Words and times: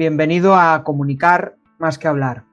Bienvenido 0.00 0.54
a 0.54 0.82
Comunicar 0.82 1.58
más 1.78 1.98
que 1.98 2.08
hablar. 2.08 2.46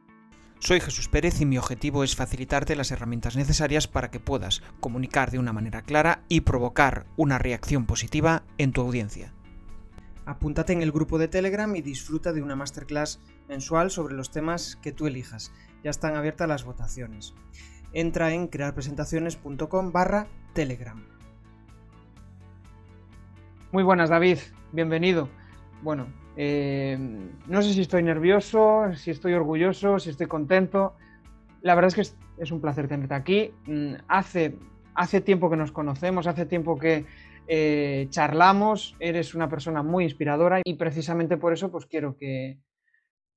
Soy 0.60 0.82
Jesús 0.82 1.08
Pérez 1.08 1.40
y 1.40 1.46
mi 1.46 1.58
objetivo 1.58 2.04
es 2.04 2.14
facilitarte 2.14 2.76
las 2.76 2.92
herramientas 2.92 3.38
necesarias 3.38 3.88
para 3.88 4.12
que 4.12 4.20
puedas 4.20 4.62
comunicar 4.82 5.32
de 5.32 5.40
una 5.40 5.54
manera 5.54 5.82
clara 5.82 6.24
y 6.28 6.42
provocar 6.42 7.06
una 7.16 7.38
reacción 7.38 7.86
positiva 7.86 8.44
en 8.58 8.74
tu 8.74 8.82
audiencia. 8.82 9.32
Apúntate 10.26 10.74
en 10.74 10.82
el 10.82 10.92
grupo 10.92 11.18
de 11.18 11.30
Telegram 11.30 11.74
y 11.74 11.82
disfruta 11.82 12.34
de 12.34 12.42
una 12.42 12.58
masterclass 12.58 13.22
mensual 13.48 13.92
sobre 13.92 14.16
los 14.16 14.30
temas 14.30 14.76
que 14.82 14.92
tú 14.92 15.08
elijas. 15.08 15.54
Ya 15.86 15.92
están 15.92 16.18
abiertas 16.18 16.50
las 16.50 16.66
votaciones. 16.66 17.34
Entra 17.94 18.34
en 18.34 18.48
crearpresentaciones.com 18.48 19.94
barra 19.94 20.28
Telegram. 20.52 21.02
Muy 23.72 23.84
buenas 23.84 24.10
David, 24.10 24.40
bienvenido. 24.74 25.30
Bueno, 25.82 26.08
eh, 26.40 26.96
no 27.48 27.62
sé 27.64 27.74
si 27.74 27.82
estoy 27.82 28.04
nervioso, 28.04 28.94
si 28.96 29.10
estoy 29.10 29.34
orgulloso, 29.34 29.98
si 29.98 30.12
estoy 30.12 30.28
contento. 30.28 30.96
La 31.62 31.74
verdad 31.74 31.88
es 31.88 31.96
que 31.96 32.44
es, 32.44 32.52
un 32.52 32.62
placer 32.62 32.88
tenerte 32.88 33.16
aquí. 33.16 33.52
Mm, 33.66 33.96
hace, 34.08 34.56
hace 34.94 35.20
tiempo 35.20 35.50
que 35.50 35.58
nos 35.58 35.72
conocemos, 35.72 36.28
hace 36.28 36.46
tiempo 36.46 36.78
que 36.78 37.06
eh, 37.48 38.06
charlamos, 38.12 38.96
eres 39.00 39.34
una 39.34 39.50
persona 39.50 39.82
muy 39.82 40.04
inspiradora 40.04 40.62
y 40.64 40.76
precisamente 40.76 41.38
por 41.38 41.54
eso 41.54 41.72
pues 41.72 41.88
quiero 41.88 42.16
que, 42.16 42.60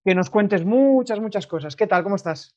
que 0.05 0.15
nos 0.15 0.29
cuentes 0.29 0.67
muchas, 0.67 1.21
muchas 1.21 1.47
cosas. 1.47 1.77
¿Qué 1.77 1.87
tal? 1.87 2.03
¿Cómo 2.03 2.17
estás? 2.17 2.55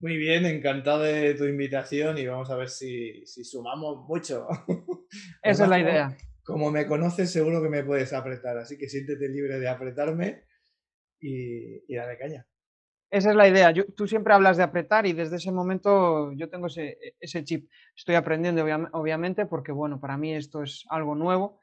Muy 0.00 0.16
bien, 0.16 0.44
encantado 0.46 1.02
de 1.02 1.34
tu 1.34 1.44
invitación 1.44 2.18
y 2.18 2.26
vamos 2.26 2.50
a 2.50 2.56
ver 2.56 2.68
si, 2.68 3.24
si 3.24 3.44
sumamos 3.44 4.04
mucho. 4.08 4.48
Esa 5.42 5.62
es 5.62 5.70
la 5.70 5.78
idea 5.78 6.16
como 6.46 6.70
me 6.70 6.86
conoces, 6.86 7.30
seguro 7.30 7.62
que 7.62 7.68
me 7.68 7.84
puedes 7.84 8.12
apretar, 8.12 8.56
así 8.56 8.78
que 8.78 8.88
siéntete 8.88 9.28
libre 9.28 9.58
de 9.58 9.68
apretarme 9.68 10.44
y, 11.20 11.92
y 11.92 11.96
dale 11.96 12.16
caña. 12.16 12.46
Esa 13.10 13.30
es 13.30 13.36
la 13.36 13.48
idea. 13.48 13.72
tú 13.96 14.06
siempre 14.06 14.34
hablas 14.34 14.56
de 14.56 14.64
apretar 14.64 15.06
y 15.06 15.12
desde 15.12 15.36
ese 15.36 15.52
momento 15.52 16.32
yo 16.32 16.48
tengo 16.48 16.66
ese, 16.66 17.44
chip. 17.44 17.70
Estoy 17.96 18.16
aprendiendo, 18.16 18.64
obviamente, 18.92 19.46
porque 19.46 19.72
bueno, 19.72 20.00
para 20.00 20.16
mí 20.16 20.34
esto 20.34 20.62
es 20.62 20.84
algo 20.90 21.14
nuevo, 21.14 21.60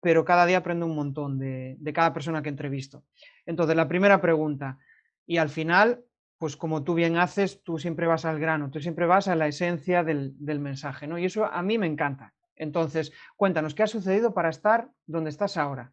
pero 0.00 0.24
cada 0.24 0.46
día 0.46 0.58
aprendo 0.58 0.86
un 0.86 0.96
montón 0.96 1.38
de, 1.38 1.78
cada 1.94 2.14
persona 2.14 2.42
que 2.42 2.48
entrevisto. 2.48 3.04
Entonces, 3.44 3.76
la 3.76 3.88
primera 3.88 4.20
pregunta, 4.20 4.78
y 5.26 5.36
al 5.36 5.50
final, 5.50 6.02
pues 6.38 6.56
como 6.56 6.82
tú 6.82 6.94
bien 6.94 7.18
haces, 7.18 7.62
tú 7.62 7.78
siempre 7.78 8.06
vas 8.06 8.24
al 8.24 8.40
grano, 8.40 8.70
tú 8.70 8.80
siempre 8.80 9.06
vas 9.06 9.28
a 9.28 9.36
la 9.36 9.48
esencia 9.48 10.02
del, 10.02 10.32
del 10.38 10.60
mensaje, 10.60 11.06
¿no? 11.06 11.18
Y 11.18 11.26
eso 11.26 11.44
a 11.44 11.62
mí 11.62 11.76
me 11.76 11.86
encanta. 11.86 12.34
Entonces, 12.56 13.12
cuéntanos, 13.36 13.74
¿qué 13.74 13.82
ha 13.82 13.86
sucedido 13.86 14.34
para 14.34 14.48
estar 14.48 14.90
donde 15.06 15.30
estás 15.30 15.56
ahora? 15.56 15.92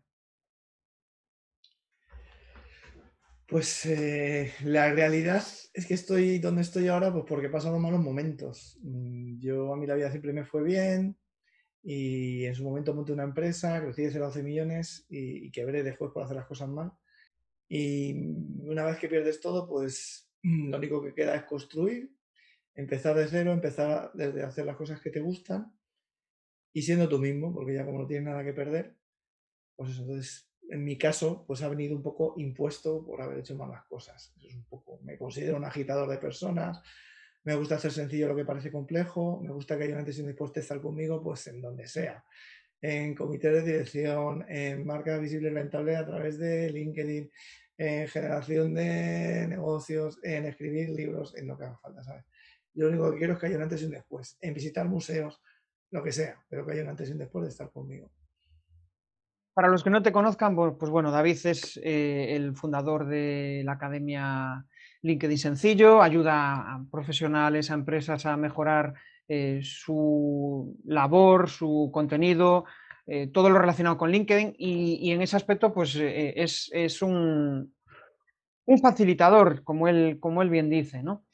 Pues 3.45 3.85
eh, 3.85 4.51
la 4.63 4.91
realidad 4.93 5.43
es 5.73 5.85
que 5.85 5.93
estoy 5.93 6.39
donde 6.39 6.61
estoy 6.61 6.87
ahora 6.87 7.11
pues 7.11 7.25
porque 7.27 7.47
he 7.47 7.51
pasado 7.51 7.77
malos 7.77 7.99
momentos. 7.99 8.79
Mm, 8.81 9.37
yo 9.39 9.73
a 9.73 9.77
mí 9.77 9.85
la 9.85 9.95
vida 9.95 10.09
siempre 10.09 10.33
me 10.33 10.45
fue 10.45 10.63
bien 10.63 11.17
y 11.83 12.45
en 12.45 12.55
su 12.55 12.63
momento 12.63 12.95
monté 12.95 13.11
una 13.11 13.23
empresa, 13.23 13.81
crecí 13.81 14.03
de 14.03 14.11
0 14.11 14.25
a 14.25 14.27
11 14.29 14.43
millones 14.43 15.05
y, 15.09 15.51
quebré 15.51 15.83
después 15.83 16.11
por 16.11 16.23
hacer 16.23 16.37
las 16.37 16.47
cosas 16.47 16.69
mal. 16.69 16.93
Y 17.67 18.13
una 18.65 18.85
vez 18.85 18.97
que 18.97 19.09
pierdes 19.09 19.41
todo, 19.41 19.67
pues 19.67 20.29
lo 20.41 20.77
único 20.77 21.03
que 21.03 21.13
queda 21.13 21.35
es 21.35 21.43
construir, 21.43 22.09
empezar 22.73 23.15
de 23.15 23.27
cero, 23.27 23.51
empezar 23.51 24.11
desde 24.13 24.43
hacer 24.43 24.65
las 24.65 24.77
cosas 24.77 25.01
que 25.01 25.09
te 25.09 25.19
gustan 25.19 25.71
y 26.73 26.81
siendo 26.81 27.07
tú 27.07 27.19
mismo, 27.19 27.53
porque 27.53 27.73
ya 27.73 27.85
como 27.85 27.99
no 27.99 28.07
tienes 28.07 28.25
nada 28.25 28.43
que 28.43 28.53
perder, 28.53 28.95
pues 29.75 29.91
eso, 29.91 30.01
entonces, 30.01 30.49
en 30.69 30.83
mi 30.83 30.97
caso, 30.97 31.45
pues 31.45 31.61
ha 31.61 31.69
venido 31.69 31.95
un 31.95 32.01
poco 32.01 32.33
impuesto 32.37 33.05
por 33.05 33.21
haber 33.21 33.39
hecho 33.39 33.55
malas 33.55 33.85
cosas. 33.85 34.33
Eso 34.37 34.47
es 34.47 35.01
me 35.03 35.17
considero 35.17 35.57
un 35.57 35.65
agitador 35.65 36.09
de 36.09 36.17
personas, 36.17 36.81
me 37.43 37.55
gusta 37.55 37.75
hacer 37.75 37.91
sencillo 37.91 38.29
lo 38.29 38.35
que 38.35 38.45
parece 38.45 38.71
complejo, 38.71 39.41
me 39.41 39.51
gusta 39.51 39.77
que 39.77 39.83
haya 39.83 39.99
y 39.99 40.21
un 40.21 40.27
después 40.27 40.53
de 40.53 40.61
estar 40.61 40.81
conmigo, 40.81 41.21
pues 41.21 41.45
en 41.47 41.61
donde 41.61 41.87
sea. 41.87 42.23
En 42.81 43.15
comité 43.15 43.51
de 43.51 43.61
dirección, 43.61 44.45
en 44.49 44.85
marca 44.85 45.17
visible 45.17 45.49
y 45.49 45.53
rentable 45.53 45.95
a 45.95 46.05
través 46.05 46.37
de 46.37 46.69
LinkedIn, 46.69 47.31
en 47.77 48.07
generación 48.07 48.73
de 48.73 49.47
negocios, 49.47 50.19
en 50.23 50.45
escribir 50.45 50.89
libros, 50.89 51.35
en 51.35 51.47
lo 51.47 51.57
que 51.57 51.65
haga 51.65 51.77
falta, 51.77 52.03
¿sabes? 52.03 52.25
Yo 52.73 52.85
lo 52.85 52.91
único 52.91 53.11
que 53.11 53.17
quiero 53.17 53.33
es 53.33 53.39
que 53.39 53.47
haya 53.47 53.57
un 53.57 53.63
antes 53.63 53.81
y 53.81 53.85
un 53.85 53.91
después, 53.91 54.37
en 54.41 54.53
visitar 54.53 54.87
museos, 54.87 55.41
lo 55.93 56.03
que 56.03 56.11
sea, 56.11 56.35
pero 56.49 56.65
que 56.65 56.73
haya 56.73 56.81
un 56.81 56.89
antes 56.89 57.07
y 57.07 57.11
un 57.11 57.19
después 57.19 57.43
de 57.43 57.49
estar 57.49 57.71
conmigo. 57.71 58.09
Para 59.53 59.67
los 59.67 59.83
que 59.83 59.91
no 59.91 60.01
te 60.01 60.11
conozcan, 60.11 60.55
pues 60.55 60.89
bueno, 60.89 61.11
David 61.11 61.37
es 61.45 61.79
eh, 61.83 62.35
el 62.35 62.55
fundador 62.55 63.05
de 63.05 63.61
la 63.63 63.73
Academia 63.73 64.65
LinkedIn 65.03 65.37
Sencillo, 65.37 66.01
ayuda 66.01 66.55
a 66.55 66.83
profesionales, 66.91 67.69
a 67.69 67.75
empresas 67.75 68.25
a 68.25 68.35
mejorar 68.35 68.95
eh, 69.27 69.59
su 69.61 70.75
labor, 70.85 71.47
su 71.47 71.91
contenido, 71.93 72.65
eh, 73.05 73.27
todo 73.27 73.51
lo 73.51 73.59
relacionado 73.59 73.95
con 73.95 74.09
LinkedIn 74.09 74.55
y, 74.57 75.11
en 75.11 75.21
ese 75.21 75.35
aspecto 75.35 75.71
pues 75.71 75.95
es, 75.95 77.01
un, 77.03 77.71
un, 78.65 78.79
facilitador, 78.79 79.63
como 79.63 79.87
él, 79.87 80.17
como 80.19 80.41
él 80.41 80.49
bien 80.49 80.71
dice, 80.71 81.03
¿no? 81.03 81.25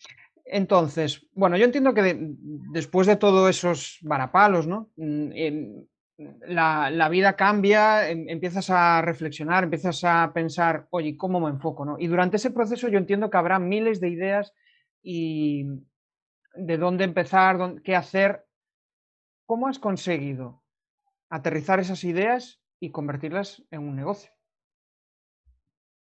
Entonces, 0.51 1.27
bueno, 1.33 1.57
yo 1.57 1.65
entiendo 1.65 1.93
que 1.93 2.33
después 2.71 3.05
de 3.05 3.15
todos 3.15 3.49
esos 3.49 3.99
varapalos, 4.01 4.65
¿no? 4.65 4.89
Mm, 4.97 5.81
la, 6.47 7.09
vida 7.09 7.35
cambia, 7.35 8.09
em, 8.09 8.27
empiezas 8.27 8.69
a 8.69 9.01
reflexionar, 9.01 9.63
empiezas 9.63 10.03
a 10.03 10.31
pensar, 10.33 10.87
oye, 10.89 11.15
¿cómo 11.15 11.39
me 11.39 11.49
enfoco? 11.49 11.85
¿no? 11.85 11.97
Y 11.99 12.07
durante 12.07 12.37
ese 12.37 12.51
proceso 12.51 12.87
yo 12.89 12.97
entiendo 12.97 13.29
que 13.29 13.37
habrá 13.37 13.59
miles 13.59 14.01
de 14.01 14.09
ideas 14.09 14.53
y 15.03 15.65
de 16.55 16.77
dónde 16.77 17.03
empezar, 17.03 17.81
qué 17.83 17.95
hacer. 17.95 18.45
¿Cómo 19.45 19.67
has 19.67 19.79
conseguido 19.79 20.63
aterrizar 21.29 21.79
esas 21.79 22.03
ideas 22.03 22.61
y 22.79 22.91
convertirlas 22.91 23.63
en 23.71 23.81
un 23.81 23.95
negocio? 23.95 24.31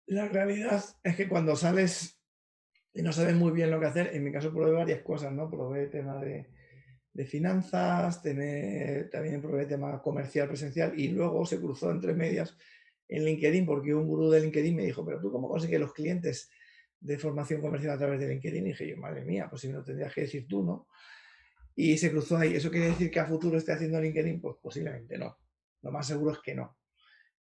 La 0.07 0.29
realidad 0.29 0.83
es 1.05 1.17
que 1.17 1.29
cuando 1.29 1.55
sales 1.57 2.20
y 2.93 3.03
no 3.03 3.13
sabes 3.13 3.35
muy 3.35 3.53
bien 3.53 3.71
lo 3.71 3.81
que 3.81 3.87
hacer. 3.87 4.11
En 4.15 4.25
mi 4.25 4.33
caso 4.33 4.53
probé 4.53 4.73
varias 4.73 5.03
cosas, 5.03 5.33
¿no? 5.33 5.51
Probé 5.51 5.87
tema 5.87 6.21
de, 6.21 6.49
de 7.13 7.27
finanzas, 7.27 8.23
también 8.23 9.43
probé 9.43 9.67
tema 9.67 10.01
comercial 10.01 10.49
presencial 10.49 10.99
y 10.99 11.09
luego 11.09 11.45
se 11.45 11.61
cruzó 11.61 11.91
entre 11.91 12.15
medias 12.15 12.57
en 13.09 13.25
LinkedIn 13.25 13.67
porque 13.67 13.95
un 13.95 14.07
gurú 14.07 14.31
de 14.31 14.41
LinkedIn 14.41 14.75
me 14.75 14.85
dijo, 14.85 15.05
pero 15.05 15.21
tú 15.21 15.33
cómo 15.33 15.49
consigues 15.49 15.81
los 15.81 15.93
clientes 15.93 16.51
de 17.01 17.19
formación 17.19 17.61
comercial 17.61 17.95
a 17.95 17.99
través 17.99 18.21
de 18.21 18.29
LinkedIn? 18.29 18.67
Y 18.67 18.69
dije 18.71 18.89
yo, 18.89 18.97
madre 18.97 19.25
mía, 19.25 19.49
pues 19.51 19.63
si 19.63 19.69
me 19.69 19.75
lo 19.75 19.85
tendrías 19.85 20.15
que 20.15 20.23
decir 20.23 20.47
tú, 20.47 20.63
¿no? 20.63 20.87
Y 21.75 21.97
se 21.99 22.11
cruzó 22.11 22.37
ahí. 22.37 22.55
¿Eso 22.55 22.71
quiere 22.71 22.89
decir 22.89 23.11
que 23.11 23.21
a 23.21 23.27
futuro 23.27 23.57
esté 23.57 23.73
haciendo 23.73 24.01
LinkedIn? 24.01 24.41
Pues 24.41 24.57
posiblemente 24.61 25.19
no. 25.19 25.37
Lo 25.83 25.91
más 25.91 26.07
seguro 26.07 26.33
es 26.33 26.39
que 26.41 26.55
no. 26.55 26.77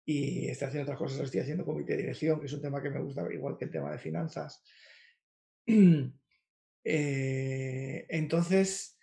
Y 0.05 0.49
estoy 0.49 0.69
haciendo 0.69 0.85
otras 0.85 0.99
cosas, 0.99 1.21
estoy 1.21 1.41
haciendo 1.41 1.65
comité 1.65 1.93
de 1.93 2.03
dirección, 2.03 2.39
que 2.39 2.47
es 2.47 2.53
un 2.53 2.63
tema 2.63 2.81
que 2.81 2.91
me 2.91 3.01
gusta, 3.01 3.27
igual 3.33 3.57
que 3.57 3.65
el 3.65 3.71
tema 3.71 3.91
de 3.91 3.99
finanzas. 3.99 4.63
Eh, 6.89 8.07
entonces, 8.11 8.97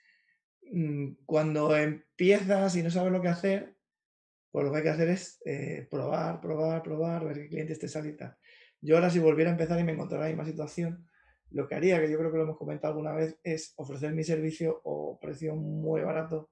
mm, 0.71 1.15
cuando 1.25 1.75
empiezas 1.75 2.77
y 2.77 2.81
no 2.81 2.89
sabes 2.89 3.11
lo 3.11 3.21
que 3.21 3.27
hacer, 3.27 3.75
pues 4.51 4.63
lo 4.63 4.71
que 4.71 4.77
hay 4.77 4.83
que 4.83 4.89
hacer 4.89 5.09
es 5.09 5.41
eh, 5.43 5.85
probar, 5.91 6.39
probar, 6.39 6.81
probar, 6.81 7.25
ver 7.25 7.41
qué 7.41 7.49
clientes 7.49 7.79
te 7.79 7.89
sale 7.89 8.09
y. 8.11 8.37
Yo 8.79 8.95
ahora 8.95 9.09
si 9.09 9.19
volviera 9.19 9.49
a 9.49 9.53
empezar 9.53 9.77
y 9.81 9.83
me 9.83 9.91
encontrara 9.91 10.29
en 10.29 10.37
la 10.37 10.43
misma 10.43 10.49
situación, 10.49 11.09
lo 11.49 11.67
que 11.67 11.75
haría, 11.75 11.99
que 11.99 12.09
yo 12.09 12.17
creo 12.17 12.31
que 12.31 12.37
lo 12.37 12.43
hemos 12.43 12.57
comentado 12.57 12.93
alguna 12.93 13.13
vez, 13.13 13.37
es 13.43 13.73
ofrecer 13.75 14.13
mi 14.13 14.23
servicio 14.23 14.79
o 14.85 15.19
precio 15.19 15.55
muy 15.55 16.01
barato 16.01 16.51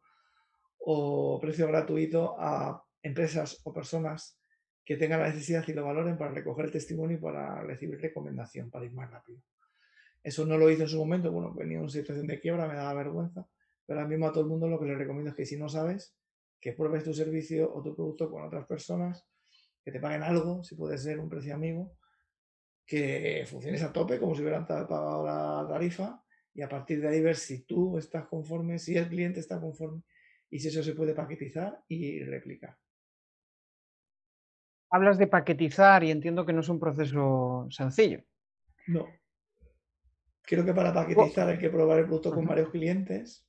o 0.80 1.39
precio 1.39 1.68
gratuito 1.68 2.36
a 2.39 2.83
empresas 3.03 3.62
o 3.63 3.71
personas 3.71 4.38
que 4.83 4.97
tengan 4.97 5.21
la 5.21 5.30
necesidad 5.30 5.65
y 5.68 5.74
lo 5.74 5.86
valoren 5.86 6.18
para 6.18 6.31
recoger 6.31 6.65
el 6.65 6.71
testimonio 6.71 7.18
y 7.18 7.21
para 7.21 7.62
recibir 7.62 8.01
recomendación, 8.01 8.69
para 8.69 8.86
ir 8.86 8.94
más 8.94 9.09
rápido. 9.09 9.41
Eso 10.23 10.45
no 10.45 10.57
lo 10.57 10.69
hice 10.69 10.83
en 10.83 10.89
su 10.89 11.00
momento, 11.00 11.31
bueno, 11.31 11.53
venía 11.53 11.77
en 11.77 11.83
una 11.83 11.91
situación 11.91 12.27
de 12.27 12.39
quiebra, 12.39 12.68
me 12.68 12.75
daba 12.75 12.94
vergüenza, 12.94 13.47
pero 13.85 14.00
ahora 14.00 14.09
mismo 14.09 14.27
a 14.27 14.31
todo 14.31 14.44
el 14.44 14.50
mundo 14.50 14.68
lo 14.68 14.79
que 14.79 14.85
le 14.85 14.95
recomiendo 14.95 15.31
es 15.31 15.35
que 15.35 15.45
si 15.45 15.57
no 15.57 15.68
sabes, 15.68 16.15
que 16.59 16.73
pruebes 16.73 17.03
tu 17.03 17.13
servicio 17.13 17.73
o 17.73 17.81
tu 17.81 17.95
producto 17.95 18.29
con 18.29 18.44
otras 18.44 18.68
personas, 18.68 19.25
que 19.83 19.91
te 19.91 20.00
paguen 20.00 20.21
algo, 20.21 20.63
si 20.63 20.75
puede 20.75 20.97
ser 20.97 21.19
un 21.19 21.27
precio 21.27 21.56
amigo, 21.56 21.97
que 22.85 23.45
funciones 23.50 23.81
a 23.83 23.91
tope 23.91 24.19
como 24.19 24.35
si 24.35 24.41
hubieran 24.41 24.68
pagado 24.68 25.25
la 25.25 25.65
tarifa 25.68 26.24
y 26.53 26.62
a 26.62 26.69
partir 26.69 27.01
de 27.01 27.07
ahí 27.07 27.21
ver 27.21 27.35
si 27.35 27.63
tú 27.63 27.97
estás 27.97 28.27
conforme, 28.27 28.77
si 28.77 28.95
el 28.95 29.07
cliente 29.07 29.39
está 29.39 29.59
conforme 29.59 30.03
y 30.50 30.59
si 30.59 30.67
eso 30.67 30.83
se 30.83 30.94
puede 30.94 31.15
paquetizar 31.15 31.81
y 31.88 32.24
replicar. 32.24 32.77
Hablas 34.89 35.17
de 35.17 35.27
paquetizar 35.27 36.03
y 36.03 36.12
entiendo 36.12 36.45
que 36.45 36.51
no 36.51 36.59
es 36.59 36.69
un 36.69 36.79
proceso 36.79 37.67
sencillo. 37.69 38.24
No. 38.88 39.07
Creo 40.43 40.65
que 40.65 40.73
para 40.73 40.93
paquetizar 40.93 41.47
hay 41.49 41.57
que 41.57 41.69
probar 41.69 41.99
el 41.99 42.05
producto 42.05 42.33
con 42.33 42.45
varios 42.45 42.69
clientes 42.69 43.47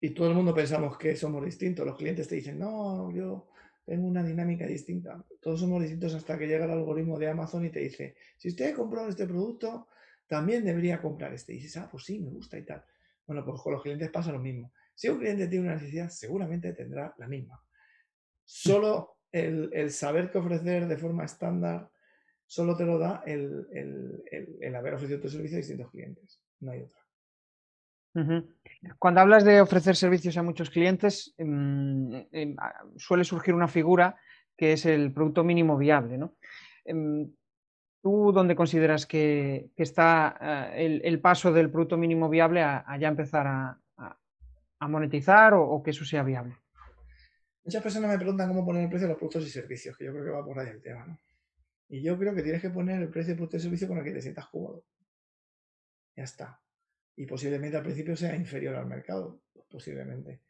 y 0.00 0.10
todo 0.10 0.28
el 0.28 0.34
mundo 0.34 0.54
pensamos 0.54 0.98
que 0.98 1.16
somos 1.16 1.44
distintos. 1.44 1.86
Los 1.86 1.96
clientes 1.96 2.28
te 2.28 2.36
dicen, 2.36 2.58
no, 2.58 3.10
yo 3.10 3.48
tengo 3.84 4.06
una 4.06 4.22
dinámica 4.22 4.66
distinta. 4.66 5.24
Todos 5.40 5.60
somos 5.60 5.80
distintos 5.80 6.14
hasta 6.14 6.38
que 6.38 6.46
llega 6.46 6.66
el 6.66 6.72
algoritmo 6.72 7.18
de 7.18 7.30
Amazon 7.30 7.64
y 7.64 7.70
te 7.70 7.80
dice, 7.80 8.16
si 8.36 8.48
usted 8.48 8.72
ha 8.72 8.76
comprado 8.76 9.08
este 9.08 9.26
producto, 9.26 9.88
también 10.26 10.64
debería 10.64 11.00
comprar 11.00 11.32
este. 11.32 11.54
Y 11.54 11.56
dices, 11.56 11.78
ah, 11.78 11.88
pues 11.90 12.04
sí, 12.04 12.18
me 12.18 12.30
gusta 12.30 12.58
y 12.58 12.64
tal. 12.64 12.84
Bueno, 13.26 13.44
pues 13.44 13.60
con 13.60 13.72
los 13.72 13.82
clientes 13.82 14.10
pasa 14.10 14.32
lo 14.32 14.38
mismo. 14.38 14.72
Si 14.94 15.08
un 15.08 15.18
cliente 15.18 15.46
tiene 15.48 15.66
una 15.66 15.74
necesidad, 15.74 16.08
seguramente 16.08 16.72
tendrá 16.72 17.14
la 17.18 17.26
misma. 17.26 17.62
Solo 18.44 19.18
el, 19.32 19.90
saber 19.90 20.30
qué 20.30 20.38
ofrecer 20.38 20.86
de 20.86 20.96
forma 20.96 21.24
estándar, 21.24 21.90
solo 22.46 22.76
te 22.76 22.84
lo 22.84 22.98
da 22.98 23.22
el, 23.26 24.74
haber 24.74 24.94
ofrecido 24.94 25.20
tu 25.20 25.28
servicio 25.28 25.56
a 25.56 25.58
distintos 25.58 25.90
clientes. 25.90 26.40
No 26.60 26.72
hay 26.72 26.82
otra. 26.82 27.00
Cuando 28.98 29.20
hablas 29.20 29.44
de 29.44 29.60
ofrecer 29.60 29.94
servicios 29.94 30.38
a 30.38 30.42
muchos 30.42 30.70
clientes, 30.70 31.34
em, 31.36 32.26
em, 32.32 32.56
suele 32.96 33.24
surgir 33.24 33.54
una 33.54 33.68
figura 33.68 34.16
que 34.56 34.72
es 34.72 34.86
el 34.86 35.12
producto 35.12 35.44
mínimo 35.44 35.76
viable. 35.76 36.16
¿no? 36.16 36.36
Em, 36.84 37.30
¿Tú 38.02 38.32
dónde 38.32 38.54
consideras 38.54 39.04
que, 39.04 39.70
está 39.76 40.72
eh, 40.74 41.00
el, 41.02 41.20
paso 41.20 41.52
del 41.52 41.70
producto 41.70 41.96
mínimo 41.96 42.28
viable 42.28 42.62
a, 42.62 42.96
ya 42.98 43.08
empezar 43.08 43.46
a, 43.46 44.88
monetizar 44.88 45.54
o, 45.54 45.82
que 45.82 45.90
eso 45.90 46.04
sea 46.04 46.22
viable? 46.22 46.56
Muchas 47.64 47.82
personas 47.82 48.10
me 48.10 48.16
preguntan 48.16 48.48
cómo 48.48 48.64
poner 48.64 48.84
el 48.84 48.88
precio 48.88 49.08
de 49.08 49.14
los 49.14 49.18
productos 49.18 49.46
y 49.46 49.50
servicios, 49.50 49.96
que 49.96 50.04
yo 50.04 50.12
creo 50.12 50.24
que 50.24 50.30
va 50.30 50.44
por 50.44 50.58
ahí 50.58 50.68
el 50.68 50.80
tema. 50.80 51.04
¿no? 51.04 51.18
Y 51.88 52.02
yo 52.02 52.18
creo 52.18 52.34
que 52.34 52.42
tienes 52.42 52.62
que 52.62 52.70
poner 52.70 53.00
el 53.00 53.10
precio 53.10 53.32
de 53.32 53.36
producto 53.36 53.56
y 53.56 53.60
servicio 53.60 53.88
con 53.88 53.98
el 53.98 54.04
que 54.04 54.12
te 54.12 54.22
sientas 54.22 54.48
cómodo. 54.48 54.84
Ya 56.16 56.24
está. 56.24 56.60
Y 57.16 57.26
posiblemente 57.26 57.76
al 57.76 57.82
principio 57.82 58.16
sea 58.16 58.34
inferior 58.34 58.74
al 58.74 58.86
mercado, 58.86 59.42
pues 59.52 59.66
posiblemente. 59.70 60.42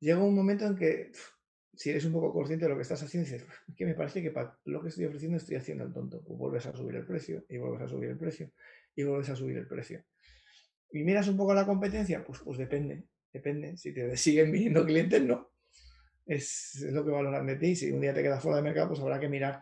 Llega 0.00 0.22
un 0.22 0.34
momento 0.34 0.66
en 0.66 0.76
que 0.76 1.12
si 1.76 1.90
eres 1.90 2.04
un 2.04 2.12
poco 2.12 2.32
consciente 2.32 2.64
de 2.64 2.70
lo 2.70 2.76
que 2.76 2.82
estás 2.82 3.02
haciendo, 3.02 3.28
dices, 3.28 3.46
que 3.76 3.84
me 3.84 3.94
parece 3.94 4.22
que 4.22 4.30
para 4.30 4.58
lo 4.64 4.82
que 4.82 4.88
estoy 4.88 5.04
ofreciendo 5.04 5.36
estoy 5.36 5.56
haciendo 5.56 5.84
el 5.84 5.92
tonto. 5.92 6.22
Pues 6.24 6.38
vuelves 6.38 6.66
a 6.66 6.74
subir 6.74 6.96
el 6.96 7.06
precio, 7.06 7.44
y 7.48 7.58
vuelves 7.58 7.82
a 7.82 7.88
subir 7.88 8.10
el 8.10 8.18
precio, 8.18 8.50
y 8.94 9.02
vuelves 9.04 9.28
a 9.28 9.36
subir 9.36 9.58
el 9.58 9.66
precio. 9.66 10.04
Y 10.90 11.02
miras 11.02 11.28
un 11.28 11.36
poco 11.36 11.52
la 11.54 11.66
competencia, 11.66 12.24
pues, 12.24 12.40
pues 12.40 12.58
depende, 12.58 13.04
depende. 13.32 13.76
Si 13.76 13.92
te 13.92 14.16
siguen 14.16 14.50
viniendo 14.50 14.84
clientes, 14.84 15.22
no. 15.22 15.52
Es, 16.24 16.84
lo 16.90 17.04
que 17.04 17.10
valoran 17.10 17.46
de 17.46 17.56
ti. 17.56 17.76
Si 17.76 17.90
un 17.90 18.00
día 18.00 18.14
te 18.14 18.22
quedas 18.22 18.42
fuera 18.42 18.56
de 18.56 18.62
mercado, 18.62 18.88
pues 18.88 19.00
habrá 19.00 19.20
que 19.20 19.28
mirar. 19.28 19.60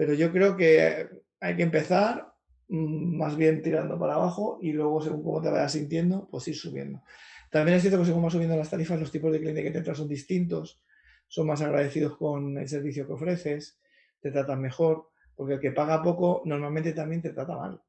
Pero 0.00 0.14
yo 0.14 0.32
creo 0.32 0.56
que 0.56 1.10
hay 1.40 1.56
que 1.56 1.62
empezar 1.62 2.32
mm, 2.68 3.18
más 3.18 3.36
bien 3.36 3.60
tirando 3.60 3.98
para 3.98 4.14
abajo 4.14 4.58
y 4.62 4.72
luego, 4.72 5.02
según 5.02 5.22
cómo 5.22 5.42
te 5.42 5.50
vayas 5.50 5.72
sintiendo, 5.72 6.26
pues 6.30 6.48
ir 6.48 6.56
subiendo. 6.56 7.02
También 7.50 7.76
es 7.76 7.82
cierto 7.82 7.98
que 7.98 8.06
según 8.06 8.22
vas 8.22 8.32
subiendo 8.32 8.56
las 8.56 8.70
tarifas, 8.70 8.98
los 8.98 9.12
tipos 9.12 9.30
de 9.30 9.40
cliente 9.40 9.62
que 9.62 9.70
te 9.70 9.76
entran 9.76 9.94
son 9.94 10.08
distintos 10.08 10.82
son 11.28 11.48
más 11.48 11.60
agradecidos 11.60 12.16
con 12.16 12.56
el 12.56 12.66
servicio 12.66 13.06
que 13.06 13.12
ofreces, 13.12 13.78
te 14.22 14.30
tratan 14.30 14.62
mejor, 14.62 15.10
porque 15.36 15.54
el 15.54 15.60
que 15.60 15.70
paga 15.70 16.02
poco 16.02 16.40
normalmente 16.46 16.94
también 16.94 17.20
te 17.20 17.34
trata 17.34 17.54
mal. 17.54 17.82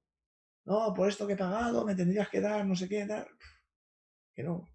No, 0.66 0.94
por 0.94 1.08
esto 1.08 1.26
que 1.26 1.34
he 1.34 1.38
pagado 1.38 1.86
me 1.86 1.96
tendrías 1.96 2.28
que 2.28 2.42
dar, 2.42 2.66
no 2.66 2.76
sé 2.76 2.90
qué, 2.90 3.06
dar. 3.06 3.26
Que 4.36 4.44
no, 4.44 4.68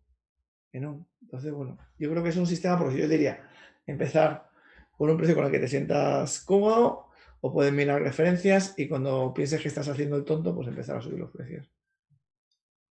que 0.72 0.80
no. 0.80 1.06
Entonces, 1.20 1.52
bueno, 1.52 1.76
yo 1.98 2.10
creo 2.10 2.22
que 2.22 2.30
es 2.30 2.36
un 2.38 2.46
sistema, 2.46 2.78
porque 2.78 2.96
yo 2.96 3.06
diría, 3.06 3.46
empezar 3.86 4.48
con 4.96 5.10
un 5.10 5.18
precio 5.18 5.34
con 5.34 5.44
el 5.44 5.50
que 5.50 5.58
te 5.58 5.68
sientas 5.68 6.40
cómodo, 6.40 7.06
o 7.40 7.52
puedes 7.52 7.72
mirar 7.72 8.02
referencias 8.02 8.74
y 8.76 8.88
cuando 8.88 9.32
pienses 9.34 9.60
que 9.60 9.68
estás 9.68 9.88
haciendo 9.88 10.16
el 10.16 10.24
tonto, 10.24 10.54
pues 10.54 10.68
empezar 10.68 10.96
a 10.96 11.02
subir 11.02 11.18
los 11.18 11.30
precios. 11.30 11.70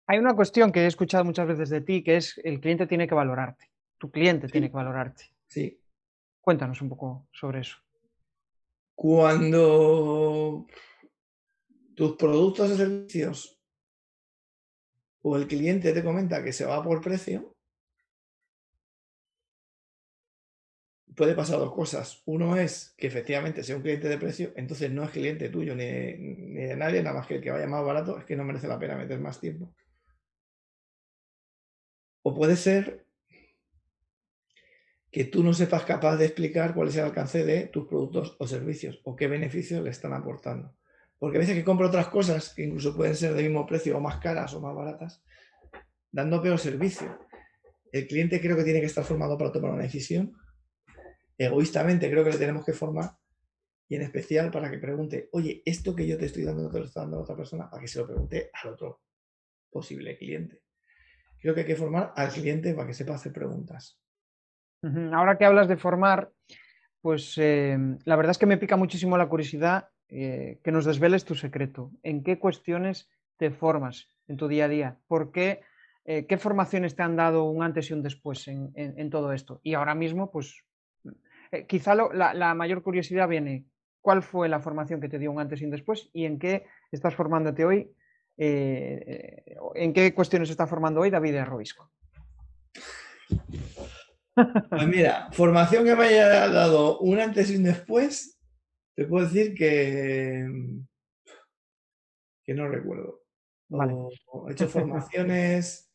Hay 0.06 0.18
una 0.18 0.34
cuestión 0.34 0.72
que 0.72 0.80
he 0.80 0.86
escuchado 0.86 1.24
muchas 1.24 1.46
veces 1.46 1.70
de 1.70 1.82
ti, 1.82 2.02
que 2.02 2.16
es 2.16 2.40
el 2.42 2.60
cliente 2.60 2.86
tiene 2.86 3.06
que 3.06 3.14
valorarte. 3.14 3.70
Tu 3.98 4.10
cliente 4.10 4.48
tiene 4.48 4.68
que 4.68 4.76
valorarte. 4.76 5.24
Sí. 5.46 5.80
Cuéntanos 6.40 6.80
un 6.82 6.88
poco 6.88 7.28
sobre 7.32 7.60
eso. 7.60 7.76
Cuando 8.94 10.66
tus 11.94 12.16
productos 12.16 12.70
o 12.70 12.76
servicios 12.76 13.60
o 15.22 15.36
el 15.36 15.46
cliente 15.46 15.92
te 15.92 16.02
comenta 16.02 16.42
que 16.42 16.52
se 16.52 16.64
va 16.64 16.82
por 16.82 17.00
precio, 17.00 17.54
puede 21.20 21.34
pasar 21.34 21.58
dos 21.58 21.74
cosas. 21.74 22.22
Uno 22.24 22.56
es 22.56 22.94
que 22.96 23.06
efectivamente 23.06 23.62
sea 23.62 23.76
un 23.76 23.82
cliente 23.82 24.08
de 24.08 24.16
precio, 24.16 24.54
entonces 24.56 24.90
no 24.90 25.04
es 25.04 25.10
cliente 25.10 25.50
tuyo 25.50 25.74
ni 25.74 25.84
de, 25.84 26.74
nadie, 26.78 27.02
nada 27.02 27.18
más 27.18 27.26
que 27.26 27.34
el 27.34 27.42
que 27.42 27.50
vaya 27.50 27.66
más 27.66 27.84
barato, 27.84 28.18
es 28.18 28.24
que 28.24 28.36
no 28.36 28.42
merece 28.42 28.66
la 28.66 28.78
pena 28.78 28.96
meter 28.96 29.20
más 29.20 29.38
tiempo. 29.38 29.70
O 32.22 32.34
puede 32.34 32.56
ser 32.56 33.04
que 35.10 35.24
tú 35.24 35.44
no 35.44 35.52
sepas 35.52 35.82
capaz 35.84 36.16
de 36.16 36.24
explicar 36.24 36.72
cuál 36.72 36.88
es 36.88 36.96
el 36.96 37.04
alcance 37.04 37.44
de 37.44 37.66
tus 37.66 37.86
productos 37.86 38.34
o 38.38 38.46
servicios 38.46 39.02
o 39.04 39.14
qué 39.14 39.26
beneficios 39.28 39.84
le 39.84 39.90
están 39.90 40.14
aportando. 40.14 40.74
Porque 41.18 41.36
a 41.36 41.40
veces 41.40 41.54
que 41.54 41.64
compro 41.64 41.88
otras 41.88 42.08
cosas 42.08 42.54
que 42.54 42.62
incluso 42.62 42.96
pueden 42.96 43.14
ser 43.14 43.34
del 43.34 43.44
mismo 43.44 43.66
precio 43.66 43.94
o 43.94 44.00
más 44.00 44.20
caras 44.20 44.54
o 44.54 44.60
más 44.62 44.74
baratas, 44.74 45.22
dando 46.10 46.40
peor 46.40 46.58
servicio. 46.58 47.18
El 47.92 48.06
cliente 48.06 48.40
creo 48.40 48.56
que 48.56 48.64
tiene 48.64 48.80
que 48.80 48.86
estar 48.86 49.04
formado 49.04 49.36
para 49.36 49.52
tomar 49.52 49.72
una 49.72 49.82
decisión. 49.82 50.34
Egoístamente 51.42 52.10
creo 52.10 52.22
que 52.22 52.32
le 52.32 52.36
tenemos 52.36 52.66
que 52.66 52.74
formar 52.74 53.16
y 53.88 53.96
en 53.96 54.02
especial 54.02 54.50
para 54.50 54.70
que 54.70 54.76
pregunte, 54.76 55.30
oye, 55.32 55.62
esto 55.64 55.96
que 55.96 56.06
yo 56.06 56.18
te 56.18 56.26
estoy 56.26 56.44
dando, 56.44 56.70
te 56.70 56.78
lo 56.78 56.84
está 56.84 57.00
dando 57.00 57.16
a 57.16 57.22
otra 57.22 57.34
persona, 57.34 57.70
para 57.70 57.80
que 57.80 57.88
se 57.88 57.98
lo 57.98 58.06
pregunte 58.06 58.50
al 58.52 58.74
otro 58.74 59.00
posible 59.70 60.18
cliente. 60.18 60.60
Creo 61.40 61.54
que 61.54 61.60
hay 61.60 61.66
que 61.66 61.76
formar 61.76 62.12
al 62.14 62.28
cliente 62.28 62.74
para 62.74 62.86
que 62.86 62.92
sepa 62.92 63.14
hacer 63.14 63.32
preguntas. 63.32 63.98
Ahora 64.82 65.38
que 65.38 65.46
hablas 65.46 65.66
de 65.66 65.78
formar, 65.78 66.30
pues 67.00 67.38
eh, 67.38 67.78
la 68.04 68.16
verdad 68.16 68.32
es 68.32 68.38
que 68.38 68.44
me 68.44 68.58
pica 68.58 68.76
muchísimo 68.76 69.16
la 69.16 69.30
curiosidad 69.30 69.88
eh, 70.08 70.60
que 70.62 70.72
nos 70.72 70.84
desveles 70.84 71.24
tu 71.24 71.34
secreto. 71.34 71.90
¿En 72.02 72.22
qué 72.22 72.38
cuestiones 72.38 73.08
te 73.38 73.50
formas 73.50 74.10
en 74.28 74.36
tu 74.36 74.46
día 74.46 74.66
a 74.66 74.68
día? 74.68 74.98
¿Por 75.06 75.32
qué? 75.32 75.62
Eh, 76.04 76.26
¿Qué 76.26 76.36
formaciones 76.36 76.96
te 76.96 77.02
han 77.02 77.16
dado 77.16 77.44
un 77.44 77.62
antes 77.62 77.88
y 77.88 77.94
un 77.94 78.02
después 78.02 78.46
en, 78.46 79.10
todo 79.10 79.32
esto? 79.32 79.60
Y 79.62 79.72
ahora 79.72 79.94
mismo, 79.94 80.30
pues 80.30 80.64
quizá 81.66 81.94
la, 81.94 82.54
mayor 82.54 82.82
curiosidad 82.82 83.28
viene, 83.28 83.66
¿cuál 84.00 84.22
fue 84.22 84.48
la 84.48 84.60
formación 84.60 85.00
que 85.00 85.08
te 85.08 85.18
dio 85.18 85.32
un 85.32 85.40
antes 85.40 85.60
y 85.60 85.64
un 85.64 85.70
después? 85.70 86.10
¿Y 86.12 86.24
en 86.24 86.38
qué 86.38 86.66
estás 86.92 87.14
formándote 87.14 87.64
hoy? 87.64 87.92
¿En 88.36 89.92
qué 89.92 90.14
cuestiones 90.14 90.50
está 90.50 90.66
formando 90.66 91.00
hoy 91.00 91.10
David 91.10 91.36
Arroisco? 91.36 91.90
Pues 94.34 94.86
mira, 94.86 95.28
formación 95.32 95.84
que 95.84 95.96
me 95.96 96.04
haya 96.04 96.48
dado 96.48 96.98
un 97.00 97.18
antes 97.18 97.50
y 97.50 97.56
un 97.56 97.64
después, 97.64 98.38
te 98.94 99.04
puedo 99.04 99.26
decir 99.26 99.54
que, 99.54 100.46
que 102.44 102.54
no 102.54 102.68
recuerdo. 102.68 103.22
he 104.48 104.52
hecho 104.52 104.68
formaciones, 104.68 105.92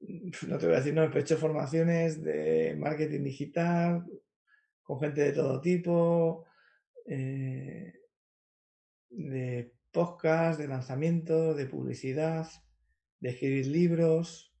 no 0.00 0.58
te 0.58 0.66
voy 0.66 0.74
a 0.74 0.78
decir 0.78 0.92
no, 0.92 1.06
pero 1.06 1.20
he 1.20 1.22
hecho 1.22 1.38
formaciones 1.38 2.22
de 2.22 2.76
marketing 2.78 3.24
digital 3.24 4.04
con 4.82 5.00
gente 5.00 5.22
de 5.22 5.32
todo 5.32 5.60
tipo, 5.60 6.44
eh, 7.06 7.92
de 9.10 9.74
podcast, 9.90 10.58
de 10.58 10.68
lanzamiento, 10.68 11.54
de 11.54 11.66
publicidad, 11.66 12.48
de 13.20 13.30
escribir 13.30 13.66
libros, 13.66 14.54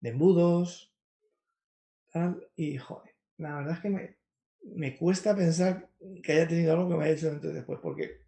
de 0.00 0.10
embudos, 0.10 0.92
y 2.56 2.76
joder, 2.76 3.14
la 3.38 3.56
verdad 3.56 3.74
es 3.74 3.80
que 3.80 4.16
me, 4.74 4.96
cuesta 4.98 5.34
pensar 5.34 5.88
que 6.22 6.32
haya 6.32 6.48
tenido 6.48 6.72
algo 6.72 6.90
que 6.90 6.96
me 6.96 7.04
haya 7.04 7.14
hecho 7.14 7.30
antes 7.30 7.54
después, 7.54 7.80
porque 7.82 8.22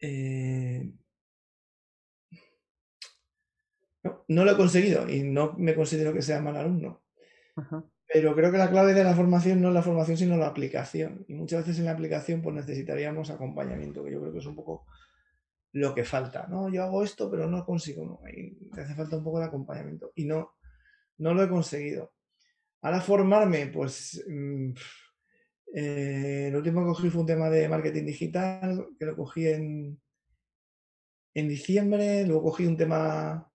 eh, 0.00 0.92
no, 4.28 4.44
lo 4.44 4.50
he 4.50 4.56
conseguido 4.56 5.08
y 5.08 5.22
no 5.22 5.52
me 5.58 5.74
considero 5.74 6.12
que 6.12 6.22
sea 6.22 6.40
mal 6.40 6.56
alumno. 6.56 7.02
Pero 8.12 8.34
creo 8.34 8.52
que 8.52 8.58
la 8.58 8.70
clave 8.70 8.94
de 8.94 9.04
la 9.04 9.14
formación 9.14 9.60
no 9.60 9.68
es 9.68 9.74
la 9.74 9.82
formación, 9.82 10.16
sino 10.16 10.36
la 10.36 10.48
aplicación. 10.48 11.24
Y 11.28 11.34
muchas 11.34 11.60
veces 11.60 11.78
en 11.78 11.86
la 11.86 11.92
aplicación 11.92 12.42
pues 12.42 12.54
necesitaríamos 12.54 13.30
acompañamiento, 13.30 14.04
que 14.04 14.12
yo 14.12 14.20
creo 14.20 14.32
que 14.32 14.38
es 14.38 14.46
un 14.46 14.56
poco 14.56 14.86
lo 15.72 15.94
que 15.94 16.04
falta. 16.04 16.46
No, 16.48 16.68
yo 16.68 16.84
hago 16.84 17.02
esto, 17.02 17.30
pero 17.30 17.48
no 17.48 17.64
consigo. 17.64 18.04
No. 18.04 18.20
Y 18.30 18.56
hace 18.78 18.94
falta 18.94 19.16
un 19.16 19.24
poco 19.24 19.40
de 19.40 19.46
acompañamiento. 19.46 20.12
Y 20.14 20.26
no, 20.26 20.54
no 21.18 21.34
lo 21.34 21.42
he 21.42 21.48
conseguido. 21.48 22.12
Ahora 22.82 23.00
formarme, 23.00 23.66
pues 23.68 24.22
mm, 24.28 24.72
eh, 25.74 26.48
el 26.48 26.56
último 26.56 26.82
que 26.82 26.88
cogí 26.88 27.10
fue 27.10 27.22
un 27.22 27.26
tema 27.26 27.50
de 27.50 27.68
marketing 27.68 28.04
digital, 28.04 28.88
que 28.98 29.06
lo 29.06 29.16
cogí 29.16 29.48
en, 29.48 30.00
en 31.34 31.48
diciembre, 31.48 32.26
luego 32.26 32.44
cogí 32.44 32.66
un 32.66 32.76
tema 32.76 33.50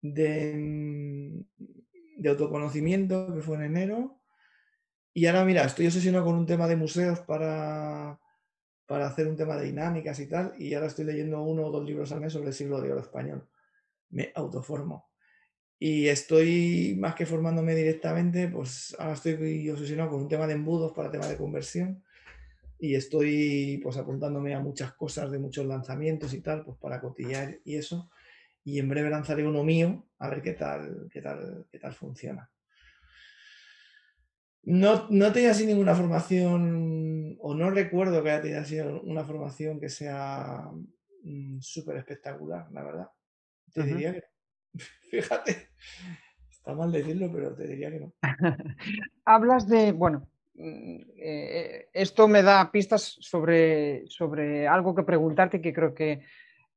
de, 0.00 1.44
de 2.20 2.28
autoconocimiento, 2.28 3.34
que 3.34 3.40
fue 3.40 3.56
en 3.56 3.62
enero, 3.62 4.20
y 5.12 5.26
ahora 5.26 5.44
mira, 5.44 5.64
estoy 5.64 5.86
obsesionado 5.86 6.24
con 6.24 6.36
un 6.36 6.46
tema 6.46 6.68
de 6.68 6.76
museos 6.76 7.20
para, 7.20 8.20
para 8.86 9.06
hacer 9.06 9.26
un 9.26 9.36
tema 9.36 9.56
de 9.56 9.66
dinámicas 9.66 10.20
y 10.20 10.26
tal, 10.26 10.54
y 10.58 10.74
ahora 10.74 10.86
estoy 10.86 11.06
leyendo 11.06 11.42
uno 11.42 11.66
o 11.66 11.70
dos 11.70 11.84
libros 11.84 12.12
al 12.12 12.20
mes 12.20 12.32
sobre 12.32 12.48
el 12.48 12.54
siglo 12.54 12.80
de 12.80 12.92
oro 12.92 13.00
español. 13.00 13.48
Me 14.10 14.32
autoformo. 14.34 15.08
Y 15.78 16.08
estoy 16.08 16.94
más 17.00 17.14
que 17.14 17.24
formándome 17.24 17.74
directamente, 17.74 18.48
pues 18.48 18.94
ahora 18.98 19.14
estoy 19.14 19.70
obsesionado 19.70 20.10
con 20.10 20.20
un 20.20 20.28
tema 20.28 20.46
de 20.46 20.52
embudos 20.52 20.92
para 20.92 21.10
tema 21.10 21.26
de 21.26 21.38
conversión 21.38 22.04
y 22.78 22.94
estoy 22.94 23.80
pues 23.82 23.96
apuntándome 23.96 24.54
a 24.54 24.60
muchas 24.60 24.92
cosas 24.92 25.30
de 25.30 25.38
muchos 25.38 25.66
lanzamientos 25.66 26.34
y 26.34 26.40
tal, 26.42 26.64
pues 26.64 26.76
para 26.78 27.00
cotillar 27.00 27.58
y 27.64 27.76
eso. 27.76 28.10
Y 28.62 28.78
en 28.78 28.90
breve 28.90 29.08
lanzaré 29.08 29.46
uno 29.46 29.64
mío 29.64 30.06
a 30.20 30.28
ver 30.28 30.42
qué 30.42 30.52
tal, 30.52 31.08
qué 31.10 31.20
tal, 31.20 31.66
qué 31.70 31.78
tal 31.78 31.94
funciona. 31.94 32.48
No, 34.62 35.08
no 35.08 35.32
tenía 35.32 35.52
así 35.52 35.66
ninguna 35.66 35.94
formación, 35.94 37.36
o 37.40 37.54
no 37.54 37.70
recuerdo 37.70 38.22
que 38.22 38.30
haya 38.30 38.42
tenido 38.42 38.60
así 38.60 38.78
una 38.78 39.24
formación 39.24 39.80
que 39.80 39.88
sea 39.88 40.70
mm, 41.24 41.60
súper 41.60 41.96
espectacular, 41.96 42.70
la 42.70 42.84
verdad. 42.84 43.08
Te 43.72 43.82
diría 43.82 44.12
que 44.12 44.22
Fíjate, 45.10 45.70
está 46.50 46.74
mal 46.74 46.92
decirlo, 46.92 47.30
pero 47.32 47.54
te 47.54 47.66
diría 47.66 47.90
que 47.90 48.00
no. 48.00 48.12
Hablas 49.24 49.66
de, 49.66 49.92
bueno, 49.92 50.28
mm, 50.54 51.00
eh, 51.16 51.88
esto 51.94 52.28
me 52.28 52.42
da 52.42 52.70
pistas 52.70 53.16
sobre, 53.20 54.06
sobre 54.06 54.68
algo 54.68 54.94
que 54.94 55.02
preguntarte 55.02 55.62
que 55.62 55.72
creo 55.72 55.94
que, 55.94 56.22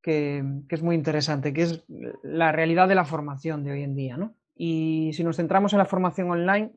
es 0.05 0.83
muy 0.83 0.95
interesante, 0.95 1.53
que 1.53 1.61
es 1.63 1.83
la 2.23 2.51
realidad 2.51 2.87
de 2.87 2.95
la 2.95 3.05
formación 3.05 3.63
de 3.63 3.71
hoy 3.71 3.83
en 3.83 3.95
día. 3.95 4.17
¿no? 4.17 4.35
Y 4.55 5.11
si 5.13 5.23
nos 5.23 5.37
centramos 5.37 5.73
en 5.73 5.79
la 5.79 5.85
formación 5.85 6.29
online, 6.29 6.73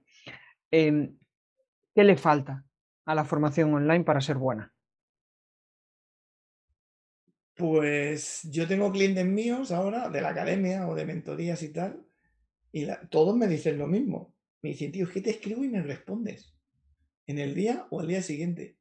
em, 0.70 1.18
¿qué 1.94 2.04
le 2.04 2.16
falta 2.16 2.64
a 3.04 3.14
la 3.14 3.24
formación 3.24 3.74
online 3.74 4.04
para 4.04 4.20
ser 4.20 4.36
buena? 4.36 4.72
Pues 7.56 8.42
yo 8.50 8.68
tengo 8.68 8.92
clientes 8.92 9.24
míos 9.24 9.72
ahora 9.72 10.10
de 10.10 10.20
la 10.20 10.28
academia 10.28 10.86
o 10.86 10.94
de 10.94 11.06
mentorías 11.06 11.62
y 11.62 11.72
tal, 11.72 12.06
y 12.70 12.86
todos 13.08 13.34
me 13.36 13.46
dicen 13.46 13.78
lo 13.78 13.86
mismo. 13.86 14.34
Me 14.62 14.70
dicen, 14.70 14.92
tío, 14.92 15.06
es 15.06 15.12
que 15.12 15.22
te 15.22 15.30
escribo 15.30 15.64
y 15.64 15.68
me 15.68 15.82
respondes. 15.82 16.54
En 17.26 17.38
el 17.38 17.54
día 17.54 17.86
o 17.90 18.00
al 18.00 18.08
día 18.08 18.22
siguiente. 18.22 18.76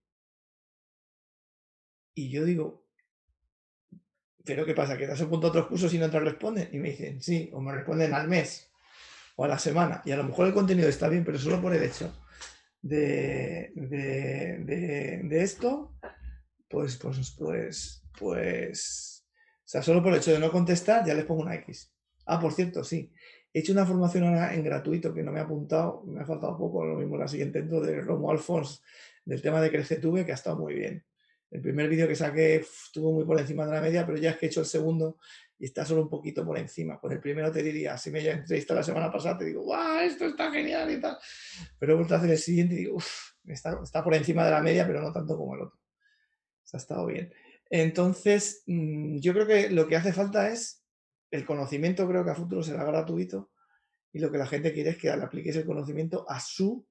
Y 2.13 2.29
yo 2.29 2.43
digo, 2.43 2.84
¿pero 4.45 4.65
qué 4.65 4.73
pasa? 4.73 4.97
¿Que 4.97 5.05
te 5.05 5.13
has 5.13 5.21
apuntado 5.21 5.47
a 5.47 5.51
otros 5.51 5.67
cursos 5.67 5.93
y 5.93 5.97
no 5.97 6.09
te 6.09 6.19
responden? 6.19 6.69
Y 6.71 6.77
me 6.77 6.91
dicen, 6.91 7.21
sí, 7.21 7.49
o 7.53 7.61
me 7.61 7.71
responden 7.73 8.13
al 8.13 8.27
mes 8.27 8.69
o 9.35 9.45
a 9.45 9.47
la 9.47 9.59
semana. 9.59 10.01
Y 10.05 10.11
a 10.11 10.17
lo 10.17 10.23
mejor 10.23 10.47
el 10.47 10.53
contenido 10.53 10.87
está 10.87 11.09
bien, 11.09 11.23
pero 11.25 11.37
solo 11.37 11.61
por 11.61 11.73
el 11.73 11.83
hecho 11.83 12.13
de, 12.81 13.71
de, 13.75 15.21
de 15.23 15.43
esto, 15.43 15.97
pues, 16.69 16.97
pues, 16.97 17.35
pues, 17.37 18.03
pues, 18.17 19.27
o 19.65 19.67
sea, 19.67 19.81
solo 19.81 20.03
por 20.03 20.13
el 20.13 20.19
hecho 20.19 20.31
de 20.31 20.39
no 20.39 20.51
contestar 20.51 21.05
ya 21.05 21.13
les 21.13 21.25
pongo 21.25 21.41
una 21.41 21.55
X. 21.55 21.91
Ah, 22.25 22.39
por 22.39 22.53
cierto, 22.53 22.83
sí. 22.83 23.11
He 23.51 23.59
hecho 23.59 23.71
una 23.71 23.85
formación 23.85 24.25
ahora 24.25 24.53
en 24.53 24.63
gratuito 24.63 25.13
que 25.13 25.23
no 25.23 25.31
me 25.31 25.39
ha 25.39 25.43
apuntado, 25.43 26.03
me 26.05 26.21
ha 26.21 26.25
faltado 26.25 26.57
poco, 26.57 26.85
lo 26.85 26.95
mismo 26.95 27.17
la 27.17 27.27
siguiente 27.27 27.59
dentro 27.59 27.81
de 27.81 28.01
Romo 28.01 28.29
Alfons, 28.29 28.83
del 29.23 29.41
tema 29.41 29.61
de 29.61 29.71
CreceTube, 29.71 30.25
que 30.25 30.31
ha 30.31 30.35
estado 30.35 30.57
muy 30.57 30.73
bien. 30.75 31.03
El 31.51 31.61
primer 31.61 31.87
vídeo 31.87 32.07
que 32.07 32.15
saqué 32.15 32.55
estuvo 32.55 33.13
muy 33.13 33.23
por 33.23 33.39
encima 33.39 33.65
de 33.65 33.71
la 33.71 33.81
media, 33.81 34.05
pero 34.05 34.17
ya 34.17 34.31
es 34.31 34.37
que 34.37 34.47
he 34.47 34.49
hecho 34.49 34.61
el 34.61 34.65
segundo 34.65 35.19
y 35.57 35.65
está 35.65 35.85
solo 35.85 36.01
un 36.01 36.09
poquito 36.09 36.45
por 36.45 36.57
encima. 36.57 36.99
Con 36.99 37.11
el 37.11 37.19
primero 37.19 37.51
te 37.51 37.63
diría, 37.63 37.97
si 37.97 38.11
me 38.11 38.19
he 38.19 38.31
entrevistado 38.31 38.79
la 38.79 38.83
semana 38.83 39.11
pasada, 39.11 39.37
te 39.37 39.45
digo, 39.45 39.63
¡guau! 39.63 39.99
Esto 39.99 40.25
está 40.25 40.51
genial 40.51 40.91
y 40.91 40.99
tal. 40.99 41.17
Pero 41.79 41.93
he 41.93 41.95
vuelto 41.95 42.15
a 42.15 42.17
hacer 42.17 42.31
el 42.31 42.37
siguiente 42.37 42.75
y 42.75 42.77
digo, 42.79 42.95
uff, 42.95 43.31
está, 43.45 43.79
está 43.81 44.03
por 44.03 44.13
encima 44.15 44.43
de 44.43 44.51
la 44.51 44.61
media, 44.61 44.85
pero 44.85 45.01
no 45.01 45.11
tanto 45.11 45.37
como 45.37 45.55
el 45.55 45.61
otro. 45.61 45.79
Se 46.63 46.77
ha 46.77 46.79
estado 46.79 47.05
bien. 47.05 47.31
Entonces, 47.69 48.63
mm, 48.67 49.19
yo 49.19 49.33
creo 49.33 49.47
que 49.47 49.69
lo 49.69 49.87
que 49.87 49.95
hace 49.95 50.13
falta 50.13 50.49
es 50.49 50.83
el 51.31 51.45
conocimiento, 51.45 52.07
creo 52.07 52.23
que 52.23 52.31
a 52.31 52.35
futuro 52.35 52.63
será 52.63 52.83
gratuito 52.83 53.51
y 54.11 54.19
lo 54.19 54.31
que 54.31 54.37
la 54.37 54.47
gente 54.47 54.73
quiere 54.73 54.91
es 54.91 54.97
que 54.97 55.07
le 55.07 55.23
apliques 55.23 55.55
el 55.55 55.65
conocimiento 55.65 56.25
a 56.29 56.39
su 56.39 56.87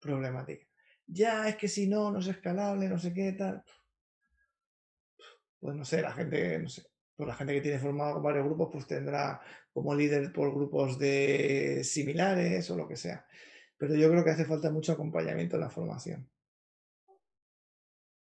problemática. 0.00 0.66
Ya 1.06 1.48
es 1.48 1.56
que 1.56 1.68
si 1.68 1.86
no, 1.86 2.10
no 2.10 2.20
es 2.20 2.26
escalable, 2.26 2.88
no 2.88 2.98
sé 2.98 3.12
qué 3.12 3.32
tal. 3.32 3.62
Pues 5.64 5.76
no 5.76 5.84
sé, 5.86 6.02
la 6.02 6.12
gente, 6.12 6.58
no 6.58 6.68
sé, 6.68 6.82
pues 7.16 7.26
la 7.26 7.34
gente 7.34 7.54
que 7.54 7.62
tiene 7.62 7.78
formado 7.78 8.20
varios 8.20 8.44
grupos, 8.44 8.68
pues 8.70 8.86
tendrá 8.86 9.40
como 9.72 9.94
líder 9.94 10.30
por 10.30 10.54
grupos 10.54 10.98
de 10.98 11.80
similares 11.82 12.70
o 12.70 12.76
lo 12.76 12.86
que 12.86 12.96
sea. 12.96 13.24
Pero 13.78 13.94
yo 13.94 14.10
creo 14.10 14.22
que 14.22 14.32
hace 14.32 14.44
falta 14.44 14.70
mucho 14.70 14.92
acompañamiento 14.92 15.56
en 15.56 15.62
la 15.62 15.70
formación. 15.70 16.28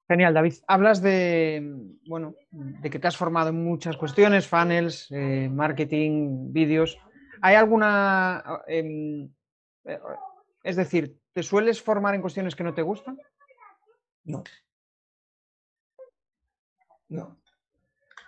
Genial, 0.08 0.36
David. 0.36 0.54
Hablas 0.68 1.02
de, 1.02 1.64
bueno, 2.08 2.36
de 2.52 2.92
que 2.92 3.00
te 3.00 3.08
has 3.08 3.18
formado 3.18 3.50
en 3.50 3.64
muchas 3.64 3.98
cuestiones, 3.98 4.48
funnels, 4.48 5.08
eh, 5.10 5.50
marketing, 5.52 6.54
vídeos. 6.54 6.96
¿Hay 7.42 7.56
alguna... 7.56 8.62
Em, 8.68 9.34
eh, 9.86 10.00
es 10.62 10.76
decir, 10.76 11.18
¿te 11.34 11.42
sueles 11.42 11.82
formar 11.82 12.14
en 12.14 12.22
cuestiones 12.22 12.56
que 12.56 12.64
no 12.64 12.76
te 12.76 12.84
gustan? 12.84 13.18
No. 14.26 14.44
No. 17.10 17.42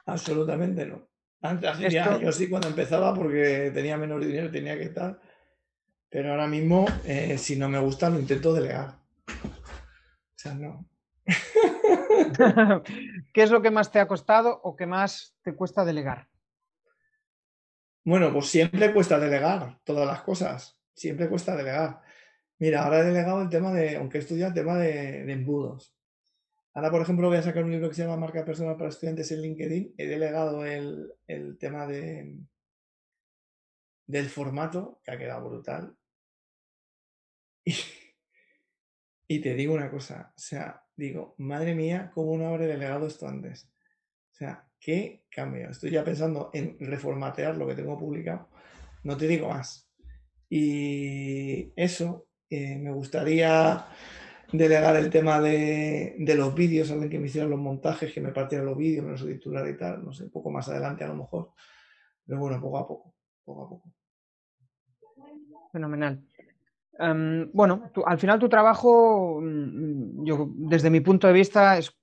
Absolutamente 0.05 0.85
no. 0.85 1.07
Antes 1.41 1.93
yo 2.21 2.31
sí 2.31 2.49
cuando 2.49 2.67
empezaba 2.67 3.13
porque 3.13 3.71
tenía 3.73 3.97
menos 3.97 4.25
dinero, 4.25 4.49
tenía 4.49 4.77
que 4.77 4.83
estar. 4.83 5.19
Pero 6.09 6.31
ahora 6.31 6.47
mismo, 6.47 6.85
eh, 7.05 7.37
si 7.37 7.57
no 7.57 7.67
me 7.69 7.79
gusta, 7.79 8.09
lo 8.09 8.19
intento 8.19 8.53
delegar. 8.53 8.95
O 9.27 10.35
sea, 10.35 10.53
no. 10.55 10.87
¿Qué 13.33 13.43
es 13.43 13.51
lo 13.51 13.61
que 13.61 13.71
más 13.71 13.91
te 13.91 13.99
ha 13.99 14.07
costado 14.07 14.59
o 14.63 14.75
qué 14.75 14.85
más 14.85 15.35
te 15.43 15.53
cuesta 15.53 15.83
delegar? 15.83 16.29
Bueno, 18.05 18.31
pues 18.31 18.47
siempre 18.47 18.93
cuesta 18.93 19.19
delegar 19.19 19.79
todas 19.83 20.07
las 20.07 20.21
cosas. 20.21 20.79
Siempre 20.93 21.27
cuesta 21.27 21.57
delegar. 21.57 22.01
Mira, 22.59 22.83
ahora 22.83 22.99
he 22.99 23.03
delegado 23.03 23.41
el 23.41 23.49
tema 23.49 23.73
de, 23.73 23.97
aunque 23.97 24.17
he 24.17 24.21
estudiado 24.21 24.49
el 24.49 24.55
tema 24.55 24.77
de, 24.77 25.29
embudos. 25.31 25.96
Ahora, 26.77 26.91
por 26.91 27.01
ejemplo, 27.01 27.27
voy 27.27 27.37
a 27.37 27.41
sacar 27.41 27.63
un 27.63 27.71
libro 27.71 27.89
que 27.89 27.95
se 27.95 28.03
llama 28.03 28.17
Marca 28.17 28.45
Personal 28.45 28.77
para 28.77 28.91
Estudiantes 28.91 29.31
en 29.31 29.41
LinkedIn. 29.41 29.95
He 29.97 30.05
delegado 30.05 30.63
el, 30.63 31.11
tema 31.59 31.87
de, 31.87 32.37
del 34.05 34.29
formato, 34.29 35.01
que 35.03 35.09
ha 35.09 35.17
quedado 35.17 35.49
brutal. 35.49 35.97
Y, 37.65 37.73
y 39.27 39.41
te 39.41 39.55
digo 39.55 39.73
una 39.73 39.89
cosa, 39.89 40.31
o 40.37 40.39
sea, 40.39 40.83
digo, 40.95 41.33
madre 41.39 41.73
mía, 41.73 42.11
¿cómo 42.13 42.37
no 42.37 42.47
habré 42.47 42.67
delegado 42.67 43.07
esto 43.07 43.27
antes? 43.27 43.65
O 44.31 44.35
sea, 44.35 44.69
qué 44.79 45.25
cambio. 45.31 45.71
Estoy 45.71 45.89
ya 45.89 46.03
pensando 46.03 46.51
en 46.53 46.77
reformatear 46.79 47.57
lo 47.57 47.67
que 47.67 47.73
tengo 47.73 47.97
publicado. 47.97 48.49
No 49.03 49.17
te 49.17 49.27
digo 49.27 49.49
más. 49.49 49.89
Y 50.47 51.73
eso, 51.75 52.27
eh, 52.51 52.77
me 52.77 52.91
gustaría 52.91 53.87
delegar 54.51 54.95
el 54.95 55.09
tema 55.09 55.41
de, 55.41 56.15
los 56.35 56.55
vídeos, 56.55 56.91
alguien 56.91 57.09
que 57.09 57.19
me 57.19 57.27
hiciera 57.27 57.47
los 57.47 57.59
montajes, 57.59 58.13
que 58.13 58.21
me 58.21 58.31
partiera 58.31 58.63
los 58.63 58.77
vídeos, 58.77 59.05
me 59.05 59.11
los 59.11 59.25
titular 59.25 59.67
y 59.67 59.77
tal, 59.77 60.03
no 60.03 60.13
sé, 60.13 60.23
un 60.23 60.31
poco 60.31 60.49
más 60.51 60.67
adelante 60.69 61.03
a 61.03 61.07
lo 61.07 61.15
mejor. 61.15 61.51
Pero 62.25 62.39
bueno, 62.39 62.61
poco 62.61 62.77
a 62.77 62.87
poco, 62.87 63.13
a 63.45 63.69
poco. 63.69 63.83
Fenomenal. 65.71 66.23
Em, 66.99 67.49
bueno, 67.53 67.91
al 68.05 68.17
final 68.17 68.39
tu 68.39 68.49
trabajo, 68.49 69.39
mm, 69.41 70.25
yo, 70.25 70.49
desde 70.55 70.89
mi 70.89 71.01
punto 71.01 71.27
de 71.27 71.33
vista, 71.33 71.77
es 71.77 71.95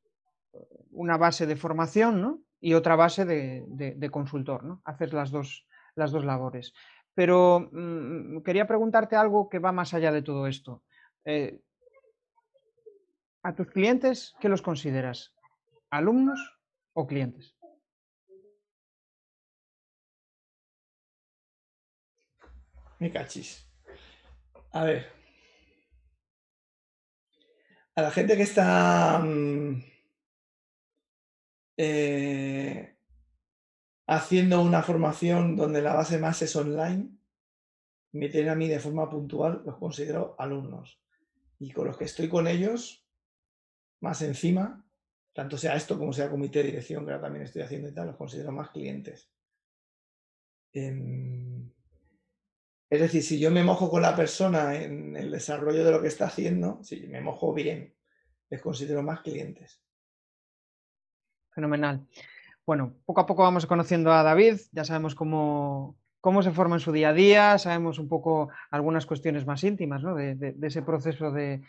una 0.93 1.17
base 1.17 1.47
de 1.47 1.57
formación 1.57 2.45
y 2.61 2.75
otra 2.75 2.97
base 2.97 3.25
de, 3.25 4.11
consultor. 4.11 4.65
¿no? 4.65 4.81
Haces 4.85 5.13
las 5.13 5.31
dos, 5.31 5.67
las 5.97 6.13
dos 6.13 6.25
labores. 6.25 6.73
Pero 7.15 7.69
mm, 7.73 8.43
quería 8.43 8.67
preguntarte 8.67 9.17
algo 9.17 9.49
que 9.49 9.59
va 9.59 9.73
más 9.73 9.95
allá 9.95 10.13
de 10.13 10.23
todo 10.23 10.47
esto. 10.47 10.83
Eh, 11.25 11.61
¿A 13.47 13.55
tus 13.55 13.67
clientes 13.67 14.35
qué 14.41 14.49
los 14.49 14.63
consideras? 14.63 15.35
¿Alumnos 15.91 16.41
o 16.95 17.07
clientes? 17.07 17.55
Me 22.99 23.13
cachis. 23.13 23.69
A 24.73 24.85
ver. 24.85 25.13
A 27.97 28.01
la 28.01 28.11
gente 28.11 28.35
que 28.35 28.45
está 28.45 29.19
mm, 29.19 29.85
eh, 31.77 32.97
haciendo 34.07 34.63
una 34.63 34.83
formación 34.83 35.55
donde 35.55 35.83
la 35.83 35.93
base 35.93 36.19
más 36.19 36.41
es 36.41 36.57
online, 36.57 37.11
me 38.13 38.31
tienen 38.31 38.53
a 38.53 38.55
mí 38.55 38.69
de 38.69 38.81
forma 38.81 39.11
puntual, 39.11 39.63
los 39.67 39.77
considero 39.77 40.35
alumnos. 40.39 40.99
Y 41.59 41.73
con 41.73 41.89
los 41.89 41.99
que 41.99 42.05
estoy 42.05 42.31
con 42.31 42.49
ellos, 42.49 43.04
más 44.05 44.23
encima, 44.23 44.85
tanto 45.33 45.57
sea 45.57 45.75
esto 45.75 45.99
como 45.99 46.13
sea 46.13 46.31
comité 46.31 46.61
de 46.61 46.67
dirección, 46.67 47.05
que 47.05 47.11
ahora 47.11 47.25
también 47.25 47.45
estoy 47.45 47.63
haciendo 47.63 47.89
y 47.89 47.93
tal, 47.93 48.09
los 48.09 48.17
considero 48.17 48.53
más 48.53 48.71
clientes. 48.71 49.33
Em, 50.73 51.71
es 52.91 53.01
decir, 53.01 53.23
si 53.23 53.41
yo 53.41 53.51
me 53.51 53.65
mojo 53.65 53.91
con 53.91 54.03
la 54.03 54.15
persona 54.15 54.77
en 54.77 55.17
el 55.17 55.31
desarrollo 55.31 55.85
de 55.85 55.91
lo 55.91 56.03
que 56.03 56.09
está 56.09 56.27
haciendo, 56.27 56.83
si 56.85 57.09
me 57.09 57.21
mojo 57.21 57.53
bien, 57.53 57.97
les 58.51 58.61
considero 58.61 59.03
más 59.03 59.23
clientes. 59.23 59.83
Fenomenal. 61.51 62.07
Bueno, 62.67 62.95
poco 63.05 63.23
a 63.23 63.27
poco 63.27 63.43
vamos 63.43 63.67
conociendo 63.67 64.13
a 64.13 64.23
David, 64.23 64.61
ya 64.71 64.85
sabemos 64.85 65.15
cómo, 65.15 65.97
cómo 66.25 66.43
se 66.43 66.53
forma 66.53 66.77
en 66.77 66.81
su 66.81 66.91
día 66.91 67.11
a 67.11 67.13
día, 67.13 67.59
sabemos 67.59 67.99
un 67.99 68.09
poco 68.09 68.49
algunas 68.71 69.05
cuestiones 69.05 69.45
más 69.45 69.63
íntimas 69.63 70.03
de, 70.03 70.57
ese 70.63 70.81
proceso 70.81 71.31
de, 71.31 71.61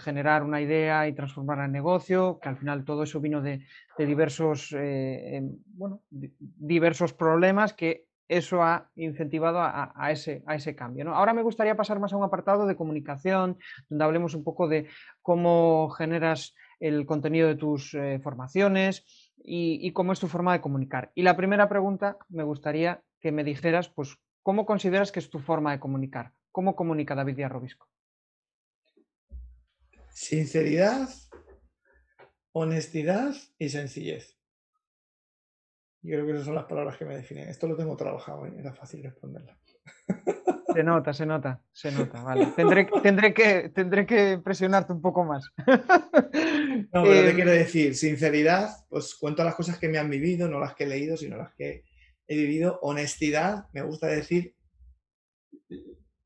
generar 0.00 0.42
una 0.42 0.60
idea 0.60 1.08
y 1.08 1.14
transformarla 1.14 1.64
en 1.64 1.72
negocio, 1.72 2.38
que 2.38 2.50
al 2.50 2.58
final 2.58 2.84
todo 2.84 3.04
eso 3.04 3.18
vino 3.18 3.40
de, 3.40 3.64
diversos, 3.96 4.74
eh, 4.74 5.36
em, 5.36 5.56
bueno, 5.68 6.02
diversos 6.10 7.14
problemas 7.14 7.72
que 7.72 8.04
eso 8.28 8.62
ha 8.62 8.90
incentivado 8.94 9.58
a, 9.62 10.10
ese, 10.12 10.42
a 10.44 10.54
ese, 10.54 10.76
cambio. 10.76 11.10
Ahora 11.14 11.32
me 11.32 11.40
gustaría 11.40 11.74
pasar 11.74 11.98
más 11.98 12.12
a 12.12 12.18
un 12.18 12.24
apartado 12.24 12.66
de 12.66 12.76
comunicación, 12.76 13.56
donde 13.88 14.04
hablemos 14.04 14.34
un 14.34 14.44
poco 14.44 14.68
de 14.68 14.86
cómo 15.22 15.88
generas 15.96 16.54
el 16.78 17.06
contenido 17.06 17.48
de 17.48 17.56
tus 17.56 17.94
eh, 17.94 18.20
formaciones 18.22 19.06
y, 19.42 19.92
cómo 19.92 20.12
es 20.12 20.20
tu 20.20 20.28
forma 20.28 20.52
de 20.52 20.60
comunicar. 20.60 21.10
Y 21.14 21.22
la 21.22 21.36
primera 21.36 21.70
pregunta 21.70 22.18
me 22.28 22.44
gustaría 22.44 23.02
que 23.20 23.32
me 23.32 23.44
dijeras, 23.44 23.88
pues, 23.88 24.16
¿cómo 24.42 24.66
consideras 24.66 25.12
que 25.12 25.18
es 25.20 25.30
tu 25.30 25.38
forma 25.38 25.72
de 25.72 25.80
comunicar? 25.80 26.32
¿Cómo 26.52 26.74
comunica 26.76 27.14
David 27.14 27.36
Díaz 27.36 27.52
Robisco? 27.52 27.88
Sinceridad, 30.10 31.08
honestidad 32.52 33.34
y 33.58 33.68
sencillez. 33.68 34.36
Yo 36.02 36.14
creo 36.14 36.26
que 36.26 36.32
esas 36.32 36.46
son 36.46 36.54
las 36.54 36.64
palabras 36.64 36.96
que 36.96 37.04
me 37.04 37.16
definen. 37.16 37.48
Esto 37.48 37.66
lo 37.66 37.76
tengo 37.76 37.96
trabajado, 37.96 38.46
¿eh? 38.46 38.54
era 38.56 38.72
fácil 38.72 39.02
responderla. 39.02 39.58
Se 40.72 40.82
nota, 40.84 41.12
se 41.12 41.26
nota, 41.26 41.60
se 41.72 41.90
nota, 41.90 42.22
vale. 42.22 42.46
Tendré, 42.56 42.88
tendré, 43.02 43.34
que, 43.34 43.70
tendré 43.70 44.06
que 44.06 44.38
presionarte 44.38 44.92
un 44.92 45.00
poco 45.00 45.24
más. 45.24 45.50
No, 46.92 47.02
pero 47.02 47.22
te 47.22 47.30
em, 47.30 47.34
quiero 47.34 47.50
decir, 47.50 47.96
sinceridad, 47.96 48.70
pues 48.88 49.14
cuento 49.14 49.42
las 49.42 49.54
cosas 49.54 49.78
que 49.78 49.88
me 49.88 49.98
han 49.98 50.08
vivido, 50.08 50.48
no 50.48 50.60
las 50.60 50.74
que 50.74 50.84
he 50.84 50.86
leído, 50.86 51.16
sino 51.16 51.36
las 51.36 51.52
que 51.54 51.84
he 52.28 52.36
vivido. 52.36 52.78
Honestidad, 52.82 53.66
me 53.72 53.82
gusta 53.82 54.06
decir 54.06 54.54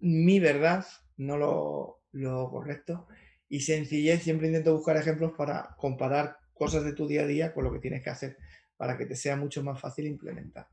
mi 0.01 0.41
verdad, 0.41 0.85
no 1.17 1.39
lo, 1.39 2.03
lo 2.13 2.51
correcto. 2.51 3.09
Y 3.49 3.61
sencillez, 3.61 4.23
siempre 4.23 4.49
intento 4.49 4.75
buscar 4.75 4.97
ejemplos 4.97 5.33
para 5.37 5.75
comparar 5.79 6.37
cosas 6.53 6.85
de 6.85 6.93
tu 6.93 7.07
día 7.07 7.23
a 7.23 7.27
día 7.27 7.55
con 7.55 7.65
lo 7.65 7.73
que 7.73 7.79
tienes 7.79 8.03
que 8.03 8.11
hacer 8.11 8.37
para 8.83 8.99
que 8.99 9.07
te 9.07 9.15
sea 9.15 9.37
mucho 9.37 9.63
más 9.63 9.81
fácil 9.81 10.09
implementar. 10.09 10.67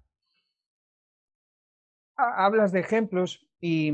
Hablas 2.15 2.71
de 2.71 2.79
ejemplos 2.79 3.48
y, 3.62 3.93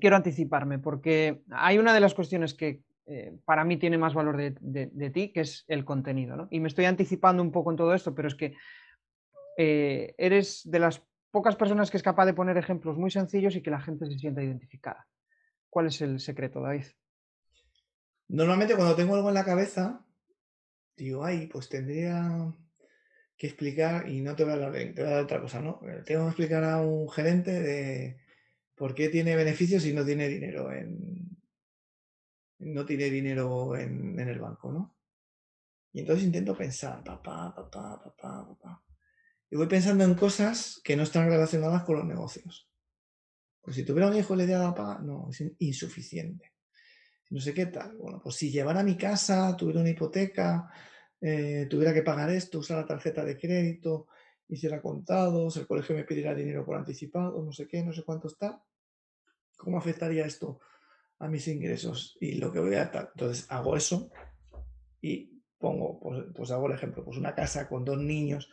quiero 0.00 0.16
anticiparme 0.16 0.78
porque 0.78 1.42
hay 1.50 1.78
una 1.78 1.94
de 1.94 2.00
las 2.00 2.12
cuestiones 2.12 2.52
que 2.52 2.82
eh, 3.06 3.36
para 3.46 3.64
mí 3.64 3.78
tiene 3.78 3.96
más 3.96 4.12
valor 4.12 4.36
de, 4.36 5.10
ti, 5.14 5.32
que 5.32 5.40
es 5.40 5.64
el 5.68 5.86
contenido. 5.86 6.46
Y 6.50 6.60
me 6.60 6.68
estoy 6.68 6.84
anticipando 6.84 7.42
un 7.42 7.50
poco 7.52 7.70
en 7.70 7.78
todo 7.78 7.94
esto, 7.94 8.14
pero 8.14 8.28
es 8.28 8.34
que 8.34 8.54
eh, 9.62 10.14
eres 10.16 10.62
de 10.64 10.78
las 10.78 11.02
pocas 11.30 11.54
personas 11.54 11.90
que 11.90 11.98
es 11.98 12.02
capaz 12.02 12.24
de 12.24 12.32
poner 12.32 12.56
ejemplos 12.56 12.96
muy 12.96 13.10
sencillos 13.10 13.54
y 13.56 13.62
que 13.62 13.70
la 13.70 13.82
gente 13.82 14.06
se 14.06 14.18
sienta 14.18 14.42
identificada. 14.42 15.06
¿Cuál 15.68 15.88
es 15.88 16.00
el 16.00 16.18
secreto, 16.18 16.62
David? 16.62 16.86
Normalmente 18.28 18.74
cuando 18.74 18.96
tengo 18.96 19.14
algo 19.16 19.28
en 19.28 19.34
la 19.34 19.44
cabeza, 19.44 20.02
digo, 20.96 21.22
ay, 21.26 21.46
pues 21.46 21.68
tendría 21.68 22.54
que 23.36 23.48
explicar, 23.48 24.08
y 24.08 24.22
no 24.22 24.34
te 24.34 24.44
voy 24.44 24.54
a 24.54 24.56
dar 24.56 25.24
otra 25.24 25.42
cosa, 25.42 25.60
¿no? 25.60 25.82
Eh, 25.86 26.04
tengo 26.06 26.22
que 26.22 26.30
explicar 26.30 26.64
a 26.64 26.80
un 26.80 27.10
gerente 27.10 27.50
de 27.60 28.18
por 28.74 28.94
qué 28.94 29.10
tiene 29.10 29.36
beneficios 29.36 29.84
y 29.84 29.92
no 29.92 30.06
tiene 30.06 30.26
dinero 30.26 30.72
en 30.72 31.36
no 32.60 32.86
tiene 32.86 33.10
dinero 33.10 33.76
en, 33.76 34.18
el 34.18 34.38
banco, 34.38 34.72
¿no? 34.72 34.96
Y 35.92 36.00
entonces 36.00 36.24
intento 36.24 36.56
pensar, 36.56 37.04
papá, 37.04 37.54
papá, 37.54 38.02
papá, 38.02 38.46
papá. 38.48 38.82
Y 39.50 39.56
voy 39.56 39.66
pensando 39.66 40.04
en 40.04 40.14
cosas 40.14 40.80
que 40.84 40.96
no 40.96 41.02
están 41.02 41.28
relacionadas 41.28 41.82
con 41.82 41.96
los 41.96 42.06
negocios. 42.06 42.68
Pues 43.60 43.76
si 43.76 43.84
tuviera 43.84 44.08
un 44.08 44.16
hijo 44.16 44.36
le 44.36 44.46
diera 44.46 44.62
la 44.62 44.74
paga, 44.74 45.00
no, 45.00 45.28
es 45.30 45.42
insuficiente. 45.58 46.52
No 47.30 47.40
sé 47.40 47.52
qué 47.52 47.66
tal. 47.66 47.96
Bueno, 47.96 48.20
pues 48.22 48.36
si 48.36 48.50
llevara 48.50 48.82
mi 48.82 48.96
casa, 48.96 49.56
tuviera 49.56 49.80
una 49.80 49.90
hipoteca, 49.90 50.70
eh, 51.20 51.66
tuviera 51.68 51.92
que 51.92 52.02
pagar 52.02 52.30
esto, 52.30 52.60
usar 52.60 52.78
la 52.78 52.86
tarjeta 52.86 53.24
de 53.24 53.36
crédito, 53.36 54.06
hiciera 54.48 54.80
contados, 54.80 55.56
el 55.56 55.66
colegio 55.66 55.94
me 55.94 56.04
pidiera 56.04 56.34
dinero 56.34 56.64
por 56.64 56.76
anticipado, 56.76 57.42
no 57.42 57.52
sé 57.52 57.68
qué, 57.68 57.82
no 57.84 57.92
sé 57.92 58.02
cuánto 58.02 58.28
está, 58.28 58.64
¿cómo 59.56 59.78
afectaría 59.78 60.26
esto 60.26 60.60
a 61.18 61.28
mis 61.28 61.46
ingresos? 61.48 62.16
Y 62.20 62.34
lo 62.34 62.50
que 62.52 62.58
voy 62.58 62.74
a... 62.74 62.90
Entonces 63.14 63.46
hago 63.50 63.76
eso 63.76 64.10
y 65.00 65.40
pongo, 65.58 66.00
pues, 66.00 66.24
pues, 66.34 66.50
hago 66.50 66.66
el 66.66 66.72
ejemplo, 66.72 67.04
pues 67.04 67.18
una 67.18 67.34
casa 67.34 67.68
con 67.68 67.84
dos 67.84 67.98
niños, 67.98 68.50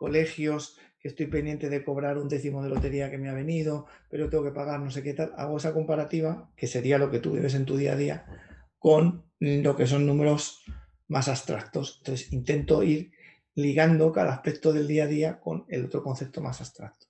colegios, 0.00 0.78
que 0.98 1.08
estoy 1.08 1.26
pendiente 1.26 1.68
de 1.68 1.84
cobrar 1.84 2.16
un 2.16 2.26
décimo 2.26 2.62
de 2.62 2.70
lotería 2.70 3.10
que 3.10 3.18
me 3.18 3.28
ha 3.28 3.34
venido, 3.34 3.86
pero 4.08 4.30
tengo 4.30 4.44
que 4.44 4.50
pagar 4.50 4.80
no 4.80 4.90
sé 4.90 5.02
qué 5.02 5.12
tal, 5.12 5.34
hago 5.36 5.58
esa 5.58 5.74
comparativa, 5.74 6.50
que 6.56 6.66
sería 6.66 6.96
lo 6.96 7.10
que 7.10 7.18
tú 7.18 7.32
vives 7.32 7.54
en 7.54 7.66
tu 7.66 7.76
día 7.76 7.92
a 7.92 7.96
día, 7.96 8.24
con 8.78 9.26
lo 9.38 9.76
que 9.76 9.86
son 9.86 10.06
números 10.06 10.64
más 11.06 11.28
abstractos. 11.28 11.98
Entonces 11.98 12.32
intento 12.32 12.82
ir 12.82 13.12
ligando 13.54 14.10
cada 14.10 14.32
aspecto 14.32 14.72
del 14.72 14.88
día 14.88 15.04
a 15.04 15.06
día 15.06 15.38
con 15.38 15.66
el 15.68 15.84
otro 15.84 16.02
concepto 16.02 16.40
más 16.40 16.62
abstracto. 16.62 17.06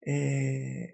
Eh, 0.00 0.92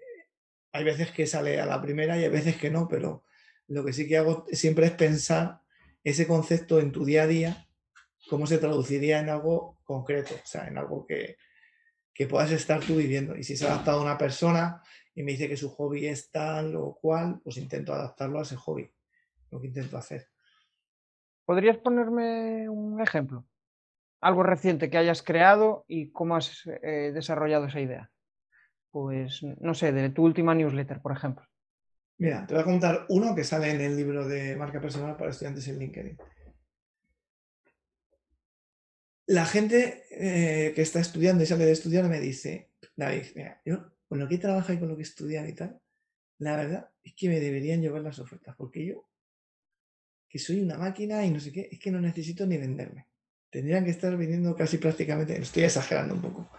hay 0.71 0.83
veces 0.83 1.09
que 1.09 1.25
sale 1.25 1.59
a 1.59 1.65
la 1.65 1.81
primera 1.81 2.19
y 2.19 2.23
hay 2.23 2.29
veces 2.29 2.55
que 2.57 2.69
no, 2.69 2.87
pero 2.87 3.23
lo 3.65 3.83
que 3.83 3.93
sí 3.93 4.07
que 4.07 4.17
hago 4.17 4.45
siempre 4.51 4.85
es 4.85 4.91
pensar 4.91 5.61
ese 6.03 6.27
concepto 6.27 6.79
en 6.79 6.91
tu 6.91 7.03
día 7.03 7.23
a 7.23 7.27
día, 7.27 7.68
cómo 8.29 8.45
se 8.45 8.57
traduciría 8.57 9.19
en 9.19 9.29
algo 9.29 9.79
concreto, 9.83 10.35
o 10.35 10.47
sea, 10.47 10.67
en 10.67 10.77
algo 10.77 11.05
que, 11.05 11.37
que 12.13 12.27
puedas 12.27 12.51
estar 12.51 12.79
tú 12.81 12.95
viviendo. 12.95 13.35
Y 13.35 13.43
si 13.43 13.57
se 13.57 13.65
ha 13.65 13.73
adaptado 13.73 13.99
a 13.99 14.03
una 14.03 14.17
persona 14.17 14.81
y 15.15 15.23
me 15.23 15.31
dice 15.31 15.49
que 15.49 15.57
su 15.57 15.69
hobby 15.69 16.05
es 16.05 16.31
tal 16.31 16.75
o 16.75 16.97
cual, 17.01 17.39
pues 17.43 17.57
intento 17.57 17.93
adaptarlo 17.93 18.39
a 18.39 18.43
ese 18.43 18.55
hobby, 18.55 18.91
lo 19.51 19.59
que 19.59 19.67
intento 19.67 19.97
hacer. 19.97 20.27
¿Podrías 21.45 21.77
ponerme 21.77 22.69
un 22.69 23.01
ejemplo? 23.01 23.45
Algo 24.21 24.43
reciente 24.43 24.89
que 24.89 24.97
hayas 24.97 25.23
creado 25.23 25.85
y 25.87 26.11
cómo 26.11 26.35
has 26.35 26.67
eh, 26.83 27.11
desarrollado 27.13 27.65
esa 27.65 27.79
idea. 27.79 28.11
Pues, 28.91 29.41
no 29.59 29.73
sé, 29.73 29.91
de 29.91 30.09
tu 30.09 30.23
última 30.23 30.53
newsletter, 30.53 31.01
por 31.01 31.11
ejemplo. 31.11 31.45
Mira, 32.17 32.45
te 32.45 32.53
voy 32.53 32.61
a 32.61 32.65
contar 32.65 33.05
uno 33.09 33.33
que 33.33 33.45
sale 33.45 33.71
en 33.71 33.81
el 33.81 33.95
libro 33.95 34.27
de 34.27 34.55
marca 34.57 34.81
personal 34.81 35.15
para 35.15 35.31
estudiantes 35.31 35.67
en 35.69 35.79
LinkedIn. 35.79 36.17
La 39.29 39.45
gente 39.45 40.05
eh, 40.09 40.73
que 40.73 40.81
está 40.81 40.99
estudiando 40.99 41.43
y 41.43 41.45
sale 41.45 41.63
de 41.63 41.71
estudiar 41.71 42.09
me 42.09 42.19
dice, 42.19 42.71
David, 42.95 43.25
mira, 43.35 43.61
yo 43.63 43.93
con 44.07 44.17
lo 44.17 44.27
que 44.27 44.39
trabaja 44.39 44.73
y 44.73 44.79
con 44.79 44.87
lo 44.87 44.97
que 44.97 45.03
estudian 45.03 45.47
y 45.47 45.53
tal, 45.53 45.79
la 46.39 46.57
verdad 46.57 46.89
es 47.03 47.13
que 47.13 47.29
me 47.29 47.39
deberían 47.39 47.79
llevar 47.79 48.01
las 48.01 48.17
ofertas, 48.17 48.55
porque 48.55 48.83
yo 48.87 49.07
que 50.27 50.39
soy 50.39 50.61
una 50.61 50.79
máquina 50.79 51.23
y 51.25 51.29
no 51.29 51.39
sé 51.39 51.51
qué, 51.51 51.69
es 51.71 51.77
que 51.77 51.91
no 51.91 52.01
necesito 52.01 52.47
ni 52.47 52.57
venderme. 52.57 53.07
Tendrían 53.51 53.85
que 53.85 53.91
estar 53.91 54.17
vendiendo 54.17 54.55
casi 54.55 54.79
prácticamente, 54.79 55.39
estoy 55.39 55.63
exagerando 55.63 56.15
un 56.15 56.21
poco, 56.23 56.49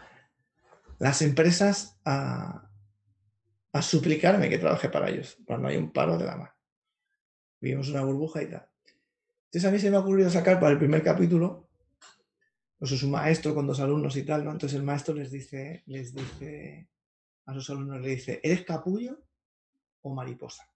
las 1.00 1.22
empresas 1.22 1.98
a, 2.04 2.70
a 3.72 3.82
suplicarme 3.82 4.48
que 4.48 4.58
trabaje 4.58 4.88
para 4.88 5.10
ellos 5.10 5.38
cuando 5.44 5.66
hay 5.66 5.76
un 5.76 5.92
paro 5.92 6.16
de 6.16 6.24
la 6.24 6.36
mano. 6.36 6.54
Vivimos 7.60 7.88
una 7.88 8.02
burbuja 8.02 8.44
y 8.44 8.46
tal. 8.46 8.68
Entonces 9.46 9.68
a 9.68 9.72
mí 9.72 9.80
se 9.80 9.90
me 9.90 9.96
ha 9.96 10.00
ocurrido 10.00 10.30
sacar 10.30 10.60
para 10.60 10.70
el 10.70 10.78
primer 10.78 11.02
capítulo, 11.02 11.69
pues 12.80 12.92
es 12.92 13.02
un 13.02 13.10
maestro 13.10 13.54
con 13.54 13.66
dos 13.66 13.78
alumnos 13.78 14.16
y 14.16 14.22
tal, 14.22 14.42
¿no? 14.42 14.52
Entonces 14.52 14.78
el 14.78 14.82
maestro 14.82 15.14
les 15.14 15.30
dice, 15.30 15.82
les 15.84 16.14
dice 16.14 16.88
a 17.44 17.52
sus 17.52 17.68
alumnos, 17.68 18.00
le 18.00 18.08
dice, 18.08 18.40
¿eres 18.42 18.64
capullo 18.64 19.22
o 20.00 20.14
mariposa? 20.14 20.66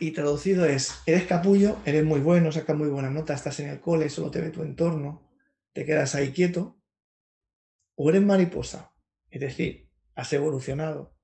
Y 0.00 0.12
traducido 0.12 0.64
es, 0.64 1.02
eres 1.04 1.26
capullo, 1.26 1.76
eres 1.84 2.04
muy 2.04 2.20
bueno, 2.20 2.50
sacas 2.50 2.74
muy 2.74 2.88
buena 2.88 3.10
nota, 3.10 3.34
estás 3.34 3.60
en 3.60 3.68
el 3.68 3.80
cole, 3.80 4.08
solo 4.08 4.30
te 4.30 4.40
ve 4.40 4.48
tu 4.48 4.62
entorno, 4.62 5.30
te 5.74 5.84
quedas 5.84 6.14
ahí 6.14 6.32
quieto, 6.32 6.80
o 7.94 8.08
eres 8.08 8.22
mariposa, 8.22 8.94
es 9.30 9.42
decir, 9.42 9.90
has 10.14 10.32
evolucionado, 10.32 11.14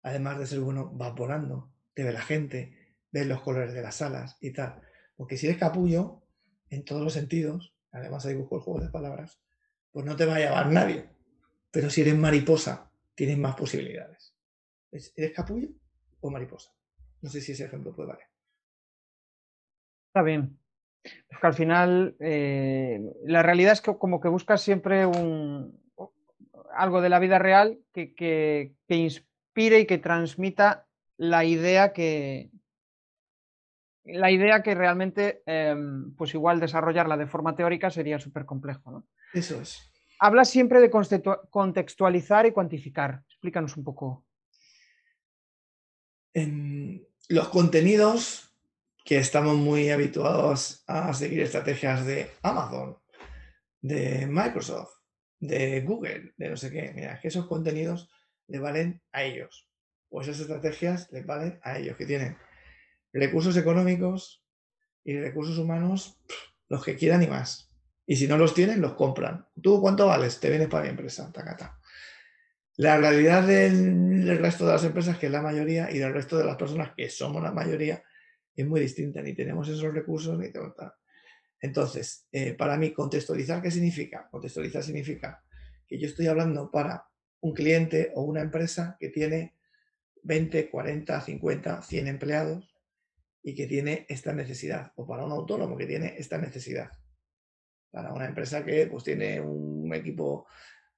además 0.00 0.38
de 0.38 0.46
ser 0.46 0.60
bueno, 0.60 0.92
vas 0.94 1.12
volando, 1.16 1.74
te 1.92 2.04
ve 2.04 2.12
la 2.12 2.22
gente, 2.22 2.96
ves 3.10 3.26
los 3.26 3.42
colores 3.42 3.74
de 3.74 3.82
las 3.82 4.00
alas 4.00 4.38
y 4.40 4.52
tal. 4.52 4.80
Porque 5.16 5.36
si 5.36 5.46
eres 5.46 5.58
capullo, 5.58 6.22
en 6.70 6.84
todos 6.84 7.02
los 7.02 7.12
sentidos, 7.12 7.74
además 7.92 8.26
ahí 8.26 8.34
busco 8.34 8.56
el 8.56 8.62
juego 8.62 8.80
de 8.80 8.88
palabras, 8.88 9.40
pues 9.90 10.04
no 10.04 10.16
te 10.16 10.26
va 10.26 10.36
a 10.36 10.40
llevar 10.40 10.70
nadie. 10.70 11.08
Pero 11.70 11.90
si 11.90 12.00
eres 12.00 12.16
mariposa, 12.16 12.90
tienes 13.14 13.38
más 13.38 13.54
posibilidades. 13.54 14.34
¿Eres 14.90 15.32
capullo 15.32 15.68
o 16.20 16.30
mariposa? 16.30 16.72
No 17.20 17.30
sé 17.30 17.40
si 17.40 17.52
ese 17.52 17.64
ejemplo 17.64 17.94
puede 17.94 18.08
valer. 18.08 18.26
Está 20.08 20.22
bien. 20.22 20.58
Porque 21.28 21.46
al 21.46 21.54
final 21.54 22.16
eh, 22.20 23.00
la 23.24 23.42
realidad 23.42 23.72
es 23.72 23.80
que 23.80 23.96
como 23.96 24.20
que 24.20 24.28
buscas 24.28 24.60
siempre 24.60 25.06
un, 25.06 25.80
algo 26.74 27.00
de 27.00 27.08
la 27.08 27.18
vida 27.18 27.38
real 27.38 27.78
que, 27.92 28.74
inspire 28.88 29.80
y 29.80 29.86
que 29.86 29.98
transmita 29.98 30.86
la 31.16 31.44
idea 31.44 31.92
que, 31.92 32.50
la 34.04 34.30
idea 34.30 34.62
que 34.62 34.74
realmente, 34.74 35.42
em, 35.46 36.14
pues 36.16 36.34
igual 36.34 36.60
desarrollarla 36.60 37.16
de 37.16 37.26
forma 37.26 37.54
teórica 37.54 37.90
sería 37.90 38.18
súper 38.18 38.44
complejo. 38.44 38.90
¿no? 38.90 39.06
Eso 39.32 39.60
es. 39.60 39.90
hablas 40.18 40.50
siempre 40.50 40.80
de 40.80 40.90
contextualizar 41.50 42.46
y 42.46 42.52
cuantificar. 42.52 43.22
Explícanos 43.28 43.76
un 43.76 43.84
poco. 43.84 44.24
En 46.34 47.06
los 47.28 47.48
contenidos 47.48 48.52
que 49.04 49.18
estamos 49.18 49.56
muy 49.56 49.90
habituados 49.90 50.84
a 50.86 51.12
seguir 51.12 51.40
estrategias 51.42 52.06
de 52.06 52.30
Amazon, 52.42 52.98
de 53.80 54.26
Microsoft, 54.28 54.92
de 55.40 55.80
Google, 55.80 56.32
de 56.36 56.50
no 56.50 56.56
sé 56.56 56.70
qué. 56.70 56.92
Mira, 56.94 57.20
que 57.20 57.28
esos 57.28 57.46
contenidos 57.46 58.08
le 58.46 58.60
valen 58.60 59.02
a 59.10 59.24
ellos. 59.24 59.68
O 60.08 60.20
esas 60.20 60.38
estrategias 60.38 61.10
le 61.10 61.22
valen 61.22 61.58
a 61.62 61.78
ellos, 61.78 61.96
que 61.96 62.06
tienen 62.06 62.36
recursos 63.12 63.56
económicos 63.56 64.42
y 65.04 65.18
recursos 65.18 65.58
humanos, 65.58 66.18
los 66.68 66.84
que 66.84 66.96
quieran 66.96 67.22
y 67.22 67.26
más. 67.26 67.70
Y 68.06 68.16
si 68.16 68.26
no 68.26 68.36
los 68.36 68.54
tienen, 68.54 68.80
los 68.80 68.94
compran. 68.94 69.46
¿Tú 69.60 69.80
cuánto 69.80 70.06
vales? 70.06 70.40
Te 70.40 70.48
vienes 70.48 70.68
para 70.68 70.84
mi 70.84 70.90
empresa. 70.90 71.30
Tacata. 71.32 71.78
La 72.76 72.96
realidad 72.96 73.46
del, 73.46 74.38
resto 74.38 74.66
de 74.66 74.72
las 74.72 74.84
empresas, 74.84 75.18
que 75.18 75.26
es 75.26 75.32
la 75.32 75.42
mayoría, 75.42 75.90
y 75.90 75.98
del 75.98 76.12
resto 76.12 76.38
de 76.38 76.44
las 76.44 76.56
personas, 76.56 76.92
que 76.96 77.08
somos 77.10 77.42
la 77.42 77.52
mayoría, 77.52 78.02
es 78.56 78.66
muy 78.66 78.80
distinta. 78.80 79.22
Ni 79.22 79.34
tenemos 79.34 79.68
esos 79.68 79.92
recursos, 79.92 80.38
ni 80.38 80.50
tenemos 80.50 80.74
Entonces, 81.60 82.26
eh, 82.32 82.54
para 82.54 82.76
mí, 82.76 82.92
contextualizar, 82.92 83.62
¿qué 83.62 83.70
significa? 83.70 84.28
Contextualizar 84.30 84.82
significa 84.82 85.44
que 85.86 85.98
yo 85.98 86.06
estoy 86.06 86.26
hablando 86.26 86.70
para 86.70 87.06
un 87.40 87.52
cliente 87.52 88.12
o 88.14 88.22
una 88.22 88.40
empresa 88.40 88.96
que 88.98 89.08
tiene 89.10 89.54
20, 90.22 90.70
40, 90.70 91.20
50, 91.20 91.82
100 91.82 92.08
empleados 92.08 92.71
y 93.42 93.54
que 93.54 93.66
tiene 93.66 94.06
esta 94.08 94.32
necesidad, 94.32 94.92
o 94.96 95.06
para 95.06 95.24
un 95.24 95.32
autónomo 95.32 95.76
que 95.76 95.86
tiene 95.86 96.14
esta 96.16 96.38
necesidad, 96.38 96.90
para 97.90 98.12
una 98.12 98.26
empresa 98.26 98.64
que 98.64 98.86
pues, 98.86 99.04
tiene 99.04 99.40
un 99.40 99.92
equipo 99.94 100.46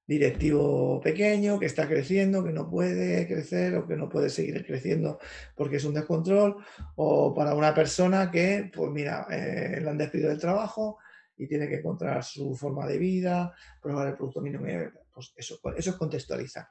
directivo 0.07 1.01
pequeño, 1.01 1.59
que 1.59 1.67
está 1.67 1.89
creciendo, 1.89 2.45
que 2.45 2.53
no 2.53 2.69
puede 2.69 3.27
crecer 3.27 3.75
o 3.77 3.87
que 3.87 3.97
no 3.97 4.09
puede 4.09 4.29
seguir 4.29 4.65
creciendo 4.67 5.19
porque 5.57 5.77
es 5.77 5.85
un 5.85 5.95
descontrol, 5.95 6.57
o 6.97 7.35
para 7.35 7.55
una 7.55 7.75
persona 7.75 8.31
que, 8.31 8.71
pues 8.75 8.91
mira, 8.91 9.27
eh, 9.31 9.81
le 9.81 9.89
han 9.89 9.99
despedido 9.99 10.29
del 10.29 10.39
trabajo 10.41 10.99
y 11.37 11.47
tiene 11.49 11.69
que 11.69 11.77
encontrar 11.77 12.23
su 12.23 12.55
forma 12.55 12.87
de 12.87 12.99
vida, 12.99 13.55
probar 13.81 14.09
el 14.09 14.15
producto 14.15 14.41
mínimo, 14.41 14.67
pues 15.13 15.33
eso, 15.37 15.59
eso 15.77 15.91
es 15.91 15.97
contextualizar 15.97 16.69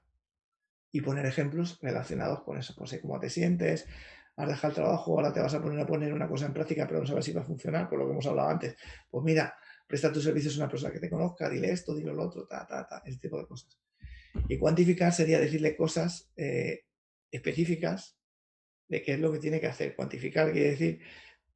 y 0.91 1.01
poner 1.01 1.25
ejemplos 1.25 1.79
relacionados 1.81 2.43
con 2.43 2.57
eso, 2.57 2.75
pues 2.77 2.99
cómo 3.01 3.19
te 3.19 3.29
sientes, 3.29 3.87
has 4.35 4.47
dejado 4.47 4.69
el 4.69 4.75
trabajo, 4.75 5.11
ahora 5.11 5.31
te 5.31 5.39
vas 5.39 5.53
a 5.53 5.61
poner 5.61 5.79
a 5.79 5.85
poner 5.85 6.13
una 6.13 6.27
cosa 6.27 6.45
en 6.45 6.53
práctica, 6.53 6.87
pero 6.87 7.01
no 7.01 7.05
sabes 7.05 7.25
si 7.25 7.31
va 7.31 7.41
a 7.41 7.45
funcionar, 7.45 7.89
por 7.89 7.99
lo 7.99 8.05
que 8.05 8.11
hemos 8.11 8.25
hablado 8.25 8.49
antes. 8.49 8.75
Pues 9.09 9.23
mira, 9.23 9.55
presta 9.87 10.11
tus 10.11 10.23
servicios 10.23 10.55
a 10.55 10.61
una 10.61 10.69
persona 10.69 10.91
que 10.91 10.99
te 10.99 11.09
conozca, 11.09 11.49
dile 11.49 11.71
esto, 11.71 11.93
dile 11.93 12.13
lo 12.13 12.23
otro, 12.23 12.45
ta, 12.47 12.65
ta, 12.65 12.87
ta, 12.87 13.03
ese 13.05 13.19
tipo 13.19 13.37
de 13.37 13.45
cosas. 13.45 13.79
Y 14.47 14.57
cuantificar 14.57 15.13
sería 15.13 15.39
decirle 15.39 15.75
cosas 15.75 16.31
eh, 16.35 16.85
específicas 17.31 18.17
de 18.87 19.01
qué 19.01 19.13
es 19.13 19.19
lo 19.19 19.31
que 19.31 19.39
tiene 19.39 19.59
que 19.59 19.67
hacer. 19.67 19.95
Cuantificar 19.95 20.51
quiere 20.51 20.71
decir, 20.71 20.99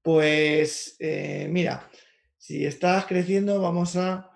pues 0.01 0.95
eh, 0.99 1.47
mira, 1.49 1.89
si 2.37 2.65
estás 2.65 3.05
creciendo, 3.05 3.59
vamos 3.61 3.95
a 3.95 4.29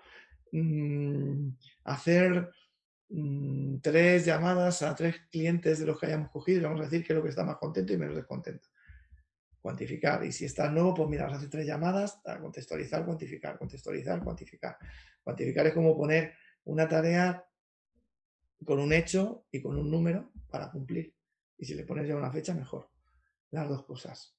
mm, 0.50 1.50
hacer 1.84 2.50
mm, 3.12 3.78
tres 3.80 4.24
llamadas 4.24 4.82
a 4.82 4.94
tres 4.94 5.16
clientes 5.30 5.78
de 5.78 5.86
los 5.86 5.98
que 5.98 6.06
hayamos 6.06 6.30
cogido 6.30 6.60
y 6.60 6.64
vamos 6.64 6.80
a 6.80 6.84
decir 6.84 7.04
qué 7.06 7.12
es 7.12 7.16
lo 7.16 7.22
que 7.22 7.30
está 7.30 7.44
más 7.44 7.56
contento 7.56 7.92
y 7.92 7.98
menos 7.98 8.16
descontento 8.16 8.68
cuantificar. 9.62 10.24
Y 10.26 10.32
si 10.32 10.44
estás 10.44 10.70
nuevo, 10.72 10.92
pues 10.92 11.08
mira, 11.08 11.24
vas 11.24 11.34
a 11.34 11.36
hacer 11.36 11.48
tres 11.48 11.66
llamadas, 11.66 12.20
a 12.26 12.38
contextualizar, 12.38 13.04
cuantificar, 13.06 13.58
contextualizar, 13.58 14.22
cuantificar. 14.22 14.76
Cuantificar 15.22 15.66
es 15.68 15.72
como 15.72 15.96
poner 15.96 16.34
una 16.64 16.88
tarea 16.88 17.46
con 18.64 18.80
un 18.80 18.92
hecho 18.92 19.46
y 19.50 19.62
con 19.62 19.78
un 19.78 19.90
número 19.90 20.32
para 20.50 20.70
cumplir. 20.70 21.14
Y 21.56 21.64
si 21.64 21.74
le 21.74 21.84
pones 21.84 22.06
ya 22.08 22.16
una 22.16 22.32
fecha, 22.32 22.52
mejor. 22.52 22.90
Las 23.50 23.68
dos 23.68 23.84
cosas. 23.84 24.36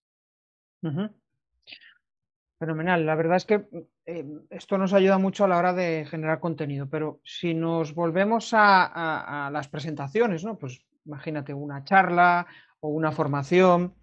Fenomenal. 2.59 3.05
La 3.05 3.15
verdad 3.15 3.37
es 3.37 3.45
que 3.45 3.65
eh, 4.05 4.25
esto 4.49 4.77
nos 4.77 4.93
ayuda 4.93 5.17
mucho 5.17 5.43
a 5.43 5.47
la 5.47 5.57
hora 5.57 5.73
de 5.73 6.05
generar 6.05 6.39
contenido, 6.39 6.87
pero 6.89 7.19
si 7.23 7.53
nos 7.53 7.93
volvemos 7.93 8.51
a, 8.53 9.49
las 9.51 9.67
presentaciones, 9.67 10.43
¿no? 10.43 10.57
Pues 10.57 10.85
imagínate 11.05 11.53
una 11.53 11.83
charla 11.83 12.47
o 12.79 12.89
una 12.89 13.11
formación. 13.11 13.95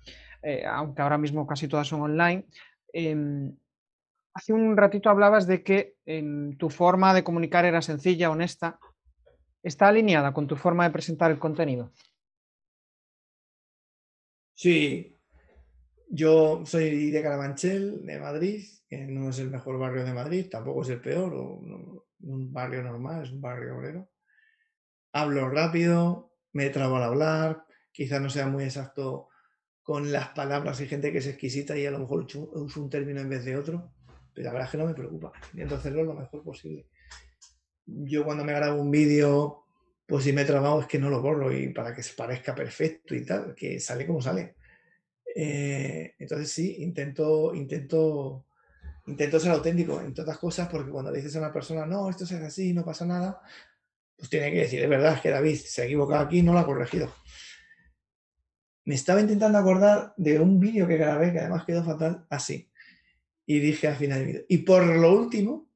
Eh, 0.43 0.65
aunque 0.67 1.03
ahora 1.03 1.19
mismo 1.19 1.47
casi 1.47 1.69
todas 1.69 1.87
son 1.87 2.03
online. 2.03 2.47
Em, 2.93 3.55
hace 4.35 4.53
un 4.53 4.77
ratito 4.77 5.11
hablabas 5.11 5.47
de 5.47 5.63
que 5.63 5.97
em, 6.07 6.57
tu 6.57 6.71
forma 6.71 7.15
de 7.15 7.25
comunicar 7.25 7.65
era 7.65 7.83
sencilla, 7.83 8.31
honesta. 8.31 8.79
¿Está 9.63 9.89
alineada 9.89 10.33
con 10.33 10.47
tu 10.47 10.57
forma 10.57 10.85
de 10.85 10.91
presentar 10.91 11.31
el 11.31 11.39
contenido? 11.39 11.93
Sí, 14.55 15.20
yo 16.11 16.63
soy 16.67 17.11
de 17.11 17.23
Carabanchel, 17.23 18.05
de 18.05 18.19
Madrid, 18.19 18.65
que 18.89 18.99
no 19.07 19.31
es 19.31 19.39
el 19.39 19.49
mejor 19.51 19.79
barrio 19.79 20.05
de 20.05 20.13
Madrid, 20.13 20.49
tampoco 20.51 20.83
es 20.83 20.89
el 20.89 21.01
peor, 21.01 21.33
un 21.33 22.53
barrio 22.53 22.83
normal, 22.83 23.25
es 23.25 23.31
un 23.31 23.41
barrio 23.41 23.77
obrero. 23.77 24.11
Hablo 25.13 25.49
rápido, 25.49 26.33
me 26.53 26.69
trabo 26.71 26.97
al 26.97 27.05
hablar, 27.05 27.65
quizás 27.93 28.21
no 28.21 28.29
sea 28.29 28.49
muy 28.49 28.65
exacto 28.65 29.29
con 29.83 30.11
las 30.11 30.31
palabras. 30.31 30.81
Hay 30.81 30.89
gente 30.89 31.13
que 31.13 31.19
es 31.19 31.27
exquisita 31.29 31.79
y 31.79 31.87
a 31.87 31.93
lo 31.93 32.01
mejor 32.01 32.27
usa 32.27 32.83
un 32.83 32.91
término 32.91 33.21
en 33.21 33.29
vez 33.29 33.45
de 33.45 33.57
otro, 33.57 33.93
pero 34.35 34.47
la 34.47 34.53
verdad 34.53 34.67
es 34.67 34.73
que 34.73 34.79
no 34.79 34.87
me 34.87 34.95
preocupa. 34.95 35.33
Intento 35.53 35.77
hacerlo 35.77 36.03
lo 36.03 36.15
mejor 36.15 36.43
posible. 36.43 36.89
Yo 37.87 38.25
cuando 38.25 38.45
me 38.45 38.53
grabo 38.53 38.83
un 38.83 38.91
vídeo, 38.91 39.65
pues 40.07 40.25
si 40.25 40.33
me 40.33 40.43
he 40.43 40.45
trabado 40.45 40.81
es 40.81 40.87
que 40.87 40.99
no 40.99 41.09
lo 41.09 41.23
borro 41.23 41.53
y 41.53 41.73
para 41.73 41.95
que 41.95 42.03
se 42.03 42.15
parezca 42.15 42.53
perfecto 42.53 43.15
y 43.15 43.25
tal, 43.25 43.55
que 43.55 43.79
sale 43.79 44.07
como 44.07 44.21
sale. 44.21 44.57
Eh, 45.35 46.15
entonces 46.19 46.51
sí, 46.51 46.77
intento, 46.81 47.55
intento, 47.55 48.47
intento 49.07 49.41
ser 49.41 49.53
auténtico 49.53 50.01
en 50.01 50.15
todas 50.15 50.39
cosas 50.39 50.69
porque 50.69 50.91
cuando 50.91 51.13
dices 51.13 51.35
a 51.37 51.41
una 51.41 51.53
persona, 51.53 51.87
no, 51.87 52.11
esto 52.11 52.25
es 52.25 52.33
así, 52.33 52.73
no 52.73 52.85
pasa 52.85 53.07
nada, 53.07 53.41
pues 54.17 54.29
tiene 54.29 54.51
que 54.51 54.61
decir, 54.61 54.83
es 54.83 54.89
verdad, 54.89 55.15
es 55.15 55.21
que 55.21 55.31
David 55.31 55.57
se 55.57 55.83
ha 55.83 55.85
equivocado 55.85 56.23
aquí, 56.23 56.43
no 56.43 56.53
lo 56.53 56.59
ha 56.59 56.67
corregido 56.67 57.13
me 58.91 58.97
estaba 58.97 59.21
intentando 59.21 59.57
acordar 59.57 60.15
de 60.17 60.41
un 60.41 60.59
vídeo 60.59 60.85
que 60.87 60.97
grabé, 60.97 61.33
que 61.33 61.39
además 61.39 61.65
quedó 61.65 61.85
fatal, 61.85 62.27
así. 62.29 62.69
Y 63.47 63.61
dije 63.61 63.87
al 63.87 63.95
final 63.95 64.19
del 64.19 64.27
vídeo, 64.27 64.45
y 64.49 64.59
por 64.59 64.85
lo 64.85 65.13
último, 65.13 65.71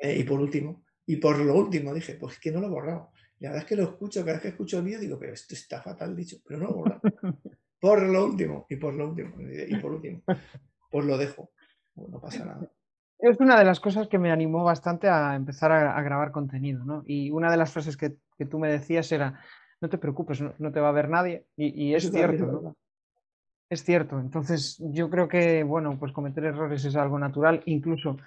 y 0.00 0.22
por 0.22 0.40
último, 0.40 0.84
y 1.04 1.16
por 1.16 1.38
lo 1.38 1.56
último 1.56 1.92
dije, 1.92 2.14
pues 2.14 2.38
que 2.38 2.52
no 2.52 2.60
lo 2.60 2.68
he 2.68 2.70
borrado. 2.70 3.10
la 3.40 3.48
verdad 3.48 3.64
es 3.64 3.68
que 3.68 3.74
lo 3.74 3.82
escucho, 3.82 4.20
cada 4.20 4.34
vez 4.34 4.42
que 4.42 4.48
escucho 4.48 4.78
el 4.78 4.84
vídeo 4.84 5.00
digo, 5.00 5.18
pero 5.18 5.32
esto 5.32 5.54
está 5.54 5.82
fatal 5.82 6.14
dicho, 6.14 6.38
pero 6.46 6.60
no 6.60 6.66
lo 6.66 6.70
he 6.70 6.74
borrado. 6.74 7.00
por 7.86 8.02
lo 8.02 8.24
último, 8.24 8.66
y 8.68 8.76
por 8.76 8.94
lo 8.94 9.08
último, 9.08 9.34
y 9.38 9.76
por 9.76 9.92
último. 9.92 10.22
Pues 10.90 11.04
lo 11.04 11.16
dejo, 11.16 11.50
no 11.94 12.20
pasa 12.20 12.44
nada. 12.44 12.70
Es 13.18 13.38
una 13.38 13.56
de 13.58 13.64
las 13.64 13.78
cosas 13.78 14.08
que 14.08 14.18
me 14.18 14.32
animó 14.32 14.64
bastante 14.64 15.08
a 15.08 15.36
empezar 15.36 15.70
a, 15.70 16.02
grabar 16.02 16.32
contenido, 16.32 16.84
¿no? 16.84 17.04
Y 17.06 17.30
una 17.30 17.50
de 17.50 17.56
las 17.56 17.70
frases 17.70 17.96
que, 17.96 18.16
que 18.36 18.44
tú 18.44 18.58
me 18.58 18.68
decías 18.68 19.10
era, 19.12 19.40
no 19.80 19.88
te 19.88 19.98
preocupes, 19.98 20.42
no, 20.58 20.72
te 20.72 20.80
va 20.80 20.88
a 20.88 20.92
ver 20.92 21.08
nadie. 21.08 21.46
Y, 21.56 21.94
es 21.94 22.10
cierto, 22.10 22.74
Es 23.70 23.84
cierto. 23.84 24.18
Entonces, 24.18 24.78
yo 24.80 25.08
creo 25.08 25.28
que, 25.28 25.62
bueno, 25.62 25.96
pues 25.98 26.12
cometer 26.12 26.44
errores 26.44 26.84
es 26.84 26.96
algo 26.96 27.18
natural. 27.18 27.62
Incluso 27.66 28.18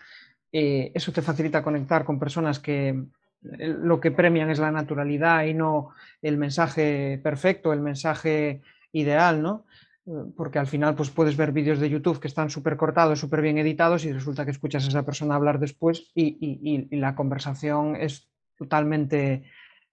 eh, 0.53 0.91
eso 0.95 1.11
te 1.11 1.21
facilita 1.21 1.63
conectar 1.63 2.05
con 2.05 2.17
personas 2.17 2.59
que 2.59 2.89
eh, 2.89 3.67
lo 3.67 3.99
que 3.99 4.11
premian 4.11 4.49
es 4.49 4.59
la 4.59 4.71
naturalidad 4.71 5.43
y 5.43 5.53
no 5.53 5.89
el 6.21 6.37
mensaje 6.37 7.19
perfecto, 7.21 7.73
el 7.73 7.81
mensaje 7.81 8.61
ideal, 8.91 9.41
¿no? 9.41 9.65
Eh, 10.05 10.11
porque 10.35 10.59
al 10.59 10.67
final 10.67 10.95
pues 10.95 11.09
puedes 11.09 11.37
ver 11.37 11.51
vídeos 11.51 11.79
de 11.79 11.89
YouTube 11.89 12.19
que 12.19 12.27
están 12.27 12.49
súper 12.49 12.77
cortados, 12.77 13.19
súper 13.19 13.41
bien 13.41 13.57
editados 13.57 14.05
y 14.05 14.13
resulta 14.13 14.45
que 14.45 14.51
escuchas 14.51 14.85
a 14.85 14.89
esa 14.89 15.05
persona 15.05 15.35
hablar 15.35 15.59
después 15.59 16.11
y, 16.15 16.37
y 16.91 16.95
la 16.97 17.15
conversación 17.15 17.95
es 17.95 18.29
totalmente 18.57 19.43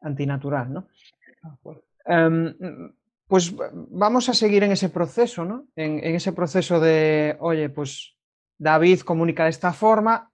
antinatural, 0.00 0.72
¿no? 0.72 0.88
Em, 2.04 2.54
pues 3.26 3.52
vamos 3.72 4.28
a 4.28 4.34
seguir 4.34 4.62
en 4.62 4.72
ese 4.72 4.88
proceso, 4.88 5.44
¿no? 5.44 5.66
En, 5.74 5.98
ese 6.14 6.32
proceso 6.32 6.80
de, 6.80 7.36
oye, 7.40 7.68
pues 7.70 8.16
David 8.58 9.00
comunica 9.00 9.44
de 9.44 9.50
esta 9.50 9.72
forma, 9.72 10.30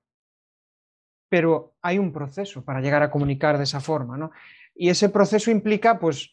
pero 1.29 1.75
hay 1.81 1.98
un 1.98 2.12
proceso 2.12 2.62
para 2.64 2.81
llegar 2.81 3.03
a 3.03 3.11
comunicar 3.11 3.57
de 3.57 3.64
esa 3.64 3.81
forma, 3.81 4.18
¿no? 4.18 4.31
Y 4.75 4.90
ese 4.90 5.09
proceso 5.09 5.51
implica, 5.51 5.98
pues, 5.98 6.33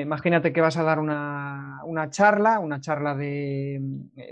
imagínate 0.00 0.52
que 0.52 0.60
vas 0.60 0.76
a 0.76 0.82
dar 0.82 0.98
una, 0.98 1.80
charla, 2.10 2.58
una 2.58 2.80
charla 2.80 3.14
de, 3.14 3.80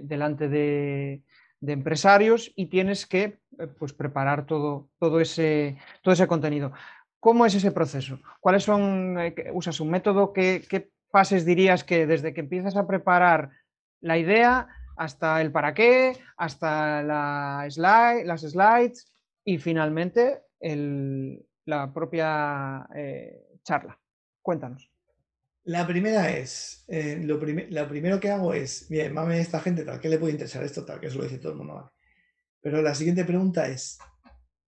delante 0.03 0.49
de, 0.49 1.23
empresarios 1.67 2.53
y 2.57 2.67
tienes 2.67 3.07
que 3.07 3.39
eh, 3.59 3.67
pues, 3.79 3.93
preparar 3.93 4.45
todo, 4.45 4.91
todo, 4.99 5.21
ese, 5.21 5.79
todo 6.03 6.13
ese 6.13 6.27
contenido. 6.27 6.73
¿Cómo 7.21 7.47
es 7.47 7.55
ese 7.55 7.73
proceso? 7.73 8.21
¿Cuáles 8.41 8.65
son, 8.65 9.19
eh, 9.19 9.35
usas 9.55 9.81
un 9.81 9.91
método? 9.91 10.33
¿Qué, 10.33 10.63
¿Qué, 10.69 10.91
fases 11.15 11.45
dirías 11.45 11.85
que 11.85 12.09
desde 12.09 12.35
que 12.35 12.41
empiezas 12.41 12.75
a 12.75 12.89
preparar 12.89 13.51
la 14.01 14.19
idea 14.19 14.67
hasta 14.97 15.41
el 15.41 15.53
para 15.53 15.73
qué, 15.73 16.19
hasta 16.37 17.05
la 17.05 17.67
slide, 17.71 18.25
las 18.25 18.41
slides 18.41 19.13
y 19.45 19.59
finalmente 19.59 20.43
la 21.67 21.93
propia 21.93 22.89
eh, 22.97 23.59
charla. 23.63 23.97
Cuéntanos. 24.43 24.91
La 25.65 25.87
primera 25.87 26.31
es, 26.31 26.85
eh, 26.89 27.19
lo, 27.23 27.41
primero 27.41 28.21
que 28.21 28.31
hago 28.31 28.53
es, 28.53 28.87
bien, 28.89 29.15
mame 29.15 29.41
esta 29.41 29.61
gente, 29.61 29.85
tal, 29.85 29.99
¿qué 29.99 30.11
le 30.11 30.19
puede 30.19 30.33
interesar 30.33 30.63
esto? 30.63 30.85
Tal, 30.85 31.01
que 31.01 31.07
eso 31.07 31.17
lo 31.17 31.25
dice 31.25 31.39
todo 31.39 31.53
el 31.53 31.59
mundo. 31.59 31.91
Pero 32.61 32.83
la 32.83 32.95
siguiente 32.95 33.25
pregunta 33.25 33.67
es, 33.69 33.99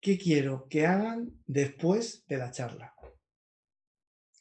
¿qué 0.00 0.18
quiero 0.18 0.66
que 0.68 0.86
hagan 0.86 1.30
después 1.46 2.26
de 2.26 2.36
la 2.36 2.50
charla? 2.50 2.94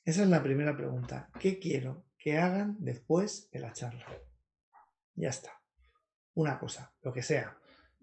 Esa 0.03 0.23
es 0.23 0.27
la 0.27 0.43
primera 0.43 0.75
pregunta. 0.75 1.29
¿Qué 1.39 1.57
quiero 1.57 2.05
que 2.17 2.37
hagan 2.37 2.75
después 2.79 3.49
de 3.51 3.59
la 3.59 3.71
charla? 3.71 4.05
Ya 5.15 5.29
está. 5.29 5.61
Una 6.33 6.59
cosa, 6.59 6.93
lo 7.01 7.13
que 7.13 7.23
sea. 7.23 7.57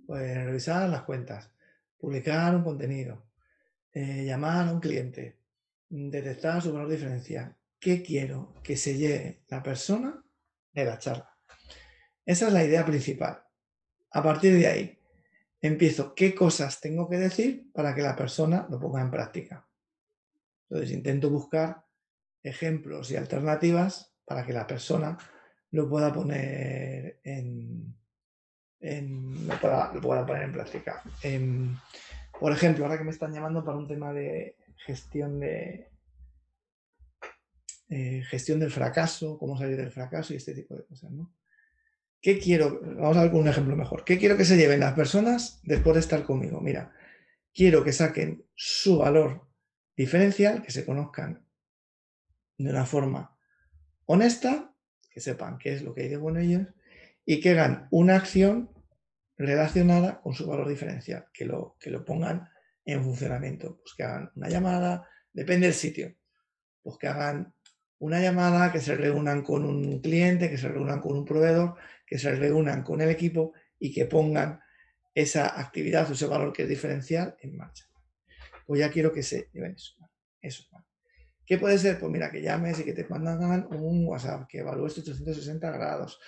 Revisar 0.07 0.89
las 0.89 1.03
cuentas, 1.03 1.53
publicar 1.99 2.55
un 2.55 2.65
contenido, 2.65 3.27
eh, 3.93 4.25
llamar 4.25 4.69
a 4.69 4.73
un 4.73 4.81
cliente, 4.81 5.39
detectar 5.89 6.63
su 6.63 6.73
valor 6.73 6.89
diferencial. 6.89 7.55
¿Qué 7.81 8.03
quiero 8.03 8.55
que 8.63 8.77
se 8.77 8.97
lleve 8.97 9.45
la 9.49 9.63
persona 9.63 10.23
de 10.73 10.85
la 10.85 10.99
charla? 10.99 11.37
Esa 12.25 12.49
es 12.49 12.53
la 12.53 12.65
idea 12.65 12.85
principal. 12.85 13.43
A 14.11 14.23
partir 14.23 14.55
de 14.55 14.67
ahí, 14.67 14.99
empiezo 15.61 16.15
qué 16.15 16.35
cosas 16.35 16.81
tengo 16.81 17.09
que 17.09 17.17
decir 17.17 17.71
para 17.73 17.95
que 17.95 18.03
la 18.03 18.17
persona 18.17 18.67
lo 18.71 18.81
ponga 18.81 19.01
en 19.01 19.11
práctica. 19.11 19.69
Entonces 20.69 20.95
intento 20.95 21.31
buscar 21.31 21.85
ejemplos 22.43 23.11
y 23.11 23.17
alternativas 23.17 24.15
para 24.25 24.45
que 24.45 24.53
la 24.53 24.67
persona 24.67 25.17
lo 25.71 25.89
pueda 25.89 26.13
poner 26.13 27.21
en, 27.25 27.95
lo, 28.81 30.01
pueda, 30.01 30.27
poner 30.27 30.43
en 30.43 30.53
práctica. 30.53 31.03
Em, 31.23 31.77
por 32.39 32.53
ejemplo, 32.53 32.85
ahora 32.85 32.99
que 32.99 33.05
me 33.05 33.11
están 33.11 33.33
llamando 33.33 33.65
para 33.65 33.79
un 33.79 33.89
tema 33.89 34.13
de 34.13 34.57
gestión 34.77 35.41
de 35.41 35.91
eh, 37.89 38.23
gestión 38.29 38.61
del 38.61 38.71
fracaso, 38.71 39.39
cómo 39.39 39.57
salir 39.57 39.77
del 39.77 39.91
fracaso 39.91 40.33
y 40.33 40.37
este 40.37 40.55
tipo 40.55 40.77
de 40.77 40.85
cosas. 40.85 41.11
¿Qué 42.21 42.39
quiero? 42.39 42.81
Vamos 42.83 43.17
a 43.17 43.23
ver 43.23 43.31
con 43.31 43.41
un 43.41 43.49
ejemplo 43.49 43.77
mejor. 43.77 44.05
¿Qué 44.05 44.19
quiero 44.19 44.37
que 44.37 44.45
se 44.45 44.57
lleven 44.57 44.81
las 44.81 44.95
personas 44.95 45.61
después 45.63 45.95
de 45.95 46.01
estar 46.01 46.25
conmigo? 46.25 46.61
Mira, 46.61 46.93
quiero 47.55 47.85
que 47.85 47.93
saquen 47.93 48.45
su 48.55 48.99
valor 48.99 49.49
diferencial, 49.97 50.63
que 50.63 50.71
se 50.71 50.85
conozcan 50.85 51.47
de 52.59 52.71
una 52.71 52.85
forma 52.85 53.37
honesta, 54.07 54.75
que 55.11 55.21
sepan 55.21 55.59
qué 55.59 55.73
es 55.73 55.83
lo 55.83 55.95
que 55.95 56.03
hay 56.03 56.09
de 56.09 56.17
bueno 56.17 56.41
ellos 56.41 56.67
y 57.25 57.41
que 57.41 57.51
hagan 57.51 57.89
una 57.91 58.17
acción 58.17 58.71
relacionada 59.37 60.21
con 60.21 60.35
su 60.35 60.47
valor 60.47 60.69
diferencial, 60.69 61.27
que 61.33 61.45
lo, 61.45 61.77
que 61.79 61.91
lo 61.91 62.05
pongan 62.05 62.49
en 62.85 63.05
funcionamiento, 63.05 63.79
pues 63.79 63.95
que 63.97 64.03
hagan 64.03 64.31
una 64.35 64.49
llamada, 64.49 65.09
depende 65.33 65.67
del 65.67 65.75
sitio, 65.75 66.15
pues 66.83 66.97
que 66.99 67.07
hagan 67.07 67.55
una 68.01 68.21
llamada, 68.21 68.71
que 68.73 68.81
se 68.81 68.95
reúnan 68.95 69.43
con 69.43 69.65
un 69.65 70.01
cliente, 70.01 70.49
que 70.49 70.59
se 70.59 70.69
reúnan 70.69 71.01
con 71.01 71.17
un 71.17 71.25
proveedor, 71.25 71.75
que 72.07 72.19
se 72.19 72.35
reúnan 72.35 72.83
con 72.83 73.01
el 73.01 73.11
equipo 73.11 73.53
y 73.79 73.93
que 73.93 74.07
pongan 74.07 74.61
esa 75.15 75.61
actividad 75.61 76.09
o 76.09 76.13
ese 76.13 76.27
valor 76.27 76.53
que 76.53 76.63
es 76.63 76.69
diferencial 76.69 77.37
en 77.41 77.57
marcha. 77.57 77.85
Pues 78.67 78.81
ya 78.81 78.91
quiero 78.91 79.13
que 79.13 79.23
se 79.23 79.49
lleven 79.53 79.73
eso. 79.73 79.95
Eso. 80.41 80.65
¿Qué 81.45 81.57
puede 81.57 81.79
ser? 81.79 81.99
Pues 81.99 82.13
mira, 82.13 82.31
que 82.31 82.43
llames 82.43 82.79
y 82.79 82.85
que 82.85 82.93
te 82.93 83.07
mandan 83.09 83.67
un 83.75 84.07
WhatsApp, 84.07 84.47
que 84.47 84.59
evalúes 84.59 84.95
tus 84.95 85.05
360 85.05 85.71
grados, 85.71 86.21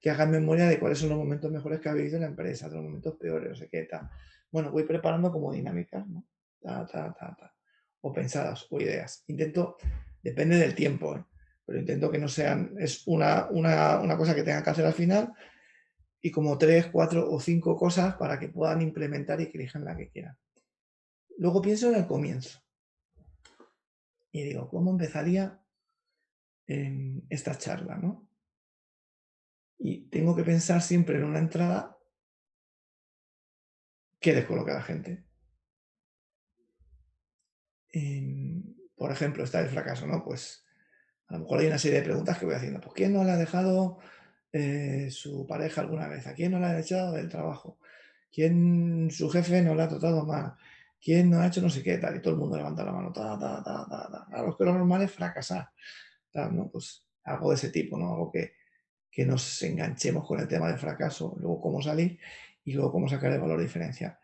que 0.00 0.10
hagan 0.10 0.32
memoria 0.32 0.66
de 0.66 0.80
cuáles 0.80 0.98
son 0.98 1.10
los 1.10 1.18
momentos 1.18 1.50
mejores 1.50 1.80
que 1.80 1.88
ha 1.88 1.94
vivido 1.94 2.16
en 2.16 2.22
la 2.22 2.28
empresa, 2.28 2.68
de 2.68 2.74
los 2.74 2.84
momentos 2.84 3.14
peores, 3.14 3.50
no 3.50 3.54
sé 3.54 3.68
qué 3.68 3.84
tal. 3.84 4.10
Bueno, 4.50 4.72
voy 4.72 4.82
preparando 4.82 5.30
como 5.30 5.52
dinámicas, 5.52 6.04
¿no? 6.08 6.26
Ta, 6.60 6.84
ta, 6.86 7.14
ta, 7.14 7.54
o 8.00 8.12
pensadas, 8.12 8.66
o 8.68 8.80
ideas. 8.80 9.22
Intento, 9.28 9.76
depende 10.24 10.56
del 10.56 10.74
tiempo, 10.74 11.16
¿eh? 11.16 11.24
pero 11.66 11.78
intento 11.78 12.10
que 12.10 12.18
no 12.18 12.28
sean, 12.28 12.74
es 12.78 13.06
una, 13.06 13.46
una, 13.50 14.00
una 14.00 14.16
cosa 14.16 14.34
que 14.34 14.42
tengan 14.42 14.64
que 14.64 14.70
hacer 14.70 14.86
al 14.86 14.94
final 14.94 15.32
y 16.20 16.30
como 16.30 16.56
tres, 16.56 16.86
cuatro 16.86 17.30
o 17.30 17.38
cinco 17.38 17.76
cosas 17.76 18.16
para 18.16 18.38
que 18.38 18.48
puedan 18.48 18.80
implementar 18.80 19.40
y 19.40 19.50
que 19.50 19.58
elijan 19.58 19.84
la 19.84 19.96
que 19.96 20.08
quieran. 20.08 20.36
Luego 21.36 21.60
pienso 21.60 21.90
en 21.90 21.96
el 21.96 22.06
comienzo 22.06 22.60
y 24.32 24.42
digo, 24.42 24.68
¿cómo 24.68 24.90
empezaría 24.90 25.60
esta 26.66 27.58
charla? 27.58 27.96
¿no? 27.96 28.26
Y 29.78 30.08
tengo 30.08 30.34
que 30.34 30.44
pensar 30.44 30.80
siempre 30.80 31.18
en 31.18 31.24
una 31.24 31.38
entrada 31.38 31.98
que 34.18 34.32
descoloque 34.32 34.70
a 34.70 34.74
la 34.74 34.82
gente. 34.82 35.24
Por 38.96 39.10
ejemplo, 39.10 39.44
está 39.44 39.60
el 39.60 39.68
fracaso, 39.68 40.06
¿no? 40.06 40.24
Pues 40.24 40.64
a 41.28 41.34
lo 41.34 41.40
mejor 41.40 41.60
hay 41.60 41.66
una 41.66 41.78
serie 41.78 41.98
de 41.98 42.04
preguntas 42.04 42.38
que 42.38 42.46
voy 42.46 42.54
haciendo. 42.54 42.80
¿Por 42.80 42.92
quién 42.92 43.12
no 43.12 43.24
le 43.24 43.32
ha 43.32 43.36
dejado 43.36 43.98
eh, 44.52 45.08
su 45.10 45.46
pareja 45.46 45.80
alguna 45.80 46.08
vez? 46.08 46.26
¿A 46.26 46.34
quién 46.34 46.52
no 46.52 46.60
le 46.60 46.66
ha 46.66 46.78
echado 46.78 47.12
del 47.12 47.28
trabajo? 47.28 47.78
¿Quién 48.32 49.10
su 49.10 49.30
jefe 49.30 49.62
no 49.62 49.74
le 49.74 49.82
ha 49.82 49.88
tratado 49.88 50.24
mal? 50.24 50.54
¿Quién 51.00 51.30
no 51.30 51.40
ha 51.40 51.46
hecho 51.46 51.60
no 51.60 51.70
sé 51.70 51.82
qué? 51.82 51.98
Tal, 51.98 52.16
y 52.16 52.22
todo 52.22 52.34
el 52.34 52.40
mundo 52.40 52.56
levanta 52.56 52.84
la 52.84 52.92
mano. 52.92 53.12
Ta, 53.12 53.38
ta, 53.38 53.62
ta, 53.62 54.26
A 54.32 54.42
los 54.42 54.56
que 54.56 54.64
lo 54.64 54.72
normal 54.72 55.02
es 55.02 55.12
fracasar. 55.12 55.70
¿no? 56.50 56.68
Pues 56.70 57.06
algo 57.24 57.50
de 57.50 57.56
ese 57.56 57.70
tipo, 57.70 57.98
¿no? 57.98 58.12
Algo 58.12 58.32
que, 58.32 58.54
que 59.10 59.24
nos 59.24 59.62
enganchemos 59.62 60.26
con 60.26 60.40
el 60.40 60.48
tema 60.48 60.68
del 60.68 60.78
fracaso, 60.78 61.36
luego 61.38 61.60
cómo 61.60 61.80
salir 61.80 62.18
y 62.64 62.72
luego 62.72 62.92
cómo 62.92 63.08
sacar 63.08 63.32
el 63.32 63.40
valor 63.40 63.60
diferencial. 63.60 64.18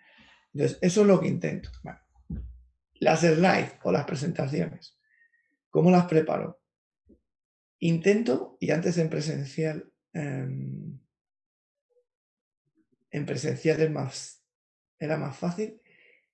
Entonces, 0.53 0.79
eso 0.83 1.03
es 1.03 1.07
lo 1.07 1.21
que 1.21 1.29
intento. 1.29 1.71
Las 3.01 3.21
slides 3.21 3.73
o 3.83 3.91
las 3.91 4.05
presentaciones, 4.05 4.97
¿cómo 5.69 5.91
las 5.91 6.07
preparo? 6.07 6.61
Intento, 7.81 8.57
y 8.61 8.71
antes 8.71 8.97
en 8.99 9.11
presencial, 9.11 9.93
em, 10.13 11.01
en 13.11 13.27
presencial 13.27 13.81
es 13.81 13.91
más, 13.91 14.45
era 14.99 15.17
más 15.17 15.37
fácil, 15.37 15.81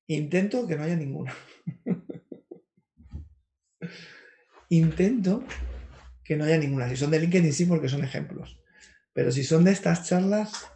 Intento 0.08 0.66
que 0.66 0.76
no 0.76 0.84
haya 0.84 0.96
ninguna. 0.96 1.34
Intento 4.68 5.44
que 6.22 6.36
no 6.36 6.44
haya 6.44 6.58
ninguna. 6.58 6.88
Si 6.88 6.96
son 6.96 7.10
de 7.10 7.20
LinkedIn, 7.20 7.52
sí, 7.52 7.66
porque 7.66 7.88
son 7.88 8.04
ejemplos. 8.04 8.60
Pero 9.12 9.32
si 9.32 9.42
son 9.42 9.64
de 9.64 9.72
estas 9.72 10.06
charlas, 10.06 10.66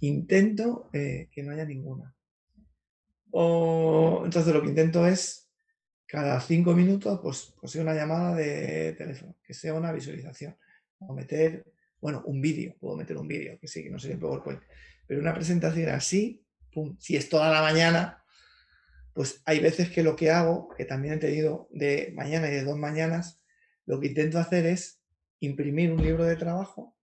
intento 0.00 0.88
eh, 0.92 1.28
que 1.30 1.42
no 1.42 1.52
haya 1.52 1.66
ninguna. 1.66 2.14
O, 3.32 4.22
entonces 4.24 4.52
lo 4.52 4.62
que 4.62 4.68
intento 4.68 5.06
es, 5.06 5.50
cada 6.06 6.38
cinco 6.40 6.74
minutos, 6.74 7.18
pues, 7.22 7.54
pues 7.58 7.74
una 7.76 7.94
llamada 7.94 8.36
de 8.36 8.92
teléfono, 8.92 9.34
que 9.42 9.54
sea 9.54 9.74
una 9.74 9.92
visualización. 9.92 10.56
O 10.98 11.14
meter, 11.14 11.64
bueno, 12.00 12.22
un 12.26 12.40
vídeo, 12.40 12.76
puedo 12.78 12.96
meter 12.96 13.16
un 13.16 13.26
vídeo, 13.26 13.58
que 13.58 13.66
sí, 13.66 13.82
que 13.82 13.90
no 13.90 13.98
sería 13.98 14.20
PowerPoint. 14.20 14.60
Pero 15.06 15.20
una 15.20 15.34
presentación 15.34 15.88
así, 15.88 16.44
pum, 16.72 16.96
si 17.00 17.16
es 17.16 17.28
toda 17.30 17.50
la 17.50 17.62
mañana, 17.62 18.22
pues 19.14 19.42
hay 19.46 19.60
veces 19.60 19.90
que 19.90 20.02
lo 20.02 20.14
que 20.14 20.30
hago, 20.30 20.68
que 20.76 20.84
también 20.84 21.14
he 21.14 21.18
tenido 21.18 21.68
de 21.70 22.12
mañana 22.14 22.48
y 22.48 22.52
de 22.52 22.64
dos 22.64 22.78
mañanas, 22.78 23.42
lo 23.86 23.98
que 23.98 24.08
intento 24.08 24.38
hacer 24.38 24.66
es 24.66 25.00
imprimir 25.40 25.90
un 25.92 26.02
libro 26.02 26.24
de 26.24 26.36
trabajo, 26.36 26.94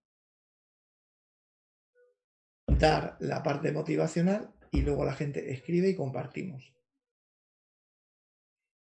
dar 2.66 3.16
la 3.18 3.42
parte 3.42 3.72
motivacional 3.72 4.54
y 4.70 4.82
luego 4.82 5.04
la 5.04 5.14
gente 5.14 5.52
escribe 5.52 5.88
y 5.88 5.96
compartimos. 5.96 6.74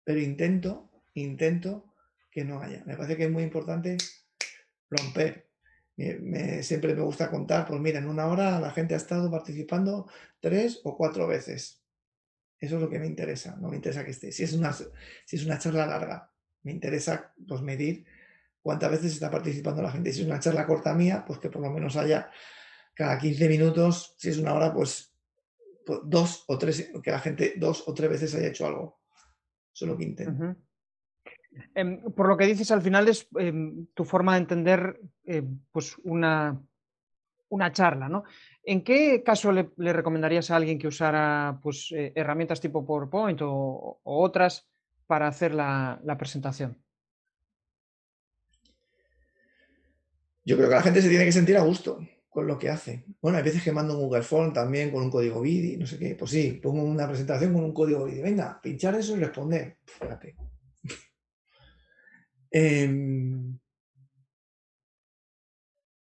Pero 0.05 0.21
intento, 0.21 0.91
intento 1.15 1.95
que 2.31 2.45
no 2.45 2.61
haya. 2.61 2.85
Me 2.85 2.97
parece 2.97 3.17
que 3.17 3.25
es 3.25 3.31
muy 3.31 3.43
importante 3.43 3.97
romper. 4.91 5.49
siempre 6.63 6.95
me 6.95 7.03
gusta 7.03 7.31
contar, 7.31 7.67
pues 7.67 7.81
mira, 7.81 7.99
en 7.99 8.09
una 8.09 8.27
hora 8.27 8.61
la 8.61 8.71
gente 8.71 8.95
ha 8.95 8.99
estado 8.99 9.31
participando 9.31 10.09
tres 10.41 10.81
o 10.85 10.97
cuatro 10.97 11.27
veces. 11.27 11.83
Eso 12.61 12.77
es 12.77 12.83
lo 12.83 12.89
que 12.89 12.99
me 12.99 13.07
interesa. 13.07 13.57
No 13.57 13.69
me 13.69 13.77
interesa 13.77 14.05
que 14.05 14.11
esté. 14.11 14.33
Si 14.33 14.43
es 14.43 14.53
una, 14.53 14.73
si 14.73 15.37
es 15.37 15.45
una 15.45 15.59
charla 15.59 15.87
larga, 15.87 16.33
me 16.63 16.73
interesa 16.73 17.35
pues, 17.47 17.63
medir 17.63 18.05
cuántas 18.61 18.91
veces 18.91 19.13
está 19.13 19.31
participando 19.31 19.83
la 19.83 19.93
gente. 19.93 20.13
Si 20.13 20.21
es 20.21 20.27
una 20.27 20.41
charla 20.41 20.67
corta 20.67 20.95
mía, 20.95 21.25
pues 21.27 21.39
que 21.39 21.51
por 21.51 21.63
lo 21.63 21.71
menos 21.71 21.97
haya 21.97 22.31
cada 22.95 23.19
15 23.19 23.49
minutos, 23.49 24.15
si 24.19 24.31
es 24.31 24.39
una 24.39 24.55
hora, 24.55 24.73
pues, 24.73 25.13
pues 25.13 25.16
dos 26.05 26.45
o 26.49 26.59
tres, 26.59 26.91
que 27.03 27.11
la 27.11 27.21
gente 27.21 27.55
dos 27.57 27.85
o 27.87 27.95
tres 27.95 28.11
veces 28.11 28.35
haya 28.35 28.49
hecho 28.49 28.67
algo. 28.67 29.01
Eso 29.75 29.85
es 29.85 29.91
lo 29.91 29.97
que 29.97 30.05
intento. 30.05 30.57
Em, 31.75 32.03
por 32.13 32.29
lo 32.29 32.37
que 32.37 32.47
dices, 32.47 32.71
al 32.71 32.83
final 32.83 33.09
es 33.09 33.29
em, 33.39 33.87
tu 33.95 34.05
forma 34.05 34.35
de 34.35 34.41
entender 34.41 35.01
em, 35.25 35.61
pues 35.73 35.97
una, 36.05 36.61
una 37.49 37.73
charla, 37.73 38.09
¿no? 38.09 38.25
¿En 38.63 38.83
qué 38.83 39.23
caso 39.23 39.53
le, 39.53 39.71
recomendarías 39.77 40.51
a 40.51 40.57
alguien 40.57 40.79
que 40.79 40.89
usara 40.89 41.59
pues, 41.63 41.93
eh, 41.93 42.13
herramientas 42.15 42.61
tipo 42.61 42.85
PowerPoint 42.85 43.41
o, 43.43 44.01
otras 44.03 44.69
para 45.07 45.29
hacer 45.29 45.55
la, 45.55 46.17
presentación? 46.19 46.77
Yo 50.45 50.57
creo 50.57 50.69
que 50.69 50.75
la 50.75 50.83
gente 50.83 51.03
se 51.03 51.09
tiene 51.09 51.25
que 51.25 51.33
sentir 51.33 51.57
a 51.57 51.63
gusto. 51.63 52.01
Con 52.37 52.47
lo 52.47 52.59
que 52.59 52.69
hace. 52.69 53.07
Bueno, 53.23 53.39
hay 53.39 53.45
veces 53.45 53.63
que 53.63 53.73
mando 53.73 53.95
un 53.95 54.01
Google 54.01 54.23
Form 54.23 54.53
también 54.53 54.91
con 54.91 55.03
un 55.03 55.11
código 55.11 55.41
BIDI, 55.41 55.79
no 55.79 55.87
sé 55.87 55.99
qué. 55.99 56.15
Pues 56.17 56.31
sí, 56.31 56.61
pongo 56.63 56.83
una 56.83 57.09
presentación 57.09 57.55
con 57.55 57.65
un 57.65 57.73
código 57.73 58.05
BIDI. 58.05 58.21
Venga, 58.21 58.61
pinchar 58.61 58.95
eso 58.95 59.17
y 59.17 59.21
responder. 59.21 59.79
Fíjate. 59.87 60.37
Em, 62.51 63.59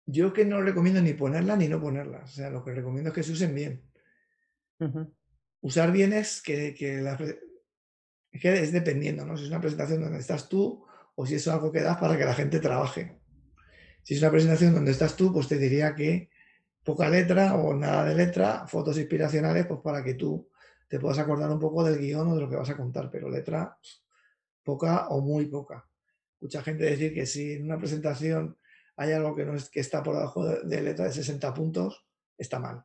yo 0.06 0.32
que 0.32 0.46
no 0.46 0.62
recomiendo 0.62 1.02
ni 1.02 1.14
ponerla 1.14 1.56
ni 1.56 1.68
no 1.68 1.82
ponerla. 1.82 2.20
O 2.20 2.28
sea, 2.28 2.52
lo 2.52 2.64
que 2.64 2.76
recomiendo 2.76 3.10
es 3.10 3.16
que 3.16 3.24
se 3.24 3.32
usen 3.32 3.56
bien. 3.56 3.84
Usar 5.62 5.92
bien 5.92 6.14
es 6.14 6.40
que, 6.40 6.76
que, 6.76 7.02
la, 7.02 7.18
es 8.32 8.42
que 8.42 8.62
es 8.62 8.72
dependiendo, 8.72 9.26
¿no? 9.26 9.36
Si 9.38 9.46
es 9.46 9.50
una 9.50 9.60
presentación 9.60 10.02
donde 10.02 10.20
estás 10.20 10.48
tú 10.48 10.86
o 11.16 11.26
si 11.26 11.34
es 11.34 11.48
algo 11.48 11.72
que 11.72 11.82
das 11.82 11.98
para 11.98 12.16
que 12.16 12.26
la 12.26 12.36
gente 12.36 12.60
trabaje. 12.60 13.21
Si 14.04 14.16
es 14.16 14.22
una 14.22 14.32
presentación 14.32 14.74
donde 14.74 14.92
estás 14.92 15.16
tú, 15.16 15.32
pues 15.32 15.48
te 15.48 15.58
diría 15.58 15.96
que 15.96 16.30
poca 16.84 17.10
letra 17.10 17.56
o 17.56 17.74
nada 17.76 18.06
de 18.06 18.16
letra, 18.16 18.68
fotos 18.68 18.98
inspiracionales, 18.98 19.66
pues 19.68 19.80
para 19.82 20.04
que 20.04 20.16
tú 20.16 20.50
te 20.88 21.00
puedas 21.00 21.20
acordar 21.20 21.50
un 21.50 21.60
poco 21.60 21.84
del 21.84 22.00
guion 22.00 22.28
o 22.28 22.36
de 22.36 22.42
lo 22.42 22.50
que 22.50 22.56
vas 22.56 22.70
a 22.70 22.78
contar, 22.78 23.10
pero 23.10 23.30
letra 23.30 23.78
poca 24.64 25.08
o 25.10 25.22
muy 25.22 25.46
poca. 25.46 25.88
Mucha 26.40 26.64
gente 26.64 26.84
decir 26.84 27.14
que 27.14 27.26
si 27.26 27.54
en 27.54 27.66
una 27.66 27.78
presentación 27.78 28.58
hay 28.98 29.12
algo 29.14 29.36
que, 29.36 29.46
no 29.46 29.56
es, 29.56 29.70
que 29.70 29.80
está 29.80 30.04
por 30.04 30.16
debajo 30.16 30.46
de, 30.46 30.82
letra 30.82 31.06
de 31.06 31.14
60 31.14 31.54
puntos, 31.54 32.06
está 32.38 32.60
mal. 32.60 32.84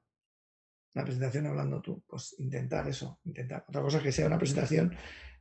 Una 0.95 1.05
presentación 1.05 1.47
hablando 1.47 1.81
tú, 1.83 2.03
pues 2.07 2.37
intentar 2.39 2.87
eso, 2.89 3.21
intentar. 3.25 3.65
Otra 3.69 3.83
cosa 3.83 3.99
es 3.99 4.03
que 4.03 4.13
sea 4.13 4.27
una 4.27 4.39
presentación 4.39 4.95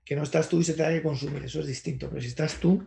que 0.04 0.16
no 0.16 0.24
estás 0.24 0.50
tú 0.50 0.60
y 0.60 0.64
se 0.64 0.74
te 0.74 0.84
que 0.84 1.04
consumir, 1.04 1.44
eso 1.44 1.60
es 1.60 1.68
distinto, 1.68 2.10
pero 2.10 2.22
si 2.22 2.28
estás 2.28 2.60
tú, 2.60 2.86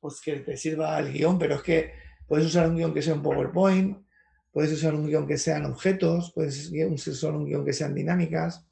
pues 0.00 0.20
que 0.20 0.36
te 0.40 0.56
sirva 0.56 0.98
el 0.98 1.12
guion, 1.12 1.38
pero 1.38 1.56
es 1.56 1.62
que 1.62 1.92
puedes 2.26 2.46
usar 2.46 2.68
un 2.68 2.76
guion 2.76 2.94
que 2.94 3.02
sea 3.02 3.14
un 3.14 3.22
PowerPoint, 3.22 4.06
puedes 4.52 4.72
usar 4.72 4.94
un 4.94 5.06
guion 5.06 5.26
que 5.26 5.38
sean 5.38 5.66
objetos, 5.66 6.32
puedes 6.34 6.70
usar 7.06 7.34
un 7.34 7.46
guion 7.46 7.64
que 7.64 7.72
sean 7.72 7.94
dinámicas. 7.94 8.66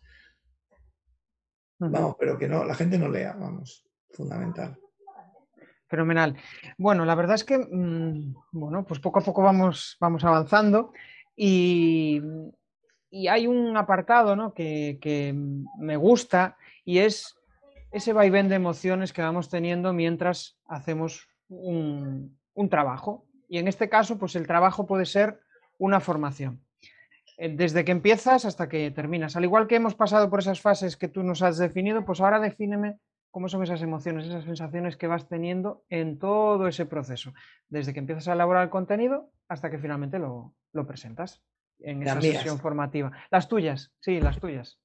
Vamos, 1.78 2.16
pero 2.18 2.38
que 2.38 2.48
no, 2.48 2.64
la 2.64 2.74
gente 2.74 2.98
no 2.98 3.08
lea, 3.08 3.34
vamos, 3.38 3.86
fundamental. 4.10 4.78
Fenomenal. 5.88 6.36
Bueno, 6.78 7.04
la 7.04 7.14
verdad 7.14 7.34
es 7.34 7.44
que, 7.44 7.58
mm, 7.58 8.34
bueno, 8.52 8.84
pues 8.86 9.00
poco 9.00 9.18
a 9.18 9.22
poco 9.22 9.42
vamos, 9.42 9.96
vamos 10.00 10.24
avanzando 10.24 10.92
y, 11.36 12.20
hay 13.30 13.46
un 13.46 13.76
apartado 13.76 14.34
¿no? 14.34 14.52
que, 14.52 14.98
que 15.00 15.32
me 15.78 15.96
gusta 15.96 16.56
y 16.84 16.98
es 16.98 17.36
ese 17.94 18.12
vaivén 18.12 18.48
de 18.48 18.56
emociones 18.56 19.12
que 19.12 19.22
vamos 19.22 19.48
teniendo 19.48 19.92
mientras 19.92 20.58
hacemos 20.66 21.28
un, 21.48 22.36
trabajo. 22.68 23.24
Y 23.48 23.58
en 23.58 23.68
este 23.68 23.88
caso, 23.88 24.18
pues 24.18 24.34
el 24.34 24.48
trabajo 24.48 24.84
puede 24.84 25.06
ser 25.06 25.38
una 25.78 26.00
formación. 26.00 26.60
Eh, 27.38 27.54
desde 27.54 27.84
que 27.84 27.92
empiezas 27.92 28.44
hasta 28.44 28.68
que 28.68 28.90
terminas. 28.90 29.36
Al 29.36 29.44
igual 29.44 29.68
que 29.68 29.76
hemos 29.76 29.94
pasado 29.94 30.28
por 30.28 30.40
esas 30.40 30.60
fases 30.60 30.96
que 30.96 31.06
tú 31.06 31.22
nos 31.22 31.42
has 31.42 31.56
definido, 31.56 32.04
pues 32.04 32.20
ahora 32.20 32.40
defíneme 32.40 32.98
cómo 33.30 33.48
son 33.48 33.62
esas 33.62 33.80
emociones, 33.80 34.26
esas 34.26 34.44
sensaciones 34.44 34.96
que 34.96 35.06
vas 35.06 35.28
teniendo 35.28 35.84
en 35.88 36.18
todo 36.18 36.66
ese 36.66 36.86
proceso. 36.86 37.32
Desde 37.68 37.92
que 37.92 38.00
empiezas 38.00 38.26
a 38.26 38.32
elaborar 38.32 38.64
el 38.64 38.70
contenido 38.70 39.30
hasta 39.48 39.70
que 39.70 39.78
finalmente 39.78 40.18
lo, 40.18 40.54
presentas 40.86 41.44
en 41.78 42.02
esa 42.02 42.20
sesión 42.20 42.58
formativa. 42.58 43.12
Las 43.30 43.46
tuyas, 43.46 43.92
sí, 44.00 44.20
las 44.20 44.40
tuyas 44.40 44.80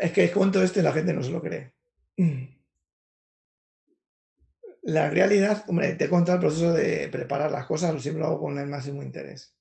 es 0.00 0.12
que 0.12 0.30
cuento 0.32 0.62
esto 0.62 0.80
y 0.80 0.82
la 0.82 0.92
gente 0.92 1.12
no 1.12 1.22
se 1.22 1.30
lo 1.30 1.40
cree. 1.40 1.72
La 4.82 5.08
realidad, 5.08 5.64
hombre, 5.68 5.94
te 5.94 6.04
he 6.04 6.08
contado 6.10 6.36
el 6.36 6.42
proceso 6.42 6.72
de 6.72 7.08
preparar 7.08 7.50
las 7.50 7.66
cosas, 7.66 8.00
siempre 8.02 8.20
lo 8.20 8.26
hago 8.26 8.40
con 8.40 8.58
el 8.58 8.66
máximo 8.66 9.02
interés. 9.02 9.54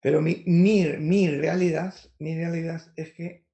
Pero 0.00 0.22
mi, 0.22 0.44
mi, 0.46 1.28
realidad, 1.28 1.94
mi 2.18 2.34
realidad 2.34 2.82
es 2.96 3.12
que 3.12 3.44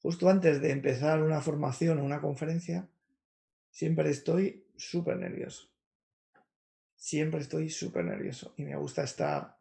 justo 0.00 0.28
antes 0.28 0.60
de 0.60 0.70
empezar 0.70 1.22
una 1.22 1.40
formación 1.40 1.98
o 1.98 2.04
una 2.04 2.20
conferencia, 2.20 2.88
siempre 3.70 4.10
estoy 4.10 4.66
súper 4.76 5.16
nervioso. 5.16 5.68
Siempre 6.94 7.40
estoy 7.40 7.70
súper 7.70 8.04
nervioso. 8.04 8.54
Y 8.56 8.64
me 8.64 8.76
gusta 8.76 9.02
estar, 9.02 9.56